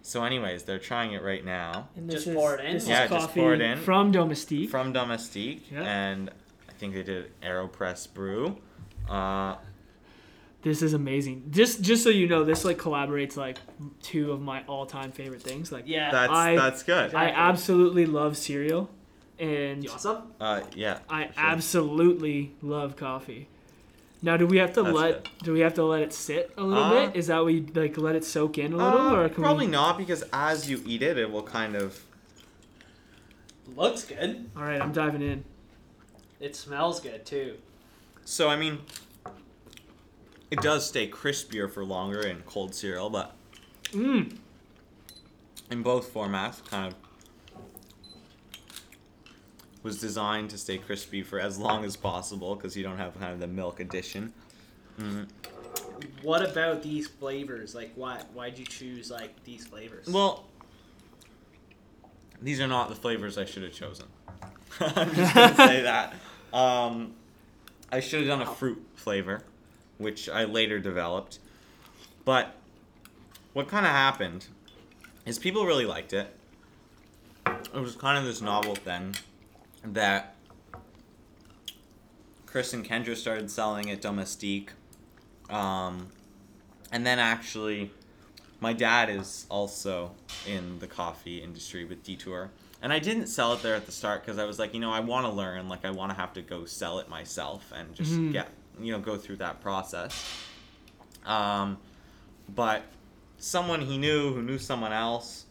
So, 0.07 0.23
anyways, 0.23 0.65
they're 0.65 0.79
trying 0.79 1.13
it 1.13 1.23
right 1.23 1.43
now 1.45 1.89
And 1.97 2.11
Just 2.11 2.27
is, 2.27 2.35
pour 2.35 2.55
it 2.57 2.65
in? 2.65 2.75
This 2.75 2.87
Yeah, 2.87 3.05
is 3.05 3.11
just 3.11 3.27
coffee 3.29 3.41
pour 3.41 3.55
it 3.55 3.61
in. 3.63 3.79
from 3.79 4.13
Domestique. 4.13 4.69
from 4.71 4.93
Domestique, 4.93 5.63
Yeah. 5.73 5.83
and 5.83 6.31
I 6.69 6.73
think 6.73 6.93
they 6.95 7.03
did 7.03 7.31
Aeropress 7.43 8.13
brew. 8.13 8.59
Uh, 9.09 9.57
This 10.63 10.81
is 10.83 10.95
amazing. 10.95 11.49
Just 11.51 11.83
just 11.83 12.03
so 12.03 12.09
you 12.11 12.27
know, 12.29 12.43
this 12.45 12.65
like 12.65 12.79
collaborates 12.79 13.37
like 13.37 13.59
two 14.03 14.33
of 14.33 14.41
my 14.41 14.63
all 14.67 14.87
time 14.87 15.13
favorite 15.13 15.43
things. 15.43 15.71
Like 15.73 15.85
yeah. 15.87 16.11
that's 16.11 16.33
I- 16.33 16.57
that's 16.57 16.83
good. 16.83 17.15
I 17.15 17.27
absolutely 17.31 18.07
love 18.07 18.37
cereal, 18.37 18.89
and 19.39 19.83
you 19.85 19.91
want 19.91 20.01
some? 20.01 20.33
Uh, 20.41 20.61
yeah. 20.75 20.99
I 21.09 21.25
sure. 21.25 21.33
absolutely 21.37 22.55
love 22.63 22.97
coffee. 22.97 23.49
Now, 24.25 24.39
do 24.39 24.47
we 24.47 24.57
have 24.57 24.73
to 24.73 24.83
That's 24.83 24.97
let 24.97 25.29
do 25.43 25.53
we 25.53 25.61
have 25.61 25.75
to 25.75 25.85
let 25.85 26.01
it 26.01 26.15
sit 26.15 26.51
a 26.57 26.63
little 26.63 26.83
Uh, 26.85 27.07
bit? 27.09 27.17
Is 27.17 27.27
that 27.27 27.45
we 27.45 27.61
like 27.61 27.99
let 27.99 28.17
it 28.17 28.25
soak 28.25 28.57
in 28.57 28.73
a 28.73 28.77
little, 28.79 28.99
Uh, 28.99 29.15
or 29.17 29.29
can 29.29 29.43
probably 29.45 29.67
we? 29.67 29.73
not 29.73 29.99
because 29.99 30.25
as 30.33 30.69
you 30.71 30.83
eat 30.87 31.03
it, 31.03 31.19
it 31.19 31.31
will 31.31 31.43
kind 31.43 31.77
of. 31.77 32.01
Looks 33.77 34.05
good. 34.05 34.49
All 34.57 34.63
right, 34.63 34.81
I'm 34.81 34.93
diving 34.93 35.21
in. 35.21 35.45
It 36.41 36.57
smells 36.57 37.01
good 37.01 37.27
too. 37.27 37.57
So 38.25 38.49
I 38.49 38.57
mean, 38.57 38.79
it 40.51 40.63
does 40.63 40.89
stay 40.89 41.07
crispier 41.07 41.71
for 41.71 41.85
longer 41.85 42.21
in 42.21 42.41
cold 42.47 42.75
cereal, 42.75 43.11
but 43.11 43.35
Mmm. 43.93 44.35
in 45.71 45.83
both 45.83 46.13
formats, 46.15 46.65
kind 46.65 46.87
of 46.87 46.95
was 49.85 50.01
designed 50.01 50.49
to 50.51 50.59
stay 50.59 50.79
crispy 50.79 51.23
for 51.23 51.39
as 51.39 51.59
long 51.59 51.85
as 51.85 51.95
possible 51.95 52.57
because 52.57 52.77
you 52.77 52.83
don't 52.83 52.97
have 52.97 53.17
kind 53.21 53.33
of 53.33 53.39
the 53.39 53.47
milk 53.47 53.79
addition. 53.79 54.33
Mm. 54.99 55.29
What 56.23 56.43
about 56.43 56.83
these 56.83 57.07
flavors? 57.07 57.75
Like, 57.75 57.93
why 57.95 58.23
why'd 58.33 58.59
you 58.59 58.65
choose 58.65 59.11
like 59.11 59.45
these 59.45 59.67
flavors? 59.67 60.09
Well, 60.09 60.47
these 62.43 62.61
are 62.61 62.67
not 62.67 62.89
the 62.89 62.95
flavors 62.95 63.37
I 63.37 63.45
should 63.45 63.63
have 63.63 63.73
chosen. 63.73 64.07
I'm 64.81 65.15
just 65.15 65.35
gonna 65.35 65.55
say 65.55 65.83
that. 65.83 66.15
Um, 66.53 67.13
I 67.93 68.01
should 68.01 68.21
have 68.21 68.29
done 68.29 68.41
a 68.41 68.51
fruit 68.51 68.83
flavor, 68.97 69.43
which 69.99 70.31
I 70.31 70.45
later 70.45 70.79
developed. 70.79 71.41
But 72.25 72.55
what 73.53 73.69
kind 73.69 73.85
of 73.85 73.93
happened 73.93 74.47
is 75.27 75.39
people 75.39 75.67
really 75.67 75.85
liked 75.85 76.15
it. 76.15 76.35
It 77.47 77.81
was 77.81 77.97
kind 77.97 78.17
of 78.17 78.25
this 78.25 78.41
novel 78.41 78.75
thing 78.75 79.15
that 79.85 80.35
Chris 82.47 82.73
and 82.73 82.85
Kendra 82.85 83.17
started 83.17 83.51
selling 83.51 83.91
at 83.91 84.01
Domestique. 84.01 84.71
Um, 85.51 86.09
and 86.93 87.05
then 87.07 87.19
actually, 87.19 87.91
my 88.61 88.73
dad 88.73 89.11
is 89.11 89.47
also 89.51 90.13
in 90.47 90.79
the 90.79 90.87
coffee 90.87 91.43
industry 91.43 91.85
with 91.85 92.03
Detour. 92.05 92.51
And 92.81 92.93
I 92.93 92.99
didn't 92.99 93.27
sell 93.29 93.53
it 93.55 93.63
there 93.63 93.75
at 93.75 93.87
the 93.87 93.93
start 93.93 94.25
because 94.25 94.39
I 94.39 94.45
was 94.45 94.59
like, 94.59 94.75
you 94.75 94.81
know, 94.81 94.93
I 94.93 95.01
want 95.01 95.27
to 95.27 95.33
learn. 95.33 95.69
Like, 95.69 95.85
I 95.85 95.91
want 95.91 96.11
to 96.13 96.17
have 96.17 96.33
to 96.35 96.43
go 96.43 96.65
sell 96.65 96.99
it 96.99 97.09
myself 97.09 97.73
and 97.75 97.95
just 97.95 98.13
Mhm. 98.13 98.33
get, 98.33 98.49
you 98.79 98.93
know, 98.93 99.01
go 99.01 99.17
through 99.17 99.37
that 99.37 99.61
process. 99.63 100.23
Um, 101.25 101.79
but 102.55 102.83
someone 103.39 103.81
he 103.83 103.97
knew 103.99 104.33
who 104.35 104.43
knew 104.43 104.59
someone 104.59 104.93
else 104.93 105.47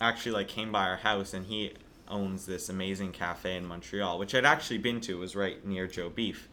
actually 0.00 0.32
like 0.32 0.48
came 0.48 0.70
by 0.70 0.86
our 0.88 0.96
house 0.98 1.32
and 1.34 1.46
he 1.46 1.72
owns 2.08 2.46
this 2.46 2.68
amazing 2.68 3.12
cafe 3.12 3.56
in 3.56 3.66
Montreal, 3.66 4.18
which 4.18 4.34
I'd 4.34 4.44
actually 4.44 4.78
been 4.78 5.00
to. 5.02 5.12
It 5.16 5.20
was 5.20 5.36
right 5.36 5.64
near 5.64 5.86
Joe 5.86 6.10
Beef. 6.10 6.48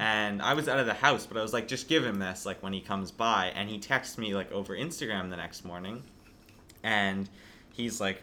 And 0.00 0.40
I 0.40 0.54
was 0.54 0.68
out 0.68 0.78
of 0.78 0.86
the 0.86 0.94
house, 0.94 1.26
but 1.26 1.36
I 1.36 1.42
was 1.42 1.52
like, 1.52 1.68
just 1.68 1.86
give 1.88 2.04
him 2.04 2.18
this, 2.18 2.46
like 2.46 2.62
when 2.62 2.72
he 2.72 2.80
comes 2.80 3.10
by. 3.10 3.52
And 3.54 3.68
he 3.68 3.78
texts 3.78 4.16
me 4.16 4.34
like 4.34 4.50
over 4.50 4.74
Instagram 4.74 5.28
the 5.28 5.36
next 5.36 5.64
morning, 5.64 6.02
and 6.82 7.28
he's 7.72 8.00
like, 8.00 8.22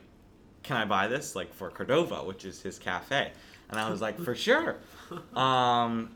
"Can 0.64 0.78
I 0.78 0.86
buy 0.86 1.08
this 1.08 1.36
like 1.36 1.54
for 1.54 1.70
Cordova, 1.70 2.24
which 2.24 2.46
is 2.46 2.62
his 2.62 2.80
cafe?" 2.80 3.32
And 3.70 3.80
I 3.80 3.90
was 3.90 4.02
like, 4.02 4.20
"For 4.20 4.36
sure." 4.48 4.78
Um, 5.36 6.16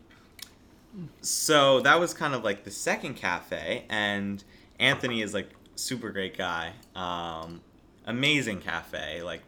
so 1.21 1.81
that 1.81 1.99
was 1.99 2.13
kind 2.13 2.33
of 2.33 2.43
like 2.43 2.63
the 2.63 2.71
second 2.71 3.15
cafe, 3.15 3.85
and 3.89 4.43
Anthony 4.79 5.21
is 5.21 5.33
like 5.33 5.49
super 5.75 6.09
great 6.11 6.37
guy, 6.37 6.73
um, 6.95 7.61
amazing 8.05 8.59
cafe. 8.59 9.21
Like 9.21 9.41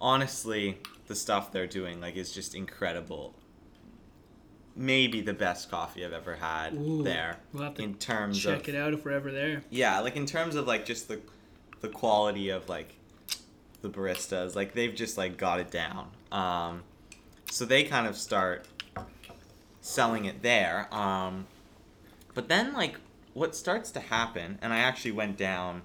honestly, 0.00 0.78
the 1.06 1.14
stuff 1.14 1.52
they're 1.52 1.66
doing 1.66 2.00
like 2.00 2.16
is 2.16 2.32
just 2.32 2.54
incredible. 2.54 3.34
Maybe 4.76 5.20
the 5.20 5.34
best 5.34 5.70
coffee 5.70 6.04
I've 6.04 6.12
ever 6.12 6.36
had 6.36 6.74
Ooh, 6.74 7.02
there 7.02 7.38
We'll 7.52 7.64
have 7.64 7.74
to 7.74 7.82
in 7.82 7.94
terms 7.94 8.40
check 8.40 8.68
of 8.68 8.74
it 8.74 8.78
out 8.78 8.94
if 8.94 9.04
we're 9.04 9.10
ever 9.10 9.30
there. 9.32 9.62
yeah, 9.68 9.98
like 10.00 10.16
in 10.16 10.26
terms 10.26 10.54
of 10.54 10.66
like 10.66 10.84
just 10.84 11.08
the 11.08 11.20
the 11.80 11.88
quality 11.88 12.50
of 12.50 12.68
like 12.68 12.94
the 13.82 13.88
baristas, 13.88 14.54
like 14.54 14.74
they've 14.74 14.94
just 14.94 15.18
like 15.18 15.36
got 15.36 15.58
it 15.60 15.70
down. 15.70 16.10
Um, 16.30 16.82
so 17.50 17.64
they 17.64 17.84
kind 17.84 18.06
of 18.06 18.16
start 18.16 18.66
selling 19.80 20.26
it 20.26 20.42
there. 20.42 20.92
Um, 20.94 21.46
but 22.34 22.48
then 22.48 22.72
like 22.72 22.96
what 23.34 23.56
starts 23.56 23.90
to 23.92 24.00
happen, 24.00 24.58
and 24.62 24.72
I 24.72 24.78
actually 24.78 25.12
went 25.12 25.36
down 25.36 25.82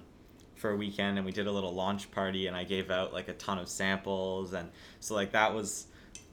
for 0.56 0.70
a 0.70 0.76
weekend 0.76 1.18
and 1.18 1.26
we 1.26 1.32
did 1.32 1.46
a 1.46 1.52
little 1.52 1.72
launch 1.72 2.10
party 2.10 2.46
and 2.46 2.56
I 2.56 2.64
gave 2.64 2.90
out 2.90 3.12
like 3.12 3.28
a 3.28 3.34
ton 3.34 3.58
of 3.58 3.68
samples 3.68 4.52
and 4.52 4.70
so 5.00 5.14
like 5.14 5.32
that 5.32 5.54
was 5.54 5.86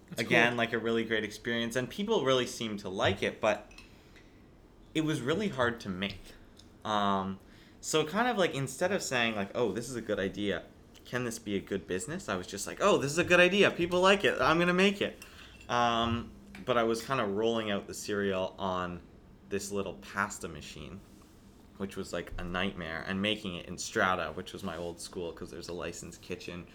That's 0.10 0.22
again 0.22 0.52
cool. 0.52 0.58
like 0.58 0.74
a 0.74 0.80
really 0.80 1.04
great 1.04 1.24
experience 1.24 1.76
and 1.76 1.90
people 1.90 2.24
really 2.24 2.48
seemed 2.48 2.80
to 2.80 2.90
like 2.90 3.22
it 3.22 3.42
but 3.42 3.70
it 4.96 5.04
was 5.04 5.22
really 5.22 5.48
hard 5.50 5.80
to 5.82 5.90
make. 5.90 6.22
Um, 6.86 7.40
so 7.82 8.06
kind 8.06 8.28
of 8.28 8.38
like 8.38 8.54
instead 8.56 8.92
of 8.92 9.04
saying 9.04 9.36
like 9.36 9.50
oh 9.56 9.72
this 9.72 9.90
is 9.90 9.96
a 9.96 10.02
good 10.02 10.20
idea 10.20 10.64
can 11.06 11.26
this 11.26 11.38
be 11.38 11.58
a 11.58 11.60
good 11.60 11.86
business? 11.86 12.30
I 12.30 12.36
was 12.36 12.48
just 12.48 12.66
like 12.66 12.80
oh 12.82 12.98
this 12.98 13.12
is 13.12 13.18
a 13.18 13.24
good 13.24 13.40
idea 13.40 13.70
people 13.72 14.00
like 14.02 14.24
it 14.24 14.38
i'm 14.42 14.58
gonna 14.60 14.74
make 14.74 15.02
it. 15.02 15.22
Um, 15.70 16.32
but 16.66 16.78
i 16.78 16.84
was 16.84 17.02
kind 17.02 17.20
of 17.20 17.36
rolling 17.36 17.72
out 17.72 17.88
the 17.88 17.94
cereal 17.94 18.54
on 18.58 19.00
this 19.50 19.72
little 19.72 19.94
pasta 20.14 20.48
machine 20.48 21.00
which 21.78 21.96
was 21.96 22.14
like 22.14 22.32
a 22.38 22.44
nightmare 22.44 23.04
and 23.08 23.22
making 23.22 23.56
it 23.56 23.66
in 23.68 23.78
strata 23.78 24.32
which 24.34 24.54
was 24.54 24.64
my 24.64 24.78
old 24.78 25.00
school 25.00 25.32
because 25.32 25.50
there's 25.50 25.70
a 25.70 25.74
licensed 25.74 26.22
kitchen 26.22 26.66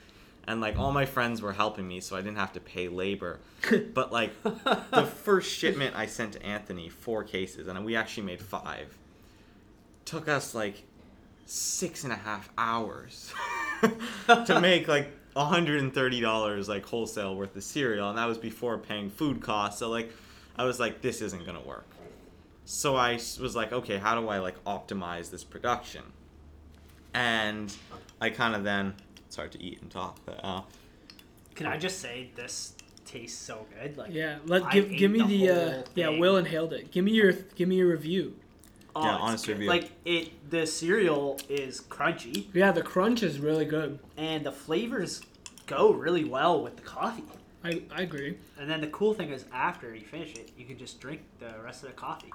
and 0.46 0.60
like 0.60 0.78
all 0.78 0.92
my 0.92 1.04
friends 1.04 1.42
were 1.42 1.52
helping 1.52 1.86
me 1.86 2.00
so 2.00 2.16
i 2.16 2.20
didn't 2.20 2.38
have 2.38 2.52
to 2.52 2.60
pay 2.60 2.88
labor 2.88 3.38
but 3.94 4.12
like 4.12 4.32
the 4.42 5.04
first 5.04 5.50
shipment 5.50 5.94
I 5.96 6.06
sent 6.06 6.34
to 6.34 6.42
Anthony, 6.44 6.88
four 6.88 7.24
cases, 7.24 7.68
and 7.68 7.84
we 7.84 7.96
actually 7.96 8.24
made 8.24 8.40
five, 8.40 8.96
took 10.04 10.28
us 10.28 10.54
like 10.54 10.84
six 11.46 12.04
and 12.04 12.12
a 12.12 12.16
half 12.16 12.48
hours 12.56 13.32
to 14.26 14.60
make 14.60 14.88
like 14.88 15.10
$130 15.36 16.68
like 16.68 16.86
wholesale 16.86 17.36
worth 17.36 17.56
of 17.56 17.64
cereal, 17.64 18.08
and 18.08 18.18
that 18.18 18.26
was 18.26 18.38
before 18.38 18.78
paying 18.78 19.10
food 19.10 19.40
costs. 19.40 19.80
So 19.80 19.88
like, 19.88 20.12
I 20.56 20.64
was 20.64 20.80
like, 20.80 21.00
this 21.02 21.20
isn't 21.20 21.44
gonna 21.44 21.60
work. 21.60 21.86
So 22.70 22.96
I 22.96 23.14
was 23.14 23.56
like, 23.56 23.72
okay, 23.72 23.96
how 23.96 24.20
do 24.20 24.28
I 24.28 24.40
like 24.40 24.62
optimize 24.64 25.30
this 25.30 25.42
production? 25.42 26.02
And 27.14 27.74
I 28.20 28.28
kind 28.28 28.54
of 28.54 28.62
then, 28.62 28.92
it's 29.26 29.36
hard 29.36 29.52
to 29.52 29.62
eat 29.62 29.80
and 29.80 29.90
talk, 29.90 30.18
but 30.26 30.38
uh, 30.44 30.60
Can 31.54 31.66
I 31.66 31.78
just 31.78 32.00
say 32.00 32.28
this 32.36 32.74
tastes 33.06 33.38
so 33.40 33.64
good? 33.80 33.96
Like, 33.96 34.12
Yeah, 34.12 34.36
let 34.44 34.70
give 34.70 34.90
give 34.90 35.10
me 35.10 35.20
the 35.20 35.26
the, 35.46 35.50
uh, 35.50 35.70
whole 35.72 35.84
yeah. 35.94 36.08
Will 36.10 36.36
inhaled 36.36 36.74
it. 36.74 36.90
Give 36.90 37.06
me 37.06 37.12
your 37.12 37.32
give 37.32 37.70
me 37.70 37.76
your 37.76 37.88
review. 37.88 38.34
oh, 38.94 39.02
Yeah, 39.02 39.16
honest 39.16 39.46
good. 39.46 39.52
review. 39.52 39.68
Like 39.70 39.90
it, 40.04 40.50
the 40.50 40.66
cereal 40.66 41.40
is 41.48 41.80
crunchy, 41.80 42.48
Yeah, 42.52 42.70
the 42.72 42.82
crunch 42.82 43.22
is 43.22 43.38
really 43.40 43.64
good. 43.64 43.98
and 44.18 44.44
the 44.44 44.52
flavors 44.52 45.22
go 45.64 45.90
really 45.90 46.24
well 46.26 46.62
with 46.62 46.76
the 46.76 46.82
coffee. 46.82 47.24
I, 47.64 47.80
I 47.90 48.02
agree. 48.02 48.36
And 48.60 48.68
then 48.70 48.82
the 48.82 48.88
cool 48.88 49.14
thing 49.14 49.30
is, 49.30 49.46
after 49.54 49.94
you 49.94 50.02
finish 50.04 50.32
it, 50.34 50.50
you 50.58 50.66
can 50.66 50.76
just 50.76 51.00
drink 51.00 51.22
the 51.40 51.54
rest 51.64 51.82
of 51.82 51.88
the 51.88 51.94
coffee, 51.96 52.30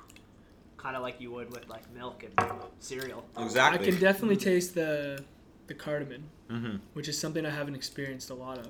kind 0.84 0.98
of 0.98 1.02
like 1.02 1.20
you 1.20 1.32
would 1.32 1.50
with 1.50 1.68
like 1.70 1.92
milk 1.96 2.24
and 2.24 2.52
cereal. 2.80 3.24
exactly. 3.40 3.88
I 3.88 3.92
can 3.92 4.00
definitely 4.00 4.38
taste 4.38 4.76
the 4.76 5.24
the 5.68 5.74
cardamom, 5.74 6.24
mm-hmm. 6.52 6.76
which 6.94 7.08
is 7.08 7.18
something 7.18 7.46
I 7.46 7.50
haven't 7.50 7.76
experienced 7.76 8.30
a 8.30 8.34
lot 8.34 8.58
of, 8.58 8.68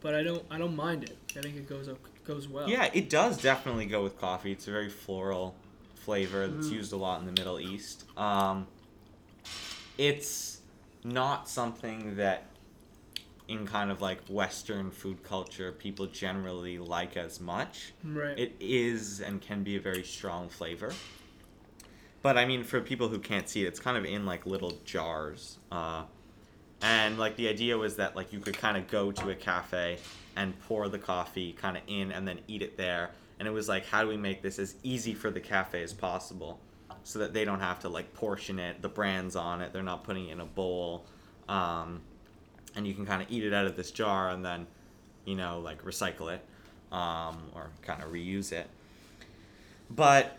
but 0.00 0.14
I 0.14 0.22
don't 0.22 0.42
I 0.50 0.58
don't 0.58 0.74
mind 0.74 1.04
it. 1.04 1.16
I 1.36 1.42
think 1.42 1.56
it 1.56 1.68
goes 1.68 1.88
up 1.88 1.98
goes 2.24 2.48
well. 2.48 2.68
Yeah, 2.68 2.88
it 2.92 3.10
does 3.10 3.40
definitely 3.40 3.86
go 3.86 4.02
with 4.02 4.18
coffee. 4.18 4.52
It's 4.52 4.66
a 4.66 4.70
very 4.70 4.88
floral 4.88 5.54
flavor 5.96 6.48
that's 6.48 6.68
Mhm. 6.68 6.72
used 6.72 6.92
a 6.92 6.96
lot 6.96 7.20
in 7.20 7.26
the 7.26 7.32
Middle 7.32 7.60
East. 7.60 8.04
Um, 8.16 8.66
it's 9.98 10.60
not 11.04 11.48
something 11.48 12.16
that 12.16 12.44
in 13.48 13.66
kind 13.66 13.90
of 13.90 14.00
like 14.00 14.20
Western 14.28 14.90
food 14.90 15.22
culture 15.24 15.72
people 15.72 16.06
generally 16.06 16.78
like 16.78 17.16
as 17.16 17.40
much. 17.40 17.92
Right. 18.02 18.38
It 18.38 18.54
is 18.60 19.20
and 19.20 19.42
can 19.42 19.62
be 19.62 19.76
a 19.76 19.80
very 19.80 20.04
strong 20.04 20.48
flavor. 20.48 20.92
But 22.22 22.36
I 22.36 22.44
mean, 22.44 22.64
for 22.64 22.80
people 22.80 23.08
who 23.08 23.18
can't 23.18 23.48
see 23.48 23.64
it, 23.64 23.68
it's 23.68 23.80
kind 23.80 23.96
of 23.96 24.04
in 24.04 24.26
like 24.26 24.46
little 24.46 24.74
jars. 24.84 25.58
Uh, 25.72 26.04
and 26.82 27.18
like 27.18 27.36
the 27.36 27.48
idea 27.48 27.76
was 27.76 27.96
that 27.96 28.16
like 28.16 28.32
you 28.32 28.40
could 28.40 28.56
kind 28.56 28.76
of 28.76 28.88
go 28.88 29.12
to 29.12 29.30
a 29.30 29.34
cafe 29.34 29.98
and 30.36 30.58
pour 30.60 30.88
the 30.88 30.98
coffee 30.98 31.52
kind 31.52 31.76
of 31.76 31.82
in 31.86 32.12
and 32.12 32.26
then 32.26 32.40
eat 32.46 32.62
it 32.62 32.76
there. 32.76 33.10
And 33.38 33.48
it 33.48 33.50
was 33.50 33.68
like, 33.68 33.86
how 33.86 34.02
do 34.02 34.08
we 34.08 34.16
make 34.16 34.42
this 34.42 34.58
as 34.58 34.74
easy 34.82 35.14
for 35.14 35.30
the 35.30 35.40
cafe 35.40 35.82
as 35.82 35.92
possible 35.92 36.60
so 37.04 37.18
that 37.18 37.32
they 37.32 37.44
don't 37.44 37.60
have 37.60 37.80
to 37.80 37.88
like 37.88 38.12
portion 38.12 38.58
it, 38.58 38.82
the 38.82 38.88
brands 38.88 39.34
on 39.34 39.62
it, 39.62 39.72
they're 39.72 39.82
not 39.82 40.04
putting 40.04 40.28
it 40.28 40.32
in 40.32 40.40
a 40.40 40.46
bowl. 40.46 41.06
Um, 41.48 42.02
and 42.76 42.86
you 42.86 42.94
can 42.94 43.06
kind 43.06 43.22
of 43.22 43.30
eat 43.30 43.44
it 43.44 43.54
out 43.54 43.66
of 43.66 43.76
this 43.76 43.90
jar 43.90 44.28
and 44.28 44.44
then, 44.44 44.66
you 45.24 45.36
know, 45.36 45.60
like 45.60 45.82
recycle 45.84 46.32
it 46.32 46.44
um, 46.92 47.38
or 47.54 47.70
kind 47.82 48.02
of 48.02 48.10
reuse 48.10 48.52
it. 48.52 48.68
But 49.90 50.38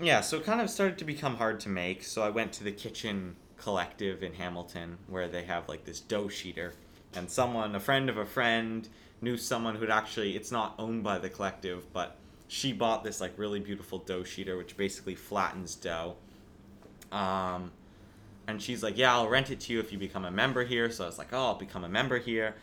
yeah, 0.00 0.20
so 0.20 0.38
it 0.38 0.44
kind 0.44 0.60
of 0.60 0.70
started 0.70 0.98
to 0.98 1.04
become 1.04 1.36
hard 1.36 1.60
to 1.60 1.68
make. 1.68 2.02
So 2.04 2.22
I 2.22 2.30
went 2.30 2.52
to 2.54 2.64
the 2.64 2.72
Kitchen 2.72 3.36
Collective 3.56 4.22
in 4.22 4.34
Hamilton 4.34 4.98
where 5.08 5.28
they 5.28 5.44
have 5.44 5.68
like 5.68 5.84
this 5.84 6.00
dough 6.00 6.26
sheeter. 6.26 6.72
And 7.14 7.30
someone, 7.30 7.74
a 7.74 7.80
friend 7.80 8.10
of 8.10 8.16
a 8.16 8.26
friend, 8.26 8.88
knew 9.20 9.36
someone 9.36 9.76
who'd 9.76 9.90
actually, 9.90 10.36
it's 10.36 10.50
not 10.50 10.74
owned 10.78 11.04
by 11.04 11.18
the 11.18 11.28
collective, 11.28 11.92
but 11.92 12.16
she 12.48 12.72
bought 12.72 13.04
this 13.04 13.20
like 13.20 13.32
really 13.36 13.60
beautiful 13.60 13.98
dough 13.98 14.22
sheeter, 14.22 14.58
which 14.58 14.76
basically 14.76 15.14
flattens 15.14 15.74
dough. 15.74 16.16
Um, 17.12 17.70
and 18.46 18.60
she's 18.60 18.82
like, 18.82 18.98
"Yeah, 18.98 19.14
I'll 19.14 19.28
rent 19.28 19.50
it 19.50 19.60
to 19.60 19.72
you 19.72 19.80
if 19.80 19.92
you 19.92 19.98
become 19.98 20.24
a 20.24 20.30
member 20.30 20.64
here." 20.64 20.90
So 20.90 21.04
I 21.04 21.06
was 21.06 21.18
like, 21.18 21.32
"Oh, 21.32 21.46
I'll 21.46 21.54
become 21.54 21.84
a 21.84 21.88
member 21.88 22.18
here." 22.18 22.54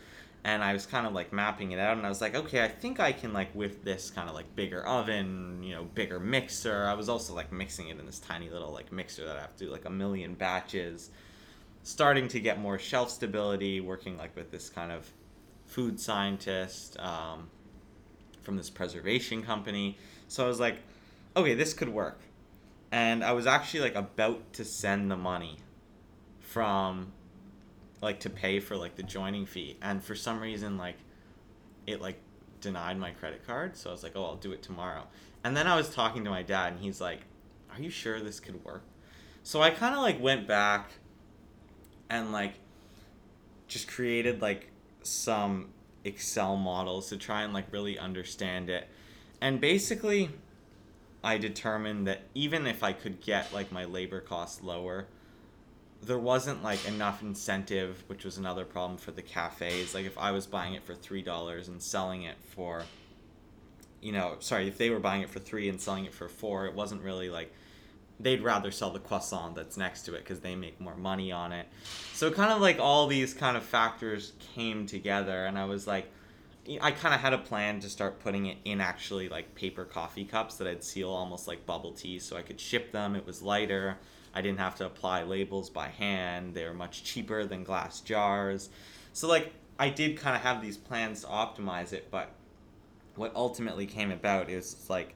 And 0.44 0.64
I 0.64 0.72
was 0.72 0.86
kind 0.86 1.06
of 1.06 1.12
like 1.12 1.32
mapping 1.32 1.70
it 1.70 1.78
out, 1.78 1.96
and 1.96 2.04
I 2.04 2.08
was 2.08 2.20
like, 2.20 2.34
"Okay, 2.34 2.64
I 2.64 2.68
think 2.68 2.98
I 2.98 3.12
can 3.12 3.32
like 3.32 3.54
with 3.54 3.84
this 3.84 4.10
kind 4.10 4.28
of 4.28 4.34
like 4.34 4.56
bigger 4.56 4.84
oven, 4.84 5.62
you 5.62 5.74
know, 5.74 5.84
bigger 5.84 6.18
mixer." 6.18 6.84
I 6.86 6.94
was 6.94 7.08
also 7.08 7.32
like 7.34 7.52
mixing 7.52 7.88
it 7.88 7.98
in 8.00 8.06
this 8.06 8.18
tiny 8.18 8.50
little 8.50 8.72
like 8.72 8.90
mixer 8.90 9.24
that 9.26 9.36
I 9.36 9.40
have 9.40 9.56
to 9.56 9.66
do 9.66 9.70
like 9.70 9.84
a 9.84 9.90
million 9.90 10.34
batches. 10.34 11.10
Starting 11.84 12.28
to 12.28 12.40
get 12.40 12.60
more 12.60 12.78
shelf 12.78 13.10
stability, 13.10 13.80
working 13.80 14.16
like 14.16 14.34
with 14.36 14.50
this 14.50 14.68
kind 14.68 14.90
of 14.90 15.10
food 15.66 15.98
scientist 15.98 16.98
um, 17.00 17.48
from 18.42 18.56
this 18.56 18.68
preservation 18.68 19.42
company. 19.42 19.96
So 20.28 20.44
I 20.44 20.48
was 20.48 20.60
like, 20.60 20.76
okay, 21.36 21.54
this 21.54 21.72
could 21.72 21.88
work. 21.88 22.20
And 22.90 23.24
I 23.24 23.32
was 23.32 23.46
actually 23.46 23.80
like 23.80 23.94
about 23.94 24.52
to 24.54 24.64
send 24.64 25.10
the 25.10 25.16
money 25.16 25.58
from 26.40 27.12
like 28.02 28.20
to 28.20 28.30
pay 28.30 28.60
for 28.60 28.76
like 28.76 28.96
the 28.96 29.02
joining 29.02 29.46
fee. 29.46 29.78
And 29.80 30.02
for 30.02 30.14
some 30.14 30.40
reason 30.40 30.76
like 30.76 30.96
it 31.86 32.00
like 32.00 32.18
denied 32.60 32.98
my 32.98 33.12
credit 33.12 33.46
card. 33.46 33.76
So 33.76 33.90
i 33.90 33.92
was 33.92 34.02
like 34.02 34.12
oh 34.16 34.24
i'll 34.24 34.36
do 34.36 34.52
it 34.52 34.62
tomorrow. 34.62 35.06
And 35.44 35.56
then 35.56 35.66
i 35.66 35.76
was 35.76 35.88
talking 35.88 36.24
to 36.24 36.30
my 36.30 36.42
dad 36.42 36.72
and 36.72 36.82
he's 36.82 37.00
like 37.00 37.20
are 37.74 37.80
you 37.80 37.88
sure 37.88 38.20
this 38.20 38.40
could 38.40 38.62
work? 38.64 38.82
So 39.42 39.62
i 39.62 39.70
kind 39.70 39.94
of 39.94 40.02
like 40.02 40.20
went 40.20 40.46
back 40.46 40.90
and 42.10 42.32
like 42.32 42.54
just 43.68 43.88
created 43.88 44.42
like 44.42 44.68
some 45.02 45.68
excel 46.04 46.56
models 46.56 47.08
to 47.08 47.16
try 47.16 47.42
and 47.42 47.54
like 47.54 47.72
really 47.72 47.98
understand 47.98 48.68
it. 48.68 48.88
And 49.40 49.60
basically 49.60 50.30
i 51.24 51.38
determined 51.38 52.06
that 52.08 52.20
even 52.34 52.66
if 52.66 52.82
i 52.82 52.92
could 52.92 53.20
get 53.20 53.52
like 53.52 53.70
my 53.70 53.84
labor 53.84 54.20
costs 54.20 54.60
lower 54.60 55.06
there 56.02 56.18
wasn't 56.18 56.62
like 56.62 56.86
enough 56.86 57.22
incentive, 57.22 58.02
which 58.08 58.24
was 58.24 58.36
another 58.36 58.64
problem 58.64 58.98
for 58.98 59.12
the 59.12 59.22
cafes. 59.22 59.94
Like 59.94 60.04
if 60.04 60.18
I 60.18 60.32
was 60.32 60.46
buying 60.46 60.74
it 60.74 60.82
for 60.84 60.94
three 60.94 61.22
dollars 61.22 61.68
and 61.68 61.80
selling 61.80 62.22
it 62.22 62.36
for, 62.40 62.84
you 64.00 64.12
know, 64.12 64.36
sorry, 64.40 64.66
if 64.66 64.78
they 64.78 64.90
were 64.90 64.98
buying 64.98 65.22
it 65.22 65.30
for 65.30 65.38
three 65.38 65.68
and 65.68 65.80
selling 65.80 66.04
it 66.04 66.12
for 66.12 66.28
four, 66.28 66.66
it 66.66 66.74
wasn't 66.74 67.02
really 67.02 67.30
like 67.30 67.52
they'd 68.18 68.42
rather 68.42 68.70
sell 68.70 68.90
the 68.90 68.98
croissant 68.98 69.54
that's 69.54 69.76
next 69.76 70.02
to 70.02 70.14
it 70.14 70.18
because 70.18 70.40
they 70.40 70.54
make 70.54 70.80
more 70.80 70.96
money 70.96 71.32
on 71.32 71.52
it. 71.52 71.66
So 72.12 72.30
kind 72.30 72.52
of 72.52 72.60
like 72.60 72.78
all 72.78 73.06
these 73.06 73.34
kind 73.34 73.56
of 73.56 73.62
factors 73.62 74.32
came 74.54 74.86
together, 74.86 75.44
and 75.46 75.58
I 75.58 75.64
was 75.64 75.86
like, 75.86 76.10
I 76.80 76.92
kind 76.92 77.14
of 77.14 77.20
had 77.20 77.32
a 77.32 77.38
plan 77.38 77.80
to 77.80 77.88
start 77.90 78.20
putting 78.20 78.46
it 78.46 78.58
in 78.64 78.80
actually 78.80 79.28
like 79.28 79.54
paper 79.54 79.84
coffee 79.84 80.24
cups 80.24 80.56
that 80.56 80.66
I'd 80.68 80.84
seal 80.84 81.10
almost 81.10 81.48
like 81.48 81.66
bubble 81.66 81.92
tea, 81.92 82.18
so 82.18 82.36
I 82.36 82.42
could 82.42 82.60
ship 82.60 82.92
them. 82.92 83.16
It 83.16 83.26
was 83.26 83.42
lighter 83.42 83.98
I 84.34 84.40
didn't 84.40 84.60
have 84.60 84.76
to 84.76 84.86
apply 84.86 85.24
labels 85.24 85.68
by 85.68 85.88
hand. 85.88 86.54
They 86.54 86.64
were 86.64 86.72
much 86.72 87.04
cheaper 87.04 87.44
than 87.44 87.64
glass 87.64 88.00
jars. 88.00 88.70
So 89.12 89.28
like 89.28 89.52
I 89.78 89.88
did 89.90 90.16
kind 90.16 90.36
of 90.36 90.42
have 90.42 90.62
these 90.62 90.76
plans 90.76 91.22
to 91.22 91.26
optimize 91.26 91.92
it, 91.92 92.10
but 92.10 92.30
what 93.16 93.32
ultimately 93.34 93.86
came 93.86 94.10
about 94.10 94.48
is 94.48 94.86
like 94.88 95.14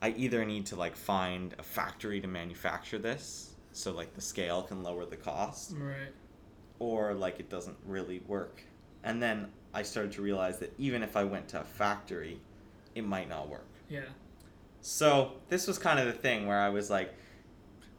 I 0.00 0.10
either 0.10 0.44
need 0.44 0.66
to 0.66 0.76
like 0.76 0.96
find 0.96 1.54
a 1.58 1.62
factory 1.62 2.20
to 2.20 2.28
manufacture 2.28 2.98
this 2.98 3.54
so 3.72 3.92
like 3.92 4.14
the 4.14 4.20
scale 4.22 4.62
can 4.62 4.82
lower 4.82 5.04
the 5.04 5.16
cost 5.16 5.72
Right. 5.76 6.12
or 6.78 7.12
like 7.12 7.40
it 7.40 7.50
doesn't 7.50 7.76
really 7.84 8.20
work. 8.26 8.62
And 9.04 9.22
then 9.22 9.48
I 9.76 9.82
started 9.82 10.12
to 10.12 10.22
realize 10.22 10.58
that 10.60 10.72
even 10.78 11.02
if 11.02 11.18
I 11.18 11.24
went 11.24 11.48
to 11.48 11.60
a 11.60 11.64
factory, 11.64 12.40
it 12.94 13.06
might 13.06 13.28
not 13.28 13.50
work. 13.50 13.68
Yeah. 13.90 14.00
So 14.80 15.32
this 15.50 15.66
was 15.66 15.76
kind 15.76 16.00
of 16.00 16.06
the 16.06 16.14
thing 16.14 16.46
where 16.46 16.58
I 16.58 16.70
was 16.70 16.88
like, 16.88 17.12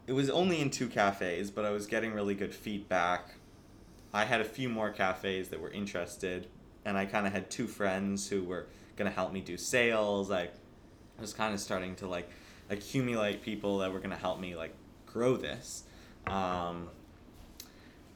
it 0.08 0.12
was 0.12 0.28
only 0.28 0.60
in 0.60 0.70
two 0.70 0.88
cafes, 0.88 1.52
but 1.52 1.64
I 1.64 1.70
was 1.70 1.86
getting 1.86 2.12
really 2.12 2.34
good 2.34 2.52
feedback. 2.52 3.36
I 4.12 4.24
had 4.24 4.40
a 4.40 4.44
few 4.44 4.68
more 4.68 4.90
cafes 4.90 5.50
that 5.50 5.60
were 5.60 5.70
interested, 5.70 6.48
and 6.84 6.98
I 6.98 7.06
kind 7.06 7.28
of 7.28 7.32
had 7.32 7.48
two 7.48 7.68
friends 7.68 8.28
who 8.28 8.42
were 8.42 8.66
gonna 8.96 9.10
help 9.10 9.32
me 9.32 9.40
do 9.40 9.56
sales. 9.56 10.32
I 10.32 10.48
was 11.20 11.32
kind 11.32 11.54
of 11.54 11.60
starting 11.60 11.94
to 11.96 12.08
like 12.08 12.28
accumulate 12.70 13.40
people 13.40 13.78
that 13.78 13.92
were 13.92 14.00
gonna 14.00 14.16
help 14.16 14.40
me 14.40 14.56
like 14.56 14.74
grow 15.06 15.36
this. 15.36 15.84
Um, 16.26 16.88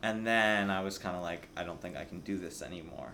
and 0.03 0.27
then 0.27 0.69
I 0.69 0.81
was 0.81 0.99
kind 0.99 1.15
of 1.15 1.23
like, 1.23 1.47
I 1.57 1.63
don't 1.63 1.81
think 1.81 1.97
I 1.97 2.05
can 2.05 2.21
do 2.21 2.39
this 2.39 2.61
anymore, 2.61 3.13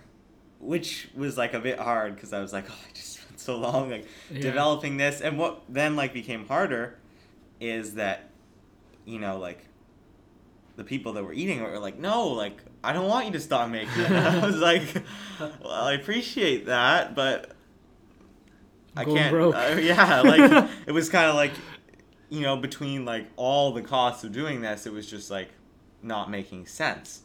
which 0.60 1.08
was 1.14 1.36
like 1.38 1.54
a 1.54 1.60
bit 1.60 1.78
hard 1.78 2.14
because 2.14 2.32
I 2.32 2.40
was 2.40 2.52
like, 2.52 2.66
oh, 2.70 2.74
I 2.74 2.92
just 2.94 3.14
spent 3.20 3.38
so 3.40 3.56
long 3.56 3.90
like 3.90 4.06
Yeah. 4.30 4.40
developing 4.42 4.96
this, 4.96 5.20
and 5.20 5.38
what 5.38 5.62
then 5.68 5.96
like 5.96 6.12
became 6.12 6.46
harder 6.46 6.98
is 7.60 7.94
that, 7.94 8.30
you 9.04 9.18
know, 9.18 9.38
like 9.38 9.64
the 10.76 10.84
people 10.84 11.12
that 11.14 11.24
were 11.24 11.32
eating 11.32 11.58
it 11.58 11.62
were 11.62 11.78
like, 11.78 11.98
no, 11.98 12.28
like 12.28 12.58
I 12.84 12.92
don't 12.92 13.08
want 13.08 13.26
you 13.26 13.32
to 13.32 13.40
stop 13.40 13.68
making 13.70 14.00
it. 14.00 14.10
I 14.12 14.46
was 14.46 14.56
like, 14.58 14.82
well, 15.40 15.70
I 15.72 15.94
appreciate 15.94 16.66
that, 16.66 17.14
but 17.16 17.52
I 18.96 19.04
can't. 19.16 19.32
uh, 19.54 19.76
yeah, 19.80 20.20
like 20.22 20.70
it 20.86 20.92
was 20.92 21.08
kind 21.08 21.28
of 21.28 21.34
like, 21.34 21.52
you 22.30 22.40
know, 22.42 22.56
between 22.56 23.04
like 23.04 23.26
all 23.36 23.72
the 23.72 23.82
costs 23.82 24.22
of 24.24 24.32
doing 24.32 24.60
this, 24.60 24.86
it 24.86 24.92
was 24.92 25.08
just 25.08 25.30
like 25.30 25.50
not 26.02 26.30
making 26.30 26.66
sense. 26.66 27.22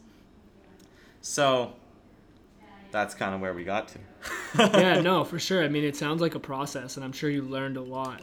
So 1.20 1.74
that's 2.94 3.12
kind 3.12 3.34
of 3.34 3.40
where 3.40 3.52
we 3.52 3.64
got 3.64 3.88
to. 3.88 3.98
yeah, 4.80 5.00
no, 5.02 5.24
for 5.24 5.40
sure. 5.40 5.64
I 5.64 5.68
mean, 5.68 5.82
it 5.82 5.96
sounds 5.96 6.20
like 6.22 6.36
a 6.36 6.40
process, 6.40 6.96
and 6.96 7.04
I'm 7.04 7.10
sure 7.12 7.28
you 7.28 7.42
learned 7.42 7.76
a 7.76 7.82
lot. 7.82 8.22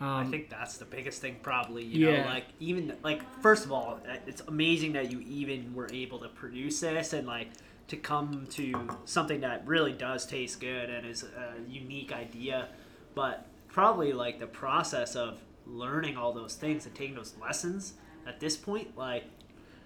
Um, 0.00 0.08
I 0.08 0.24
think 0.24 0.50
that's 0.50 0.78
the 0.78 0.84
biggest 0.84 1.20
thing, 1.20 1.36
probably. 1.42 1.84
You 1.84 2.06
know, 2.06 2.12
Yeah. 2.12 2.26
like 2.26 2.46
even 2.58 2.96
like 3.04 3.22
first 3.40 3.64
of 3.64 3.70
all, 3.70 4.00
uh, 4.10 4.16
it's 4.26 4.42
amazing 4.48 4.94
that 4.94 5.12
you 5.12 5.20
even 5.20 5.72
were 5.74 5.88
able 5.92 6.18
to 6.18 6.28
produce 6.28 6.80
this 6.80 7.12
and 7.12 7.24
like 7.26 7.48
to 7.86 7.96
come 7.96 8.46
to 8.50 8.88
something 9.04 9.40
that 9.42 9.64
really 9.66 9.92
does 9.92 10.26
taste 10.26 10.58
good 10.60 10.90
and 10.90 11.06
is 11.06 11.22
a 11.22 11.54
unique 11.70 12.12
idea. 12.12 12.68
But 13.14 13.46
probably 13.68 14.12
like 14.12 14.40
the 14.40 14.46
process 14.48 15.14
of 15.14 15.38
learning 15.66 16.16
all 16.16 16.32
those 16.32 16.54
things 16.56 16.84
and 16.84 16.94
taking 16.96 17.14
those 17.14 17.34
lessons 17.40 17.92
at 18.26 18.40
this 18.40 18.56
point, 18.56 18.96
like 18.98 19.24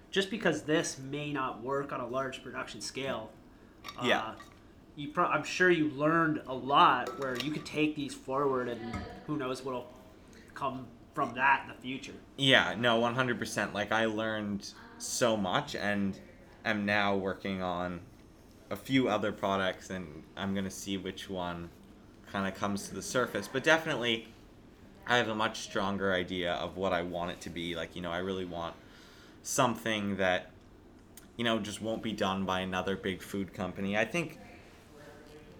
just 0.09 0.31
because 0.31 0.63
this 0.63 0.97
may 0.97 1.31
not 1.31 1.61
work 1.61 1.91
on 1.93 1.99
a 1.99 2.07
large 2.07 2.41
production 2.41 2.79
scale, 2.81 3.29
Yeah. 4.03 4.19
uh, 4.19 4.31
you 4.95 5.09
pro- 5.09 5.27
I'm 5.27 5.43
sure 5.43 5.69
you 5.69 5.89
learned 5.89 6.41
a 6.47 6.53
lot 6.53 7.19
where 7.19 7.35
you 7.37 7.51
could 7.51 7.65
take 7.65 7.95
these 7.95 8.13
forward 8.13 8.69
and 8.69 8.79
who 9.27 9.37
knows 9.37 9.63
what'll 9.63 9.91
come 10.53 10.87
from 11.13 11.33
that 11.35 11.63
in 11.63 11.69
the 11.69 11.81
future. 11.81 12.13
Yeah, 12.37 12.75
no, 12.77 12.99
100%. 12.99 13.73
Like, 13.73 13.91
I 13.91 14.05
learned 14.05 14.69
so 14.97 15.35
much 15.37 15.75
and 15.75 16.17
am 16.63 16.85
now 16.85 17.15
working 17.15 17.61
on 17.61 18.01
a 18.69 18.75
few 18.75 19.07
other 19.07 19.31
products, 19.31 19.89
and 19.89 20.23
I'm 20.35 20.53
going 20.53 20.65
to 20.65 20.71
see 20.71 20.97
which 20.97 21.29
one 21.29 21.69
kind 22.31 22.47
of 22.47 22.59
comes 22.59 22.87
to 22.89 22.95
the 22.95 23.01
surface. 23.01 23.47
But 23.51 23.63
definitely, 23.63 24.27
I 25.07 25.17
have 25.17 25.29
a 25.29 25.35
much 25.35 25.59
stronger 25.59 26.13
idea 26.13 26.53
of 26.53 26.75
what 26.75 26.91
I 26.91 27.03
want 27.03 27.31
it 27.31 27.41
to 27.41 27.49
be. 27.49 27.75
Like, 27.75 27.95
you 27.95 28.01
know, 28.01 28.11
I 28.11 28.17
really 28.17 28.45
want 28.45 28.75
something 29.43 30.17
that, 30.17 30.49
you 31.37 31.43
know, 31.43 31.59
just 31.59 31.81
won't 31.81 32.01
be 32.01 32.13
done 32.13 32.45
by 32.45 32.61
another 32.61 32.95
big 32.95 33.21
food 33.21 33.53
company. 33.53 33.97
I 33.97 34.05
think 34.05 34.39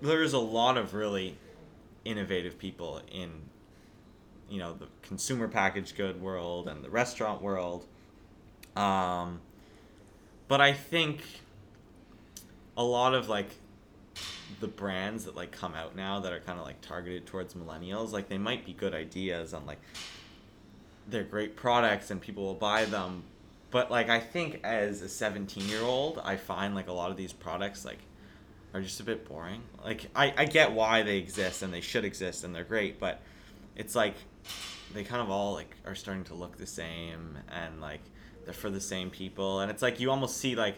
there's 0.02 0.34
a 0.34 0.40
lot 0.40 0.78
of 0.78 0.94
really 0.94 1.38
innovative 2.04 2.58
people 2.58 3.02
in 3.12 3.32
you 4.50 4.60
know 4.60 4.74
the 4.74 4.88
consumer 5.02 5.48
packaged 5.48 5.98
good 5.98 6.22
world 6.22 6.68
and 6.68 6.84
the 6.84 6.90
restaurant 6.90 7.42
world 7.42 7.86
um, 8.76 9.42
but 10.48 10.62
i 10.62 10.72
think 10.72 11.22
a 12.78 12.84
lot 12.84 13.16
of 13.16 13.28
like 13.28 13.50
the 14.60 14.68
brands 14.68 15.26
that 15.26 15.36
like 15.36 15.52
come 15.52 15.74
out 15.74 15.96
now 15.96 16.20
that 16.20 16.32
are 16.32 16.40
kind 16.40 16.60
of 16.60 16.66
like 16.66 16.80
targeted 16.82 17.26
towards 17.26 17.56
millennials 17.56 18.12
like 18.12 18.30
they 18.30 18.38
might 18.38 18.64
be 18.66 18.74
good 18.74 18.94
ideas 18.94 19.54
and 19.54 19.66
like 19.66 19.80
they're 21.08 21.24
great 21.24 21.56
products 21.56 22.12
and 22.12 22.22
people 22.22 22.44
will 22.44 22.54
buy 22.54 22.86
them 22.86 23.24
but 23.76 23.92
like 23.92 24.10
i 24.10 24.20
think 24.20 24.60
as 24.64 25.02
a 25.02 25.10
17 25.10 25.68
year 25.68 25.82
old 25.82 26.22
i 26.24 26.36
find 26.36 26.74
like 26.74 26.88
a 26.88 26.94
lot 26.94 27.12
of 27.12 27.18
these 27.18 27.34
products 27.34 27.84
like 27.84 28.00
are 28.76 28.82
just 28.82 29.00
a 29.00 29.04
bit 29.04 29.26
boring. 29.26 29.62
Like 29.86 30.10
I, 30.14 30.34
I 30.36 30.46
get 30.46 30.74
why 30.74 31.02
they 31.02 31.18
exist 31.18 31.64
and 31.64 31.74
they 31.74 31.80
should 31.80 32.04
exist 32.04 32.44
and 32.44 32.54
they're 32.54 32.66
great 32.66 33.00
but 33.00 33.22
it's 33.78 33.96
like 33.96 34.16
they 34.94 35.06
kind 35.06 35.22
of 35.22 35.30
all 35.30 35.54
like 35.54 35.74
are 35.86 35.96
starting 35.96 36.26
to 36.26 36.34
look 36.34 36.58
the 36.58 36.66
same 36.68 37.38
and 37.50 37.80
like 37.80 38.02
they're 38.44 38.54
for 38.54 38.70
the 38.70 38.82
same 38.82 39.10
people. 39.10 39.62
And 39.62 39.72
it's 39.72 39.82
like 39.82 40.02
you 40.02 40.12
almost 40.12 40.38
see 40.38 40.56
like 40.56 40.76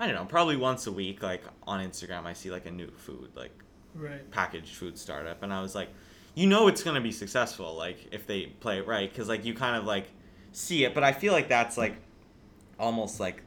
i 0.00 0.06
don't 0.06 0.16
know 0.16 0.24
probably 0.24 0.56
once 0.56 0.88
a 0.88 0.92
week 0.92 1.22
like 1.22 1.42
on 1.66 1.80
instagram 1.80 2.26
i 2.26 2.34
see 2.34 2.50
like 2.50 2.66
a 2.66 2.70
new 2.70 2.90
food 2.90 3.30
like 3.34 3.52
right. 3.94 4.28
packaged 4.32 4.74
food 4.74 4.98
startup. 4.98 5.44
And 5.44 5.54
i 5.54 5.62
was 5.62 5.76
like 5.76 5.88
you 6.34 6.48
know 6.48 6.66
it's 6.66 6.82
going 6.82 6.96
to 6.96 7.00
be 7.00 7.12
successful 7.12 7.76
like 7.76 8.08
if 8.10 8.26
they 8.26 8.46
play 8.46 8.78
it 8.78 8.88
right 8.88 9.08
because 9.08 9.28
like 9.28 9.44
you 9.44 9.54
kind 9.54 9.76
of 9.76 9.84
like 9.84 10.08
see 10.50 10.84
it. 10.84 10.94
But 10.94 11.04
i 11.04 11.12
feel 11.12 11.32
like 11.32 11.48
that's 11.48 11.78
like 11.78 11.96
almost 12.78 13.20
like 13.20 13.42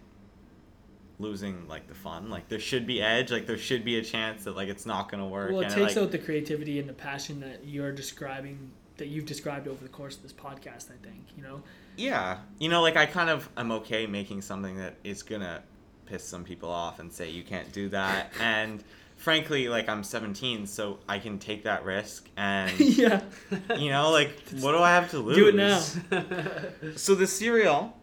losing 1.20 1.68
like 1.68 1.88
the 1.88 1.94
fun. 1.94 2.30
Like 2.30 2.48
there 2.50 2.60
should 2.60 2.88
be 2.88 3.02
edge. 3.02 3.32
Like 3.32 3.46
there 3.46 3.58
should 3.58 3.86
be 3.86 3.98
a 4.00 4.04
chance 4.04 4.46
that 4.46 4.56
like 4.56 4.70
it's 4.70 4.86
not 4.86 5.12
gonna 5.12 5.28
work. 5.28 5.52
Well, 5.52 5.62
it 5.62 5.66
and, 5.66 5.74
takes 5.76 5.96
like, 5.96 6.06
out 6.06 6.12
the 6.12 6.18
creativity 6.18 6.80
and 6.80 6.90
the 6.90 6.94
passion 6.94 7.40
that 7.42 7.66
you're 7.66 7.92
describing, 7.92 8.72
that 8.98 9.08
you've 9.08 9.26
described 9.26 9.68
over 9.68 9.84
the 9.84 9.90
course 9.90 10.16
of 10.16 10.24
this 10.24 10.34
podcast. 10.34 10.90
I 10.90 10.98
think 11.04 11.26
you 11.38 11.44
know. 11.44 11.62
Yeah, 11.98 12.38
you 12.58 12.70
know, 12.70 12.82
like 12.82 12.96
I 12.96 13.06
kind 13.06 13.30
of 13.30 13.50
I'm 13.58 13.72
okay 13.74 14.08
making 14.08 14.42
something 14.42 14.78
that 14.78 14.96
is 15.04 15.22
gonna 15.22 15.62
piss 16.06 16.24
some 16.24 16.44
people 16.44 16.70
off 16.70 17.00
and 17.00 17.12
say 17.12 17.30
you 17.30 17.44
can't 17.44 17.72
do 17.72 17.90
that. 17.90 18.32
and 18.40 18.84
frankly, 19.18 19.68
like 19.68 19.90
I'm 19.90 20.04
17, 20.04 20.66
so 20.66 21.00
I 21.10 21.20
can 21.20 21.40
take 21.40 21.66
that 21.66 21.84
risk. 21.84 22.30
And 22.38 22.80
yeah. 22.80 23.22
you 23.78 23.90
know, 23.90 24.12
like 24.12 24.32
what 24.60 24.72
do 24.72 24.80
I 24.80 24.92
have 24.92 25.12
to 25.12 25.20
lose? 25.20 25.36
Do 25.36 25.48
it 25.50 25.56
now. 25.56 25.82
So 26.96 27.16
the 27.16 27.28
cereal, 27.28 27.99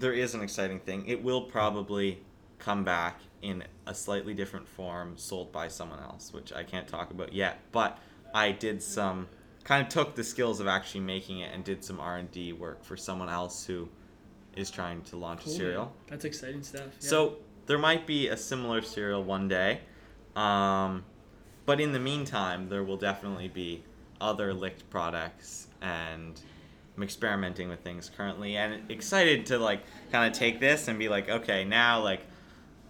there 0.00 0.12
is 0.12 0.34
an 0.34 0.42
exciting 0.42 0.80
thing. 0.80 1.04
It 1.06 1.22
will 1.22 1.42
probably 1.42 2.20
come 2.58 2.84
back 2.84 3.20
in 3.42 3.64
a 3.86 3.94
slightly 3.94 4.34
different 4.34 4.66
form, 4.68 5.14
sold 5.16 5.52
by 5.52 5.68
someone 5.68 6.00
else, 6.00 6.32
which 6.32 6.52
I 6.52 6.62
can't 6.62 6.86
talk 6.88 7.10
about 7.10 7.32
yet. 7.32 7.58
But 7.72 7.98
I 8.34 8.52
did 8.52 8.82
some, 8.82 9.28
kind 9.64 9.82
of 9.82 9.88
took 9.88 10.14
the 10.14 10.24
skills 10.24 10.60
of 10.60 10.66
actually 10.66 11.00
making 11.00 11.40
it 11.40 11.52
and 11.54 11.64
did 11.64 11.84
some 11.84 12.00
R 12.00 12.16
and 12.18 12.30
D 12.30 12.52
work 12.52 12.84
for 12.84 12.96
someone 12.96 13.28
else 13.28 13.64
who 13.64 13.88
is 14.56 14.70
trying 14.70 15.02
to 15.02 15.16
launch 15.16 15.44
Cool, 15.44 15.52
a 15.52 15.56
cereal. 15.56 15.92
That's 16.08 16.24
exciting 16.24 16.62
stuff. 16.62 16.82
yeah. 17.00 17.08
So 17.08 17.36
there 17.66 17.78
might 17.78 18.06
be 18.06 18.28
a 18.28 18.36
similar 18.36 18.82
cereal 18.82 19.22
one 19.22 19.48
day, 19.48 19.80
um, 20.36 21.04
but 21.66 21.80
in 21.80 21.92
the 21.92 22.00
meantime, 22.00 22.68
there 22.68 22.84
will 22.84 22.96
definitely 22.96 23.48
be 23.48 23.84
other 24.20 24.52
licked 24.52 24.88
products, 24.90 25.68
and 25.80 26.40
I'm 27.00 27.04
experimenting 27.04 27.70
with 27.70 27.80
things 27.80 28.10
currently, 28.14 28.58
and 28.58 28.90
excited 28.90 29.46
to 29.46 29.58
like 29.58 29.80
kind 30.12 30.30
of 30.30 30.38
take 30.38 30.60
this 30.60 30.86
and 30.86 30.98
be 30.98 31.08
like, 31.08 31.30
okay, 31.30 31.64
now 31.64 32.02
like 32.02 32.20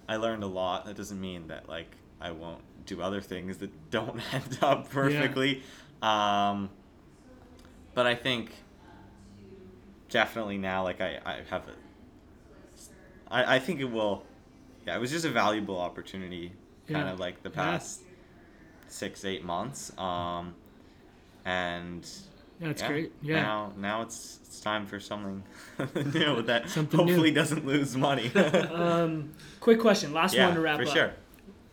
I 0.09 0.17
learned 0.17 0.43
a 0.43 0.49
lot. 0.49 0.87
That 0.87 0.97
doesn't 0.97 1.21
mean 1.21 1.47
that 1.47 1.69
like 1.69 1.87
I 2.21 2.33
won't 2.33 2.61
do 2.87 3.01
other 3.01 3.21
things 3.21 3.59
that 3.59 3.71
don't 3.93 4.21
end 4.35 4.59
up 4.63 4.91
perfectly. 4.91 5.63
Um, 6.03 6.71
but 7.95 8.09
I 8.09 8.17
think 8.17 8.51
definitely 10.09 10.59
now 10.59 10.83
like 10.83 11.01
I, 11.01 11.21
I 11.25 11.37
have 11.49 11.63
a 11.69 11.73
I, 13.33 13.57
I 13.57 13.59
think 13.61 13.79
it 13.79 13.85
will 13.85 14.25
yeah, 14.89 14.97
it 14.97 15.01
was 15.01 15.13
just 15.13 15.25
a 15.25 15.31
valuable 15.31 15.79
opportunity 15.79 16.51
kind 16.89 17.07
Yeah. 17.07 17.13
of 17.13 17.21
like 17.21 17.45
the 17.45 17.51
Yeah. 17.51 17.55
past 17.55 18.01
six, 18.89 19.25
eight 19.25 19.45
months. 19.45 19.97
Um 19.97 20.55
and 21.45 22.05
That's 22.61 22.83
yeah, 22.83 22.89
great. 22.89 23.13
Yeah. 23.23 23.43
Now 23.43 23.73
now 23.77 24.03
it's 24.03 24.39
it's 24.45 24.61
time 24.61 24.87
for 24.87 25.01
something 25.01 25.43
new 26.13 26.43
that 26.51 26.69
Something 26.69 26.99
new. 27.01 27.07
hopefully 27.07 27.31
doesn't 27.31 27.65
lose 27.67 27.97
money. 27.97 28.31
Um, 28.73 29.33
quick 29.61 29.81
question, 29.81 30.13
last 30.13 30.35
yeah, 30.35 30.47
one 30.47 30.55
to 30.57 30.61
wrap 30.61 30.79
for 30.79 30.87
up. 30.87 30.93
sure. 30.95 31.13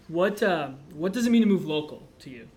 What 0.07 0.41
uh, 0.41 0.69
what 0.93 1.11
does 1.13 1.27
it 1.27 1.29
mean 1.31 1.41
to 1.41 1.47
move 1.47 1.65
local 1.65 2.07
to 2.19 2.29
you? 2.29 2.47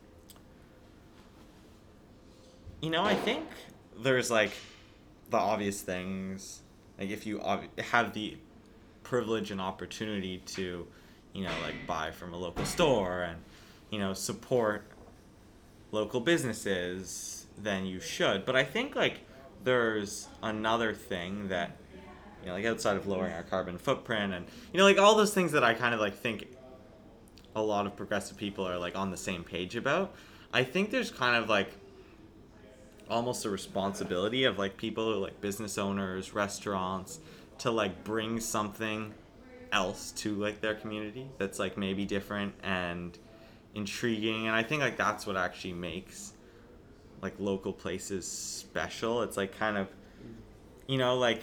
You 2.80 2.90
know, 2.90 3.02
I 3.04 3.14
think 3.14 3.44
there's 4.00 4.30
like 4.30 4.52
the 5.30 5.36
obvious 5.36 5.80
things. 5.82 6.60
Like 6.98 7.10
if 7.10 7.26
you 7.26 7.40
ob- 7.40 7.78
have 7.78 8.12
the 8.14 8.36
privilege 9.02 9.50
and 9.50 9.60
opportunity 9.60 10.38
to, 10.46 10.86
you 11.32 11.44
know, 11.44 11.50
like 11.62 11.86
buy 11.86 12.10
from 12.10 12.32
a 12.32 12.36
local 12.36 12.64
store 12.64 13.22
and, 13.22 13.38
you 13.90 13.98
know, 13.98 14.12
support 14.14 14.84
local 15.92 16.20
businesses, 16.20 17.39
then 17.62 17.86
you 17.86 18.00
should. 18.00 18.44
But 18.44 18.56
I 18.56 18.64
think 18.64 18.94
like 18.94 19.20
there's 19.64 20.28
another 20.42 20.94
thing 20.94 21.48
that, 21.48 21.76
you 22.42 22.48
know, 22.48 22.54
like 22.54 22.64
outside 22.64 22.96
of 22.96 23.06
lowering 23.06 23.32
our 23.32 23.42
carbon 23.42 23.78
footprint 23.78 24.32
and, 24.32 24.46
you 24.72 24.78
know, 24.78 24.84
like 24.84 24.98
all 24.98 25.14
those 25.14 25.34
things 25.34 25.52
that 25.52 25.64
I 25.64 25.74
kind 25.74 25.94
of 25.94 26.00
like 26.00 26.14
think 26.14 26.46
a 27.54 27.62
lot 27.62 27.86
of 27.86 27.96
progressive 27.96 28.36
people 28.36 28.66
are 28.66 28.78
like 28.78 28.96
on 28.96 29.10
the 29.10 29.16
same 29.16 29.44
page 29.44 29.76
about. 29.76 30.14
I 30.52 30.64
think 30.64 30.90
there's 30.90 31.10
kind 31.10 31.36
of 31.36 31.48
like 31.48 31.72
almost 33.08 33.44
a 33.44 33.50
responsibility 33.50 34.44
of 34.44 34.58
like 34.58 34.76
people 34.76 35.18
like 35.20 35.40
business 35.40 35.78
owners, 35.78 36.32
restaurants, 36.34 37.20
to 37.58 37.70
like 37.70 38.04
bring 38.04 38.40
something 38.40 39.12
else 39.72 40.12
to 40.12 40.34
like 40.34 40.60
their 40.60 40.74
community 40.74 41.28
that's 41.38 41.58
like 41.58 41.76
maybe 41.76 42.04
different 42.04 42.54
and 42.62 43.18
intriguing. 43.74 44.46
And 44.46 44.56
I 44.56 44.62
think 44.62 44.80
like 44.80 44.96
that's 44.96 45.26
what 45.26 45.36
actually 45.36 45.74
makes 45.74 46.32
like 47.22 47.34
local 47.38 47.72
places 47.72 48.26
special. 48.26 49.22
It's 49.22 49.36
like 49.36 49.56
kind 49.58 49.76
of, 49.76 49.88
you 50.86 50.98
know, 50.98 51.16
like 51.16 51.42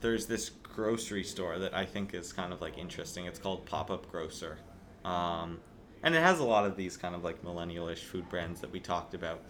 there's 0.00 0.26
this 0.26 0.50
grocery 0.50 1.24
store 1.24 1.58
that 1.58 1.74
I 1.74 1.84
think 1.84 2.14
is 2.14 2.32
kind 2.32 2.52
of 2.52 2.60
like 2.60 2.78
interesting. 2.78 3.26
It's 3.26 3.38
called 3.38 3.64
Pop 3.66 3.90
Up 3.90 4.10
Grocer. 4.10 4.58
Um, 5.04 5.60
and 6.02 6.14
it 6.14 6.22
has 6.22 6.38
a 6.38 6.44
lot 6.44 6.66
of 6.66 6.76
these 6.76 6.96
kind 6.96 7.14
of 7.14 7.24
like 7.24 7.42
millennial-ish 7.42 8.02
food 8.04 8.28
brands 8.28 8.60
that 8.60 8.70
we 8.70 8.80
talked 8.80 9.14
about. 9.14 9.42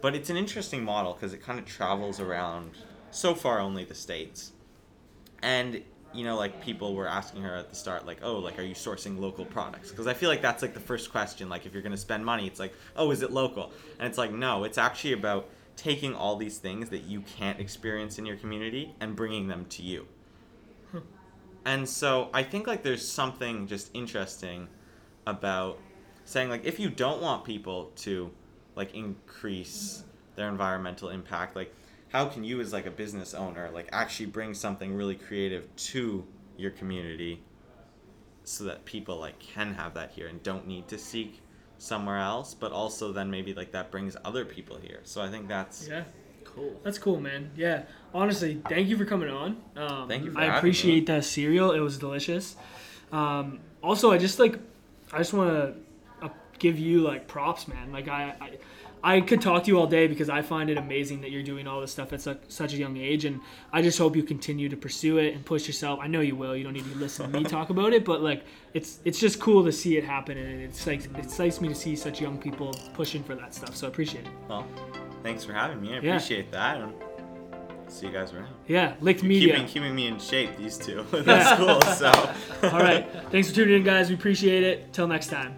But 0.00 0.14
it's 0.14 0.30
an 0.30 0.36
interesting 0.36 0.84
model 0.84 1.14
because 1.14 1.32
it 1.32 1.42
kind 1.42 1.58
of 1.58 1.64
travels 1.64 2.18
around 2.18 2.72
so 3.10 3.34
far 3.34 3.60
only 3.60 3.84
the 3.84 3.94
states. 3.94 4.52
And 5.42 5.82
you 6.14 6.24
know, 6.24 6.36
like 6.36 6.62
people 6.62 6.94
were 6.94 7.08
asking 7.08 7.42
her 7.42 7.54
at 7.54 7.70
the 7.70 7.76
start, 7.76 8.06
like, 8.06 8.18
"Oh, 8.22 8.38
like, 8.38 8.58
are 8.58 8.62
you 8.62 8.74
sourcing 8.74 9.18
local 9.18 9.44
products?" 9.44 9.90
Because 9.90 10.06
I 10.06 10.14
feel 10.14 10.28
like 10.28 10.42
that's 10.42 10.62
like 10.62 10.74
the 10.74 10.80
first 10.80 11.10
question. 11.10 11.48
Like, 11.48 11.66
if 11.66 11.72
you're 11.72 11.82
gonna 11.82 11.96
spend 11.96 12.24
money, 12.24 12.46
it's 12.46 12.60
like, 12.60 12.74
"Oh, 12.96 13.10
is 13.10 13.22
it 13.22 13.30
local?" 13.30 13.72
And 13.98 14.08
it's 14.08 14.18
like, 14.18 14.32
no, 14.32 14.64
it's 14.64 14.78
actually 14.78 15.12
about 15.12 15.48
taking 15.76 16.14
all 16.14 16.36
these 16.36 16.58
things 16.58 16.90
that 16.90 17.04
you 17.04 17.22
can't 17.22 17.58
experience 17.58 18.18
in 18.18 18.26
your 18.26 18.36
community 18.36 18.94
and 19.00 19.16
bringing 19.16 19.48
them 19.48 19.64
to 19.66 19.82
you. 19.82 20.06
Hmm. 20.90 20.98
And 21.64 21.88
so 21.88 22.28
I 22.34 22.42
think 22.42 22.66
like 22.66 22.82
there's 22.82 23.06
something 23.06 23.66
just 23.66 23.90
interesting 23.94 24.68
about 25.26 25.78
saying 26.24 26.50
like 26.50 26.64
if 26.64 26.78
you 26.78 26.90
don't 26.90 27.22
want 27.22 27.44
people 27.44 27.90
to 27.96 28.30
like 28.76 28.94
increase 28.94 30.04
their 30.36 30.48
environmental 30.48 31.10
impact, 31.10 31.56
like 31.56 31.74
how 32.12 32.26
can 32.26 32.44
you 32.44 32.60
as 32.60 32.72
like 32.72 32.86
a 32.86 32.90
business 32.90 33.32
owner 33.34 33.70
like 33.72 33.88
actually 33.92 34.26
bring 34.26 34.52
something 34.52 34.94
really 34.94 35.14
creative 35.14 35.74
to 35.76 36.24
your 36.56 36.70
community 36.70 37.42
so 38.44 38.64
that 38.64 38.84
people 38.84 39.18
like 39.18 39.38
can 39.38 39.74
have 39.74 39.94
that 39.94 40.10
here 40.10 40.26
and 40.26 40.42
don't 40.42 40.66
need 40.66 40.88
to 40.88 40.98
seek 40.98 41.40
somewhere 41.78 42.18
else, 42.18 42.54
but 42.54 42.70
also 42.70 43.12
then 43.12 43.30
maybe 43.30 43.54
like 43.54 43.72
that 43.72 43.90
brings 43.90 44.16
other 44.24 44.44
people 44.44 44.76
here. 44.76 45.00
So 45.04 45.22
I 45.22 45.28
think 45.28 45.48
that's 45.48 45.88
Yeah, 45.88 46.04
Cool. 46.44 46.78
that's 46.84 46.98
cool, 46.98 47.20
man. 47.20 47.50
Yeah, 47.56 47.84
honestly, 48.14 48.60
thank 48.68 48.88
you 48.88 48.96
for 48.96 49.04
coming 49.04 49.30
on. 49.30 49.56
Um, 49.76 50.08
Thank 50.08 50.24
you 50.24 50.32
for 50.32 50.40
I 50.40 50.56
appreciate 50.56 51.06
the 51.06 51.22
cereal. 51.22 51.72
It 51.72 51.80
was 51.80 51.98
delicious. 51.98 52.56
Um, 53.10 53.60
also, 53.82 54.12
I 54.12 54.18
just 54.18 54.38
like, 54.38 54.58
I 55.12 55.18
just 55.18 55.32
want 55.32 55.50
to 55.50 56.26
uh, 56.26 56.28
give 56.58 56.78
you 56.78 57.00
like 57.00 57.26
props, 57.26 57.66
man. 57.66 57.90
Like 57.90 58.08
I, 58.08 58.34
I, 58.40 58.50
I 59.04 59.20
could 59.20 59.40
talk 59.40 59.64
to 59.64 59.68
you 59.68 59.78
all 59.80 59.86
day 59.88 60.06
because 60.06 60.28
I 60.30 60.42
find 60.42 60.70
it 60.70 60.78
amazing 60.78 61.22
that 61.22 61.30
you're 61.32 61.42
doing 61.42 61.66
all 61.66 61.80
this 61.80 61.90
stuff 61.90 62.12
at 62.12 62.20
such, 62.20 62.38
such 62.48 62.72
a 62.72 62.76
young 62.76 62.96
age, 62.96 63.24
and 63.24 63.40
I 63.72 63.82
just 63.82 63.98
hope 63.98 64.14
you 64.14 64.22
continue 64.22 64.68
to 64.68 64.76
pursue 64.76 65.18
it 65.18 65.34
and 65.34 65.44
push 65.44 65.66
yourself. 65.66 65.98
I 66.00 66.06
know 66.06 66.20
you 66.20 66.36
will. 66.36 66.54
You 66.56 66.62
don't 66.62 66.72
need 66.74 66.90
to 66.90 66.98
listen 66.98 67.30
to 67.32 67.38
me 67.40 67.44
talk 67.44 67.70
about 67.70 67.92
it, 67.92 68.04
but 68.04 68.22
like, 68.22 68.44
it's 68.74 69.00
it's 69.04 69.18
just 69.18 69.40
cool 69.40 69.64
to 69.64 69.72
see 69.72 69.96
it 69.96 70.04
happen, 70.04 70.38
and 70.38 70.60
it's 70.62 70.86
like 70.86 71.04
it 71.04 71.10
excites 71.18 71.60
me 71.60 71.68
to 71.68 71.74
see 71.74 71.96
such 71.96 72.20
young 72.20 72.38
people 72.38 72.72
pushing 72.94 73.24
for 73.24 73.34
that 73.34 73.52
stuff. 73.54 73.74
So 73.74 73.86
I 73.86 73.90
appreciate 73.90 74.24
it. 74.24 74.30
well, 74.48 74.66
thanks 75.24 75.44
for 75.44 75.52
having 75.52 75.80
me. 75.80 75.88
I 75.88 76.00
Yeah. 76.00 76.14
appreciate 76.16 76.52
that. 76.52 76.80
And 76.80 76.92
see 77.88 78.06
you 78.06 78.12
guys 78.12 78.32
around. 78.32 78.48
Yeah, 78.68 78.94
licked 79.00 79.22
media. 79.24 79.54
Keeping 79.54 79.68
keeping 79.68 79.94
me 79.96 80.06
in 80.06 80.18
shape, 80.20 80.56
these 80.56 80.78
two. 80.78 81.04
That's 81.12 81.58
cool. 81.58 81.80
So 81.96 82.68
All 82.70 82.78
right. 82.80 83.06
Thanks 83.32 83.48
for 83.48 83.54
tuning 83.56 83.76
in, 83.78 83.82
guys. 83.82 84.08
We 84.10 84.14
appreciate 84.14 84.62
it. 84.62 84.92
Till 84.92 85.08
next 85.08 85.26
time. 85.26 85.56